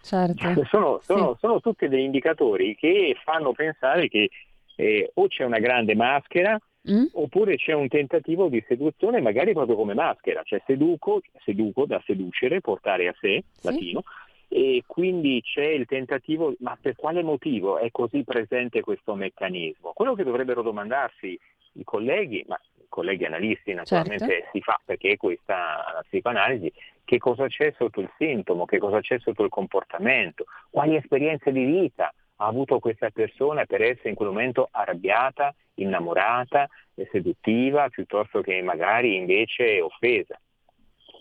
Certo. 0.02 0.64
sono, 0.70 1.00
sono, 1.02 1.34
sì. 1.34 1.40
sono 1.40 1.60
tutti 1.62 1.88
degli 1.88 2.02
indicatori 2.02 2.76
che 2.76 3.18
fanno 3.24 3.54
pensare 3.54 4.08
che 4.08 4.30
eh, 4.76 5.12
o 5.14 5.28
c'è 5.28 5.44
una 5.44 5.60
grande 5.60 5.96
maschera 5.96 6.60
Mm? 6.90 7.06
Oppure 7.14 7.56
c'è 7.56 7.72
un 7.72 7.88
tentativo 7.88 8.50
di 8.50 8.62
seduzione 8.68 9.22
magari 9.22 9.54
proprio 9.54 9.78
come 9.78 9.94
maschera, 9.94 10.42
cioè 10.44 10.62
seduco, 10.66 11.22
seduco 11.46 11.86
da 11.86 12.02
seducere, 12.06 12.60
portare 12.60 13.08
a 13.08 13.16
sé, 13.22 13.44
sì. 13.54 13.68
latino, 13.68 14.04
e 14.50 14.84
quindi 14.86 15.42
c'è 15.42 15.66
il 15.66 15.86
tentativo, 15.86 16.54
ma 16.60 16.78
per 16.80 16.96
quale 16.96 17.24
motivo 17.24 17.78
è 17.78 17.90
così 17.90 18.24
presente 18.24 18.82
questo 18.82 19.16
meccanismo? 19.16 19.94
Quello 19.94 20.14
che 20.14 20.26
dovrebbero 20.26 20.62
domandarsi 20.62 21.40
i 21.76 21.84
colleghi, 21.86 22.44
ma 22.48 22.60
i 22.76 22.86
colleghi 22.90 23.26
analisti 23.26 23.74
naturalmente 23.74 24.28
certo. 24.28 24.50
si 24.52 24.62
fa 24.62 24.80
perché 24.84 25.12
è 25.12 25.18
questa 25.18 26.04
psicoanalisi, 26.08 26.72
che 27.06 27.18
cosa 27.18 27.48
c'è 27.48 27.74
sotto 27.78 28.02
il 28.02 28.12
sintomo, 28.18 28.66
che 28.66 28.78
cosa 28.78 29.00
c'è 29.00 29.20
sotto 29.20 29.44
il 29.44 29.50
comportamento, 29.50 30.46
quali 30.70 30.98
esperienze 30.98 31.52
di 31.54 31.64
vita 31.64 32.14
ha 32.44 32.48
avuto 32.48 32.80
questa 32.80 33.10
persona 33.10 33.66
per 33.66 33.82
essere 33.82 34.10
in 34.10 34.16
quel 34.16 34.28
momento 34.30 34.68
arrabbiata, 34.70 35.56
innamorata, 35.76 36.68
seduttiva, 37.12 37.88
piuttosto 37.90 38.42
che 38.42 38.62
magari 38.62 39.16
invece 39.16 39.80
offesa. 39.82 40.40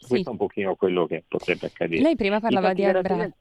Sì. 0.01 0.09
Questo 0.09 0.29
è 0.29 0.33
un 0.33 0.39
pochino 0.39 0.75
quello 0.75 1.07
che 1.07 1.23
potrebbe 1.27 1.67
accadere. 1.67 2.03
Lei 2.03 2.17
prima 2.17 2.41
parlava 2.41 2.73
di 2.73 2.85
abbraccio. 2.85 3.35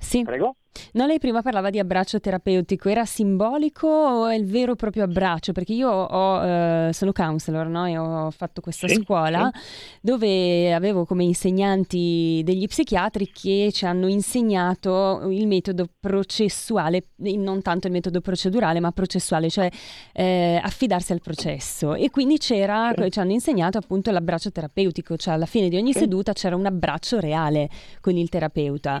Sì. 0.00 0.22
Prego? 0.24 0.56
No, 0.92 1.06
lei 1.06 1.18
prima 1.18 1.42
parlava 1.42 1.70
di 1.70 1.78
abbraccio 1.78 2.20
terapeutico, 2.20 2.88
era 2.88 3.04
simbolico 3.04 3.86
o 3.86 4.26
è 4.28 4.34
il 4.34 4.46
vero 4.46 4.72
e 4.72 4.76
proprio 4.76 5.04
abbraccio? 5.04 5.52
Perché 5.52 5.72
io 5.72 5.90
ho, 5.90 6.42
eh, 6.42 6.90
sono 6.92 7.12
counselor 7.12 7.66
no? 7.66 7.86
e 7.86 7.98
ho 7.98 8.30
fatto 8.30 8.60
questa 8.60 8.88
sì, 8.88 8.94
scuola 8.94 9.50
sì. 9.52 9.60
dove 10.00 10.72
avevo 10.72 11.04
come 11.04 11.24
insegnanti 11.24 12.40
degli 12.44 12.66
psichiatri 12.66 13.30
che 13.30 13.70
ci 13.72 13.84
hanno 13.84 14.08
insegnato 14.08 15.28
il 15.30 15.46
metodo 15.46 15.86
processuale, 15.98 17.08
non 17.16 17.62
tanto 17.62 17.86
il 17.86 17.92
metodo 17.92 18.20
procedurale 18.20 18.80
ma 18.80 18.90
processuale, 18.90 19.50
cioè 19.50 19.68
eh, 20.12 20.60
affidarsi 20.62 21.12
al 21.12 21.20
processo. 21.20 21.94
E 21.94 22.10
quindi 22.10 22.38
c'era, 22.38 22.92
sì. 22.96 23.10
ci 23.10 23.18
hanno 23.18 23.32
insegnato 23.32 23.78
appunto 23.78 24.10
l'abbraccio 24.10 24.50
terapeutico, 24.50 25.16
cioè 25.16 25.34
alla 25.34 25.46
fine 25.46 25.68
di 25.68 25.76
ogni 25.76 25.92
seduta 25.92 26.32
c'era 26.32 26.56
un 26.56 26.66
abbraccio 26.66 27.20
reale 27.20 27.68
con 28.00 28.16
il 28.16 28.28
terapeuta. 28.28 28.98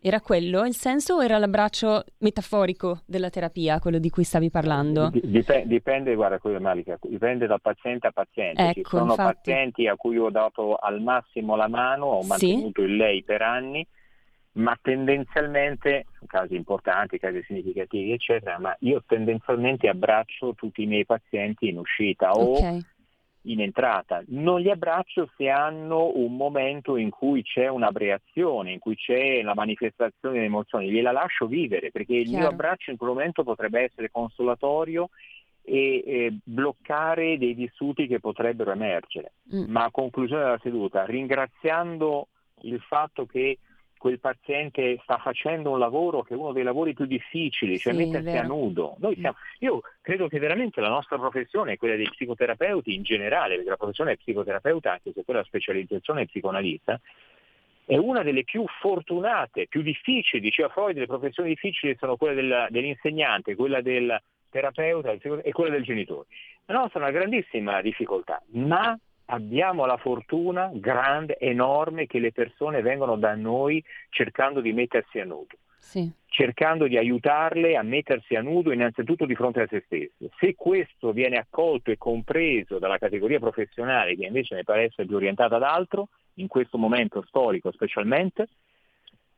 Era 0.00 0.20
quello 0.20 0.64
il 0.64 0.74
senso 0.74 1.14
o 1.14 1.24
era 1.24 1.38
l'abbraccio 1.38 2.04
metaforico 2.18 3.00
della 3.04 3.30
terapia, 3.30 3.80
quello 3.80 3.98
di 3.98 4.10
cui 4.10 4.22
stavi 4.22 4.48
parlando? 4.48 5.10
Dipende, 5.12 5.66
dipende 5.66 6.14
guarda, 6.14 6.38
Malika, 6.60 6.96
dipende 7.02 7.46
da 7.46 7.58
paziente 7.58 8.06
a 8.06 8.12
paziente. 8.12 8.62
Ecco, 8.62 8.72
Ci 8.74 8.82
sono 8.84 9.10
infatti. 9.10 9.34
pazienti 9.34 9.86
a 9.88 9.96
cui 9.96 10.16
ho 10.18 10.30
dato 10.30 10.76
al 10.76 11.00
massimo 11.00 11.56
la 11.56 11.68
mano, 11.68 12.06
ho 12.06 12.22
mantenuto 12.22 12.82
sì. 12.82 12.88
il 12.88 12.96
lei 12.96 13.24
per 13.24 13.42
anni, 13.42 13.84
ma 14.52 14.78
tendenzialmente, 14.80 16.06
casi 16.26 16.54
importanti, 16.54 17.18
casi 17.18 17.42
significativi, 17.42 18.12
eccetera, 18.12 18.58
ma 18.60 18.76
io 18.80 19.02
tendenzialmente 19.04 19.88
abbraccio 19.88 20.54
tutti 20.54 20.82
i 20.82 20.86
miei 20.86 21.06
pazienti 21.06 21.68
in 21.68 21.78
uscita 21.78 22.30
o 22.30 22.56
okay 22.56 22.80
in 23.42 23.60
entrata. 23.60 24.22
Non 24.28 24.60
li 24.60 24.70
abbraccio 24.70 25.30
se 25.36 25.48
hanno 25.48 26.12
un 26.14 26.36
momento 26.36 26.96
in 26.96 27.10
cui 27.10 27.42
c'è 27.42 27.68
un'abreazione, 27.68 28.72
in 28.72 28.78
cui 28.78 28.96
c'è 28.96 29.42
la 29.42 29.54
manifestazione 29.54 30.40
di 30.40 30.44
emozioni, 30.44 30.90
gliela 30.90 31.12
lascio 31.12 31.46
vivere 31.46 31.90
perché 31.90 32.14
il 32.14 32.28
Chiaro. 32.28 32.38
mio 32.38 32.48
abbraccio 32.48 32.90
in 32.90 32.96
quel 32.96 33.10
momento 33.10 33.44
potrebbe 33.44 33.82
essere 33.82 34.10
consolatorio 34.10 35.10
e, 35.62 36.02
e 36.04 36.38
bloccare 36.42 37.38
dei 37.38 37.54
vissuti 37.54 38.06
che 38.06 38.20
potrebbero 38.20 38.72
emergere. 38.72 39.32
Mm. 39.54 39.70
Ma 39.70 39.84
a 39.84 39.90
conclusione 39.90 40.42
della 40.42 40.60
seduta, 40.62 41.04
ringraziando 41.04 42.28
il 42.62 42.80
fatto 42.80 43.26
che 43.26 43.58
quel 43.98 44.18
paziente 44.18 44.98
sta 45.02 45.18
facendo 45.18 45.72
un 45.72 45.78
lavoro 45.78 46.22
che 46.22 46.34
è 46.34 46.36
uno 46.36 46.52
dei 46.52 46.62
lavori 46.62 46.94
più 46.94 47.04
difficili, 47.04 47.78
cioè 47.78 47.92
sì, 47.92 48.06
mettersi 48.06 48.36
a 48.36 48.42
nudo. 48.42 48.96
Siamo, 48.98 49.36
io 49.58 49.80
credo 50.00 50.28
che 50.28 50.38
veramente 50.38 50.80
la 50.80 50.88
nostra 50.88 51.18
professione, 51.18 51.76
quella 51.76 51.96
dei 51.96 52.08
psicoterapeuti 52.08 52.94
in 52.94 53.02
generale, 53.02 53.56
perché 53.56 53.70
la 53.70 53.76
professione 53.76 54.12
è 54.12 54.16
psicoterapeuta, 54.16 54.92
anche 54.92 55.12
se 55.12 55.24
quella 55.24 55.44
specializzazione 55.44 56.22
è 56.22 56.26
psicoanalista, 56.26 56.98
è 57.84 57.96
una 57.96 58.22
delle 58.22 58.44
più 58.44 58.64
fortunate, 58.80 59.66
più 59.66 59.82
difficili, 59.82 60.42
diceva 60.42 60.68
Freud, 60.68 60.96
le 60.96 61.06
professioni 61.06 61.50
difficili 61.50 61.96
sono 61.98 62.16
quelle 62.16 62.34
del, 62.34 62.66
dell'insegnante, 62.70 63.56
quella 63.56 63.80
del 63.80 64.20
terapeuta 64.50 65.12
e 65.12 65.52
quella 65.52 65.70
del 65.70 65.84
genitore. 65.84 66.26
La 66.66 66.74
nostra 66.74 67.00
è 67.00 67.02
una 67.02 67.18
grandissima 67.18 67.80
difficoltà, 67.80 68.42
ma 68.52 68.98
abbiamo 69.30 69.86
la 69.86 69.96
fortuna 69.96 70.70
grande, 70.72 71.38
enorme, 71.38 72.06
che 72.06 72.18
le 72.18 72.32
persone 72.32 72.82
vengono 72.82 73.16
da 73.16 73.34
noi 73.34 73.82
cercando 74.10 74.60
di 74.60 74.72
mettersi 74.72 75.18
a 75.18 75.24
nudo. 75.24 75.56
Sì. 75.80 76.10
cercando 76.26 76.86
di 76.86 76.98
aiutarle 76.98 77.76
a 77.76 77.82
mettersi 77.82 78.34
a 78.34 78.42
nudo 78.42 78.72
innanzitutto 78.72 79.24
di 79.24 79.34
fronte 79.34 79.62
a 79.62 79.66
se 79.68 79.82
stesse. 79.86 80.28
Se 80.38 80.54
questo 80.54 81.12
viene 81.12 81.36
accolto 81.36 81.90
e 81.90 81.96
compreso 81.96 82.78
dalla 82.78 82.98
categoria 82.98 83.38
professionale 83.38 84.14
che 84.14 84.26
invece 84.26 84.54
ne 84.54 84.64
pare 84.64 84.84
essere 84.84 85.06
più 85.06 85.16
orientata 85.16 85.56
ad 85.56 85.62
altro, 85.62 86.08
in 86.34 86.46
questo 86.46 86.76
momento 86.76 87.24
storico 87.26 87.72
specialmente, 87.72 88.48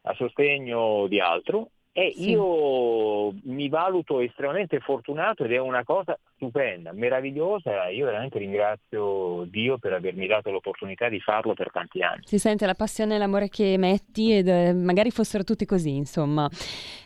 a 0.03 0.15
sostegno 0.15 1.07
di 1.07 1.21
altro, 1.21 1.71
e 2.01 2.13
sì. 2.15 2.31
io 2.31 3.35
mi 3.43 3.69
valuto 3.69 4.21
estremamente 4.21 4.81
fortunato 4.81 5.45
ed 5.45 5.53
è 5.53 5.59
una 5.59 5.85
cosa 5.85 6.19
stupenda, 6.35 6.93
meravigliosa. 6.93 7.89
Io 7.89 8.07
veramente 8.07 8.39
ringrazio 8.39 9.45
Dio 9.45 9.77
per 9.77 9.93
avermi 9.93 10.27
dato 10.27 10.51
l'opportunità 10.51 11.11
di 11.11 11.21
farlo 11.21 11.53
per 11.53 11.71
tanti 11.71 12.01
anni. 12.01 12.23
Si 12.25 12.39
sente 12.39 12.65
la 12.65 12.75
passione 12.75 13.17
e 13.17 13.19
l'amore 13.19 13.51
che 13.51 13.77
metti 13.77 14.33
ed 14.33 14.49
eh, 14.49 14.73
magari 14.73 15.11
fossero 15.11 15.45
tutti 15.45 15.67
così, 15.67 15.95
insomma. 15.95 16.49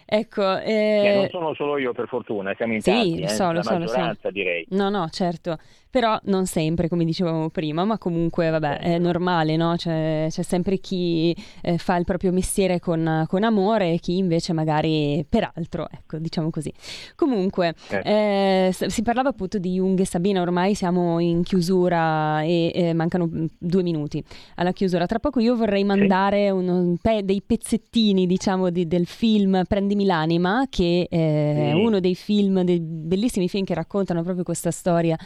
Ecco, 0.07 0.59
eh... 0.59 1.07
Eh, 1.07 1.15
non 1.15 1.29
sono 1.31 1.55
solo 1.55 1.79
io 1.79 1.93
per 1.93 2.09
fortuna, 2.09 2.55
siamo 2.55 2.75
in 2.75 2.83
sì, 2.83 2.91
tanti, 2.91 3.21
eh, 3.21 3.29
so, 3.29 3.51
la 3.51 3.63
so, 3.63 3.73
maggioranza 3.73 4.29
so. 4.29 4.31
direi. 4.31 4.67
No, 4.71 4.89
no, 4.91 5.09
certo, 5.11 5.59
però 5.95 6.19
non 6.25 6.47
sempre 6.47 6.89
come 6.89 7.05
dicevamo 7.05 7.51
prima, 7.51 7.85
ma 7.85 7.99
comunque 7.99 8.51
vabbè 8.51 8.81
è 8.81 8.99
normale, 8.99 9.55
no? 9.55 9.77
C'è, 9.77 10.27
c'è 10.29 10.43
sempre 10.43 10.79
chi 10.79 11.33
eh, 11.63 11.79
fa 11.79 11.95
il 11.95 12.05
proprio 12.05 12.33
mestiere 12.33 12.81
con, 12.81 13.25
con, 13.29 13.45
amore 13.45 13.93
e 13.93 13.99
chi 14.01 14.17
invece 14.17 14.53
magari 14.53 15.25
per 15.29 15.53
altro, 15.55 15.87
ecco, 15.89 16.19
diciamo 16.19 16.51
così. 16.51 16.73
Comunque, 17.15 17.75
certo. 17.87 18.09
eh, 18.09 18.71
si 18.73 19.03
parlava 19.03 19.29
appunto 19.29 19.59
di 19.59 19.75
Jung 19.75 20.01
e 20.01 20.05
Sabina, 20.05 20.41
ormai 20.41 20.75
siamo 20.75 21.21
in 21.21 21.45
chiusura 21.45 22.43
e 22.43 22.73
eh, 22.75 22.93
mancano 22.93 23.29
mm, 23.29 23.45
due 23.57 23.85
minuti 23.85 24.21
alla 24.57 24.73
chiusura. 24.73 25.07
Tra 25.07 25.21
poco 25.21 25.39
io 25.39 25.55
vorrei 25.55 25.85
mandare 25.85 26.47
sì. 26.47 26.51
un, 26.51 26.69
un 26.69 26.97
pe- 27.01 27.25
dei 27.25 27.41
pezzettini, 27.41 28.27
diciamo, 28.27 28.71
di, 28.71 28.89
del 28.89 29.07
film 29.07 29.63
Prendimi 29.69 30.04
l'anima, 30.05 30.67
che 30.69 31.07
è 31.09 31.71
sì. 31.73 31.79
uno 31.79 32.01
dei 32.01 32.15
film, 32.15 32.63
dei 32.63 32.81
bellissimi 32.81 33.49
film 33.49 33.65
che 33.65 33.75
raccontano 33.75 34.23
proprio 34.23 34.45
questa 34.45 34.71
storia 34.71 35.17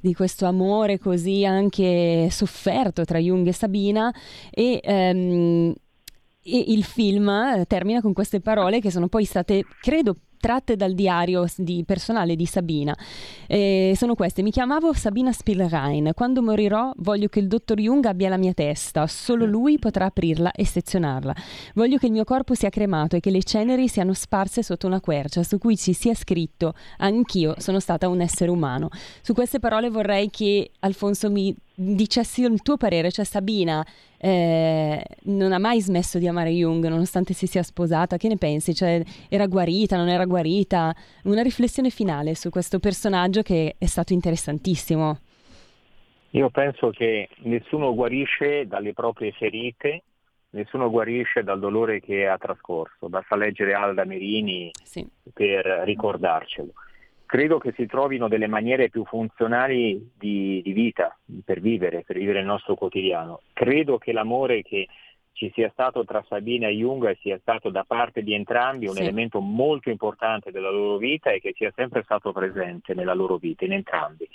di 0.00 0.14
questo 0.14 0.46
amore 0.46 0.98
così 0.98 1.44
anche 1.44 2.28
sofferto 2.30 3.04
tra 3.04 3.18
Jung 3.18 3.46
e 3.46 3.52
Sabina. 3.52 4.14
E, 4.50 4.80
um, 4.84 5.74
e 6.48 6.64
il 6.68 6.84
film 6.84 7.64
termina 7.66 8.00
con 8.00 8.12
queste 8.12 8.40
parole 8.40 8.80
che 8.80 8.92
sono 8.92 9.08
poi 9.08 9.24
state, 9.24 9.64
credo, 9.80 10.14
tratte 10.38 10.76
dal 10.76 10.94
diario 10.94 11.46
di 11.56 11.84
personale 11.86 12.36
di 12.36 12.46
Sabina. 12.46 12.96
Eh, 13.46 13.94
sono 13.96 14.14
queste. 14.14 14.42
Mi 14.42 14.50
chiamavo 14.50 14.92
Sabina 14.92 15.32
Spielrein. 15.32 16.12
Quando 16.14 16.42
morirò 16.42 16.92
voglio 16.96 17.28
che 17.28 17.40
il 17.40 17.48
dottor 17.48 17.78
Jung 17.78 18.04
abbia 18.04 18.28
la 18.28 18.36
mia 18.36 18.52
testa. 18.52 19.06
Solo 19.06 19.44
lui 19.44 19.78
potrà 19.78 20.06
aprirla 20.06 20.52
e 20.52 20.64
sezionarla. 20.64 21.34
Voglio 21.74 21.98
che 21.98 22.06
il 22.06 22.12
mio 22.12 22.24
corpo 22.24 22.54
sia 22.54 22.70
cremato 22.70 23.16
e 23.16 23.20
che 23.20 23.30
le 23.30 23.42
ceneri 23.42 23.88
siano 23.88 24.12
sparse 24.14 24.62
sotto 24.62 24.86
una 24.86 25.00
quercia 25.00 25.42
su 25.42 25.58
cui 25.58 25.76
ci 25.76 25.92
sia 25.92 26.14
scritto 26.14 26.74
Anch'io 26.98 27.54
sono 27.58 27.80
stata 27.80 28.08
un 28.08 28.20
essere 28.20 28.50
umano. 28.50 28.88
Su 29.22 29.32
queste 29.32 29.58
parole 29.58 29.90
vorrei 29.90 30.30
che 30.30 30.70
Alfonso 30.80 31.30
mi 31.30 31.54
dicessi 31.74 32.42
il 32.42 32.62
tuo 32.62 32.76
parere, 32.76 33.10
cioè 33.10 33.24
Sabina 33.24 33.84
eh, 34.18 35.04
non 35.24 35.52
ha 35.52 35.58
mai 35.58 35.82
smesso 35.82 36.18
di 36.18 36.26
amare 36.26 36.50
Jung 36.50 36.86
nonostante 36.88 37.34
si 37.34 37.46
sia 37.46 37.62
sposata, 37.62 38.16
che 38.16 38.28
ne 38.28 38.36
pensi? 38.36 38.74
Cioè, 38.74 39.02
era 39.28 39.46
guarita, 39.46 39.96
non 39.96 40.08
era 40.08 40.25
guarita? 40.26 40.94
Una 41.24 41.42
riflessione 41.42 41.90
finale 41.90 42.34
su 42.34 42.50
questo 42.50 42.78
personaggio 42.78 43.42
che 43.42 43.76
è 43.78 43.86
stato 43.86 44.12
interessantissimo. 44.12 45.18
Io 46.30 46.50
penso 46.50 46.90
che 46.90 47.28
nessuno 47.44 47.94
guarisce 47.94 48.66
dalle 48.66 48.92
proprie 48.92 49.32
ferite, 49.32 50.02
nessuno 50.50 50.90
guarisce 50.90 51.42
dal 51.42 51.58
dolore 51.58 52.00
che 52.00 52.26
ha 52.26 52.36
trascorso, 52.36 53.08
basta 53.08 53.36
leggere 53.36 53.72
Alda 53.72 54.04
Merini 54.04 54.70
sì. 54.82 55.06
per 55.32 55.64
ricordarcelo 55.84 56.72
credo 57.26 57.58
che 57.58 57.72
si 57.76 57.86
trovino 57.86 58.28
delle 58.28 58.46
maniere 58.46 58.88
più 58.88 59.04
funzionali 59.04 60.12
di, 60.16 60.62
di, 60.64 60.72
vita, 60.72 61.18
per 61.44 61.60
vivere, 61.60 62.04
per 62.06 62.16
vivere 62.16 62.40
il 62.40 62.46
nostro 62.46 62.76
quotidiano. 62.76 63.42
Credo 63.52 63.98
che 63.98 64.12
l'amore 64.12 64.62
che 64.62 64.86
ci 65.36 65.52
sia 65.54 65.68
stato 65.70 66.02
tra 66.06 66.24
Sabina 66.26 66.66
e 66.66 66.72
Jung 66.72 67.14
sia 67.20 67.38
stato 67.42 67.68
da 67.68 67.84
parte 67.86 68.22
di 68.22 68.32
entrambi 68.32 68.86
un 68.86 68.94
sì. 68.94 69.02
elemento 69.02 69.38
molto 69.40 69.90
importante 69.90 70.50
della 70.50 70.70
loro 70.70 70.96
vita 70.96 71.30
e 71.30 71.40
che 71.40 71.52
sia 71.54 71.70
sempre 71.76 72.02
stato 72.04 72.32
presente 72.32 72.94
nella 72.94 73.12
loro 73.12 73.36
vita, 73.36 73.66
in 73.66 73.72
entrambi. 73.72 74.26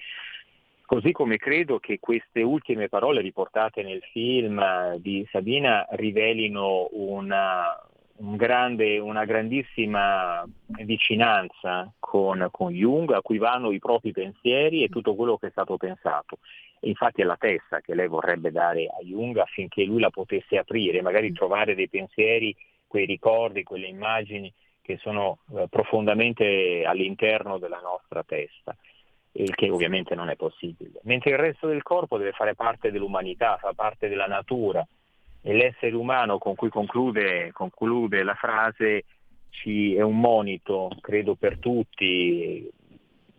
Così 0.85 1.11
come 1.11 1.37
credo 1.37 1.79
che 1.79 1.97
queste 1.99 2.43
ultime 2.43 2.87
parole 2.87 3.21
riportate 3.21 3.81
nel 3.81 4.01
film 4.11 4.95
di 4.97 5.27
Sabina 5.31 5.87
rivelino 5.91 6.89
una, 6.91 7.81
un 8.17 8.35
grande, 8.35 8.99
una 8.99 9.25
grandissima 9.25 10.45
vicinanza 10.67 11.91
con, 11.97 12.47
con, 12.51 12.73
Jung, 12.73 13.09
a 13.13 13.21
cui 13.21 13.39
vanno 13.39 13.71
i 13.71 13.79
propri 13.79 14.11
pensieri 14.11 14.83
e 14.83 14.89
tutto 14.89 15.15
quello 15.15 15.37
che 15.37 15.47
è 15.47 15.51
stato 15.51 15.77
pensato. 15.77 16.37
E 16.83 16.89
infatti 16.89 17.21
è 17.21 17.25
la 17.25 17.37
testa 17.37 17.79
che 17.79 17.93
lei 17.93 18.07
vorrebbe 18.07 18.51
dare 18.51 18.87
a 18.87 19.03
Jung 19.03 19.37
affinché 19.37 19.83
lui 19.83 20.01
la 20.01 20.09
potesse 20.09 20.57
aprire, 20.57 21.03
magari 21.03 21.29
mm. 21.29 21.35
trovare 21.35 21.75
dei 21.75 21.87
pensieri, 21.87 22.55
quei 22.87 23.05
ricordi, 23.05 23.61
quelle 23.61 23.85
immagini 23.85 24.51
che 24.81 24.97
sono 24.97 25.39
eh, 25.55 25.67
profondamente 25.69 26.83
all'interno 26.83 27.59
della 27.59 27.79
nostra 27.79 28.23
testa, 28.23 28.75
il 29.33 29.53
che 29.53 29.69
ovviamente 29.69 30.15
non 30.15 30.29
è 30.29 30.35
possibile. 30.35 30.99
Mentre 31.03 31.31
il 31.31 31.37
resto 31.37 31.67
del 31.67 31.83
corpo 31.83 32.17
deve 32.17 32.31
fare 32.31 32.55
parte 32.55 32.91
dell'umanità, 32.91 33.57
fa 33.57 33.73
parte 33.73 34.09
della 34.09 34.25
natura, 34.25 34.85
e 35.43 35.53
l'essere 35.53 35.95
umano 35.95 36.39
con 36.39 36.55
cui 36.55 36.69
conclude, 36.69 37.51
conclude 37.51 38.23
la 38.23 38.35
frase 38.35 39.05
ci, 39.49 39.95
è 39.95 40.01
un 40.01 40.19
monito, 40.19 40.89
credo 40.99 41.35
per 41.35 41.59
tutti, 41.59 42.67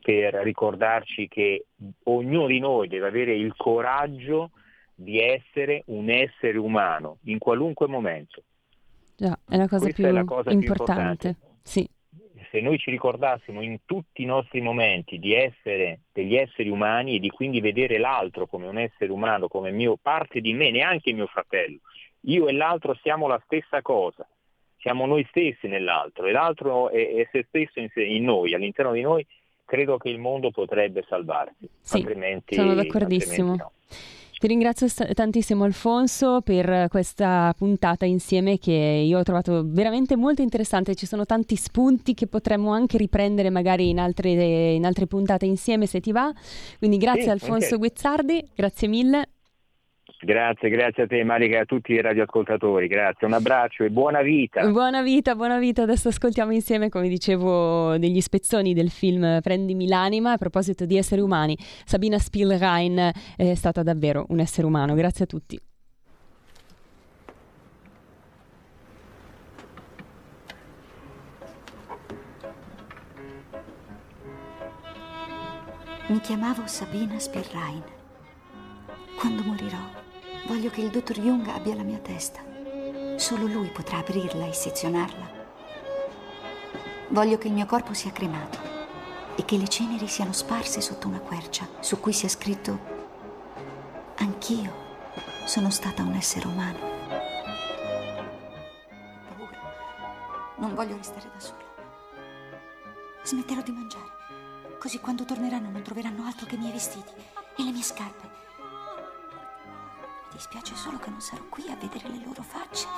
per 0.03 0.35
ricordarci 0.35 1.29
che 1.29 1.67
ognuno 2.05 2.47
di 2.47 2.59
noi 2.59 2.89
deve 2.89 3.07
avere 3.07 3.35
il 3.35 3.55
coraggio 3.57 4.51
di 4.95 5.21
essere 5.21 5.83
un 5.87 6.11
essere 6.11 6.59
umano 6.59 7.19
in 7.25 7.39
qualunque 7.39 7.87
momento. 7.87 8.43
Già, 9.17 9.39
è 9.49 9.57
la 9.57 9.69
cosa, 9.69 9.89
più, 9.91 10.05
è 10.05 10.11
la 10.11 10.25
cosa 10.25 10.51
importante. 10.51 10.57
più 10.59 11.29
importante. 11.31 11.37
Sì. 11.63 11.89
Se 12.51 12.61
noi 12.61 12.77
ci 12.79 12.91
ricordassimo 12.91 13.63
in 13.63 13.79
tutti 13.87 14.23
i 14.23 14.27
nostri 14.27 14.61
momenti 14.61 15.19
di 15.19 15.33
essere 15.33 16.01
degli 16.13 16.35
esseri 16.35 16.69
umani 16.69 17.17
e 17.17 17.19
di 17.19 17.31
quindi 17.31 17.61
vedere 17.61 17.99
l'altro 17.99 18.47
come 18.47 18.67
un 18.67 18.79
essere 18.79 19.11
umano, 19.11 19.49
come 19.49 19.71
mio, 19.71 19.97
parte 19.97 20.41
di 20.41 20.53
me, 20.53 20.71
neanche 20.71 21.13
mio 21.13 21.27
fratello, 21.27 21.79
io 22.23 22.49
e 22.49 22.53
l'altro 22.53 22.95
siamo 22.97 23.27
la 23.27 23.41
stessa 23.45 23.81
cosa, 23.81 24.29
siamo 24.79 25.07
noi 25.07 25.25
stessi 25.31 25.67
nell'altro 25.69 26.27
e 26.27 26.33
l'altro 26.33 26.91
è, 26.91 27.15
è 27.15 27.29
se 27.31 27.45
stesso 27.49 27.81
in, 27.81 27.89
sé, 27.95 28.03
in, 28.03 28.25
noi, 28.25 28.53
all'interno 28.53 28.93
di 28.93 29.01
noi, 29.01 29.27
credo 29.73 29.97
che 29.97 30.11
il 30.11 30.19
mondo 30.19 30.51
potrebbe 30.51 31.03
salvarsi, 31.09 31.67
sì, 31.81 31.97
altrimenti, 31.97 32.55
sono 32.55 32.75
d'accordissimo. 32.75 33.53
Altrimenti 33.53 33.63
no. 33.63 33.73
Ti 34.39 34.47
ringrazio 34.49 34.87
tantissimo 35.15 35.65
Alfonso 35.65 36.43
per 36.43 36.89
questa 36.91 37.55
puntata 37.57 38.05
insieme 38.05 38.59
che 38.59 38.73
io 38.73 39.19
ho 39.19 39.23
trovato 39.23 39.63
veramente 39.65 40.15
molto 40.15 40.43
interessante, 40.43 40.95
ci 40.95 41.07
sono 41.07 41.25
tanti 41.25 41.57
spunti 41.57 42.13
che 42.13 42.27
potremmo 42.27 42.73
anche 42.73 42.99
riprendere 42.99 43.49
magari 43.49 43.89
in 43.89 43.99
altre, 43.99 44.73
in 44.73 44.85
altre 44.85 45.07
puntate 45.07 45.47
insieme 45.47 45.87
se 45.87 46.01
ti 46.01 46.13
va, 46.13 46.31
quindi 46.79 46.99
grazie 46.99 47.23
sì, 47.23 47.31
Alfonso 47.31 47.77
okay. 47.77 47.79
Guizzardi, 47.79 48.51
grazie 48.55 48.89
mille. 48.89 49.29
Grazie, 50.25 50.69
grazie 50.69 51.03
a 51.03 51.07
te 51.09 51.25
Marica 51.25 51.57
e 51.57 51.61
a 51.63 51.65
tutti 51.65 51.95
i 51.95 52.01
radioascoltatori, 52.01 52.87
grazie, 52.87 53.27
un 53.27 53.33
abbraccio 53.33 53.83
e 53.83 53.91
buona 53.91 54.23
vita. 54.23 54.65
Buona 54.71 55.03
vita, 55.03 55.35
buona 55.35 55.59
vita, 55.59 55.83
adesso 55.83 56.07
ascoltiamo 56.09 56.53
insieme, 56.53 56.89
come 56.89 57.09
dicevo, 57.09 57.99
degli 57.99 58.21
spezzoni 58.21 58.73
del 58.73 58.91
film 58.91 59.41
Prendimi 59.41 59.89
l'anima, 59.89 60.31
a 60.31 60.37
proposito 60.37 60.87
di 60.87 60.97
esseri 60.97 61.21
umani, 61.21 61.59
Sabina 61.59 62.21
Spielrein 62.21 63.11
è 63.37 63.55
stata 63.55 63.83
davvero 63.83 64.27
un 64.29 64.39
essere 64.39 64.65
umano, 64.65 64.95
grazie 64.95 65.25
a 65.25 65.27
tutti. 65.27 65.59
Mi 76.07 76.21
chiamavo 76.21 76.63
Sabina 76.67 77.19
Spielrein. 77.19 77.83
Quando 79.19 79.43
morirò 79.43 80.02
Voglio 80.45 80.71
che 80.71 80.81
il 80.81 80.91
dottor 80.91 81.21
Jung 81.21 81.47
abbia 81.49 81.77
la 81.77 81.85
mia 81.85 81.99
testa. 81.99 82.41
Solo 83.17 83.47
lui 83.47 83.69
potrà 83.69 83.99
aprirla 83.99 84.47
e 84.47 84.53
sezionarla. 84.53 85.31
Voglio 87.09 87.39
che 87.39 87.47
il 87.47 87.53
mio 87.53 87.65
corpo 87.65 87.95
sia 87.95 88.11
cremato 88.11 88.59
e 89.37 89.45
che 89.45 89.57
le 89.57 89.69
ceneri 89.69 90.09
siano 90.09 90.33
sparse 90.33 90.81
sotto 90.81 91.07
una 91.07 91.21
quercia 91.21 91.69
su 91.79 92.01
cui 92.01 92.13
sia 92.13 92.29
scritto 92.29 93.01
Anch'io 94.17 94.73
sono 95.45 95.71
stata 95.71 96.03
un 96.03 96.15
essere 96.15 96.49
umano. 96.49 96.79
Paura. 99.29 99.59
Non 100.57 100.75
voglio 100.75 100.97
restare 100.97 101.31
da 101.33 101.41
sola. 101.41 101.65
Smetterò 103.23 103.63
di 103.63 103.71
mangiare, 103.71 104.11
così 104.81 104.99
quando 104.99 105.25
torneranno 105.25 105.71
non 105.71 105.83
troveranno 105.83 106.25
altro 106.25 106.47
che 106.47 106.57
i 106.57 106.59
miei 106.59 106.73
vestiti 106.73 107.13
e 107.57 107.63
le 107.63 107.71
mie 107.71 107.83
scarpe 107.83 108.42
dispiace 110.43 110.75
solo 110.75 110.99
che 110.99 111.09
non 111.09 111.21
sarò 111.21 111.45
qui 111.49 111.71
a 111.71 111.77
vedere 111.77 112.09
le 112.09 112.25
loro 112.25 112.43
facce. 112.43 112.89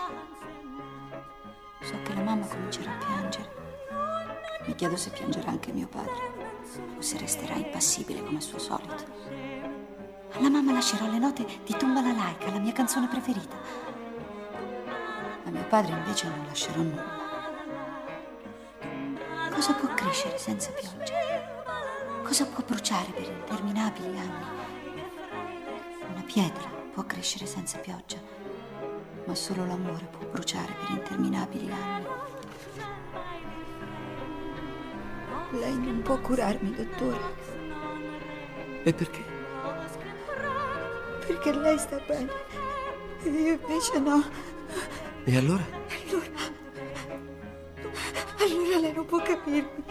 So 1.82 2.00
che 2.02 2.14
la 2.14 2.22
mamma 2.22 2.46
comincerà 2.46 2.92
a 2.92 2.96
piangere. 2.96 3.52
Mi 4.64 4.74
chiedo 4.74 4.96
se 4.96 5.10
piangerà 5.10 5.50
anche 5.50 5.70
mio 5.70 5.86
padre 5.86 6.32
o 6.96 7.02
se 7.02 7.18
resterà 7.18 7.56
impassibile 7.56 8.24
come 8.24 8.36
al 8.36 8.42
suo 8.42 8.58
solito. 8.58 9.04
Alla 10.32 10.48
mamma 10.48 10.72
lascerò 10.72 11.06
le 11.10 11.18
note 11.18 11.44
di 11.66 11.76
Tumba 11.76 12.00
la 12.00 12.12
Laica, 12.12 12.50
la 12.50 12.58
mia 12.58 12.72
canzone 12.72 13.08
preferita. 13.08 13.56
A 15.44 15.50
mio 15.50 15.66
padre 15.66 15.92
invece 15.92 16.28
non 16.28 16.46
lascerò 16.46 16.80
nulla. 16.80 17.22
Cosa 19.50 19.74
può 19.74 19.92
crescere 19.92 20.38
senza 20.38 20.70
pioggia? 20.70 21.12
Cosa 22.22 22.46
può 22.46 22.64
bruciare 22.64 23.12
per 23.12 23.24
interminabili 23.24 24.18
anni? 24.18 24.44
Una 26.08 26.22
pietra 26.22 26.83
può 26.94 27.02
crescere 27.06 27.44
senza 27.44 27.78
pioggia, 27.78 28.18
ma 29.24 29.34
solo 29.34 29.66
l'amore 29.66 30.04
può 30.04 30.28
bruciare 30.30 30.72
per 30.74 30.90
interminabili 30.90 31.68
anni. 31.72 32.06
Lei 35.58 35.76
non 35.76 36.02
può 36.02 36.20
curarmi, 36.20 36.72
dottore. 36.72 37.18
E 38.84 38.92
perché? 38.92 39.24
Perché 41.26 41.52
lei 41.52 41.78
sta 41.78 41.98
bene. 42.06 42.30
E 43.24 43.28
io 43.28 43.58
invece 43.60 43.98
no. 43.98 44.22
E 45.24 45.36
allora? 45.36 45.64
Allora. 46.06 46.52
Allora 48.38 48.78
lei 48.78 48.92
non 48.92 49.04
può 49.04 49.20
capirmi. 49.20 49.82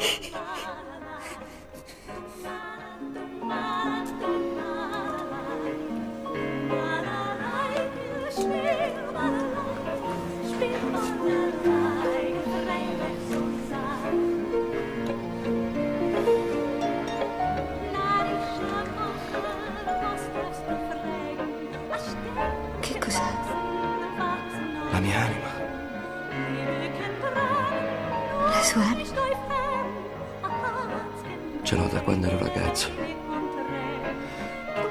Ce 31.64 31.76
l'ho 31.76 31.88
da 31.88 32.02
quando 32.02 32.28
ero 32.28 32.38
ragazzo. 32.40 32.90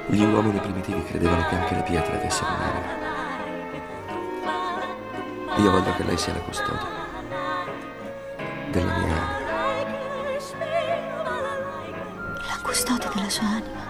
Gli 0.06 0.22
uomini 0.22 0.58
primitivi 0.58 1.02
credevano 1.04 1.46
che 1.48 1.54
anche 1.54 1.74
le 1.74 1.82
pietre 1.82 2.16
avessero 2.16 2.50
un'anima. 2.50 3.00
Io 5.56 5.70
voglio 5.70 5.94
che 5.94 6.04
lei 6.04 6.16
sia 6.18 6.32
la 6.32 6.40
custode 6.40 6.86
della 8.70 8.98
mia 8.98 9.16
anima. 9.16 9.40
La 12.48 12.58
custode 12.62 13.08
della 13.14 13.30
sua 13.30 13.46
anima. 13.46 13.80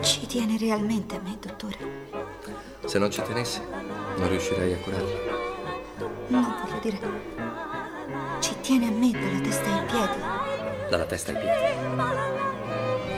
Ci 0.00 0.26
tiene 0.26 0.56
realmente 0.58 1.16
a 1.16 1.20
me, 1.20 1.36
dottore? 1.40 1.76
Se 2.84 2.98
non 2.98 3.10
ci 3.10 3.22
tenesse, 3.22 3.62
non 4.18 4.28
riuscirei 4.28 4.72
a 4.72 4.76
curarla. 4.78 5.36
No, 6.28 6.56
voglio 6.62 6.78
dire, 6.82 7.00
ci 8.40 8.54
tiene 8.60 8.88
a 8.88 8.90
me 8.90 9.10
dalla 9.10 9.40
testa 9.40 9.74
ai 9.74 9.84
piedi. 9.86 10.20
Dalla 10.90 11.04
testa 11.04 11.32
ai 11.32 11.38
piedi. 11.38 11.60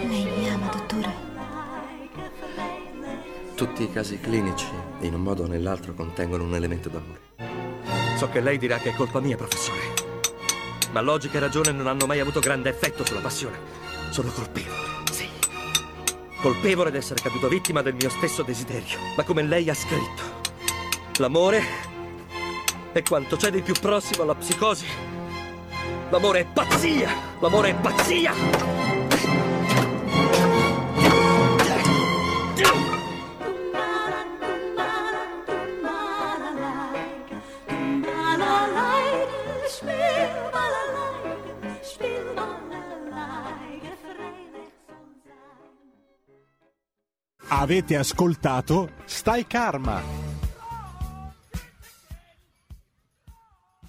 Lei 0.08 0.24
mi 0.38 0.48
ama, 0.48 0.68
dottore. 0.68 1.28
Tutti 3.54 3.82
i 3.82 3.92
casi 3.92 4.20
clinici, 4.20 4.66
in 5.00 5.14
un 5.14 5.22
modo 5.22 5.42
o 5.44 5.46
nell'altro, 5.46 5.92
contengono 5.94 6.44
un 6.44 6.54
elemento 6.54 6.88
d'amore. 6.88 7.20
So 8.16 8.28
che 8.28 8.40
lei 8.40 8.58
dirà 8.58 8.78
che 8.78 8.90
è 8.90 8.94
colpa 8.94 9.20
mia, 9.20 9.36
professore. 9.36 10.08
Ma 10.92 11.00
logica 11.00 11.36
e 11.38 11.40
ragione 11.40 11.72
non 11.72 11.86
hanno 11.86 12.06
mai 12.06 12.20
avuto 12.20 12.40
grande 12.40 12.70
effetto 12.70 13.04
sulla 13.04 13.20
passione. 13.20 13.58
Sono 14.10 14.30
colpevole, 14.30 14.76
sì. 15.10 15.28
Colpevole 16.40 16.90
d'essere 16.90 17.20
caduto 17.22 17.48
vittima 17.48 17.82
del 17.82 17.94
mio 17.94 18.10
stesso 18.10 18.42
desiderio. 18.42 18.98
Ma 19.16 19.22
come 19.24 19.42
lei 19.42 19.70
ha 19.70 19.74
scritto, 19.74 20.22
l'amore 21.18 21.62
è 22.92 23.02
quanto 23.02 23.36
c'è 23.36 23.50
di 23.50 23.62
più 23.62 23.74
prossimo 23.74 24.22
alla 24.22 24.34
psicosi 24.34 24.86
L'amore 26.10 26.40
è 26.40 26.44
pazzia! 26.44 27.08
L'amore 27.38 27.70
è 27.70 27.74
pazzia! 27.76 28.32
Avete 47.52 47.96
ascoltato 47.96 48.90
Stai 49.04 49.46
Karma 49.46 50.29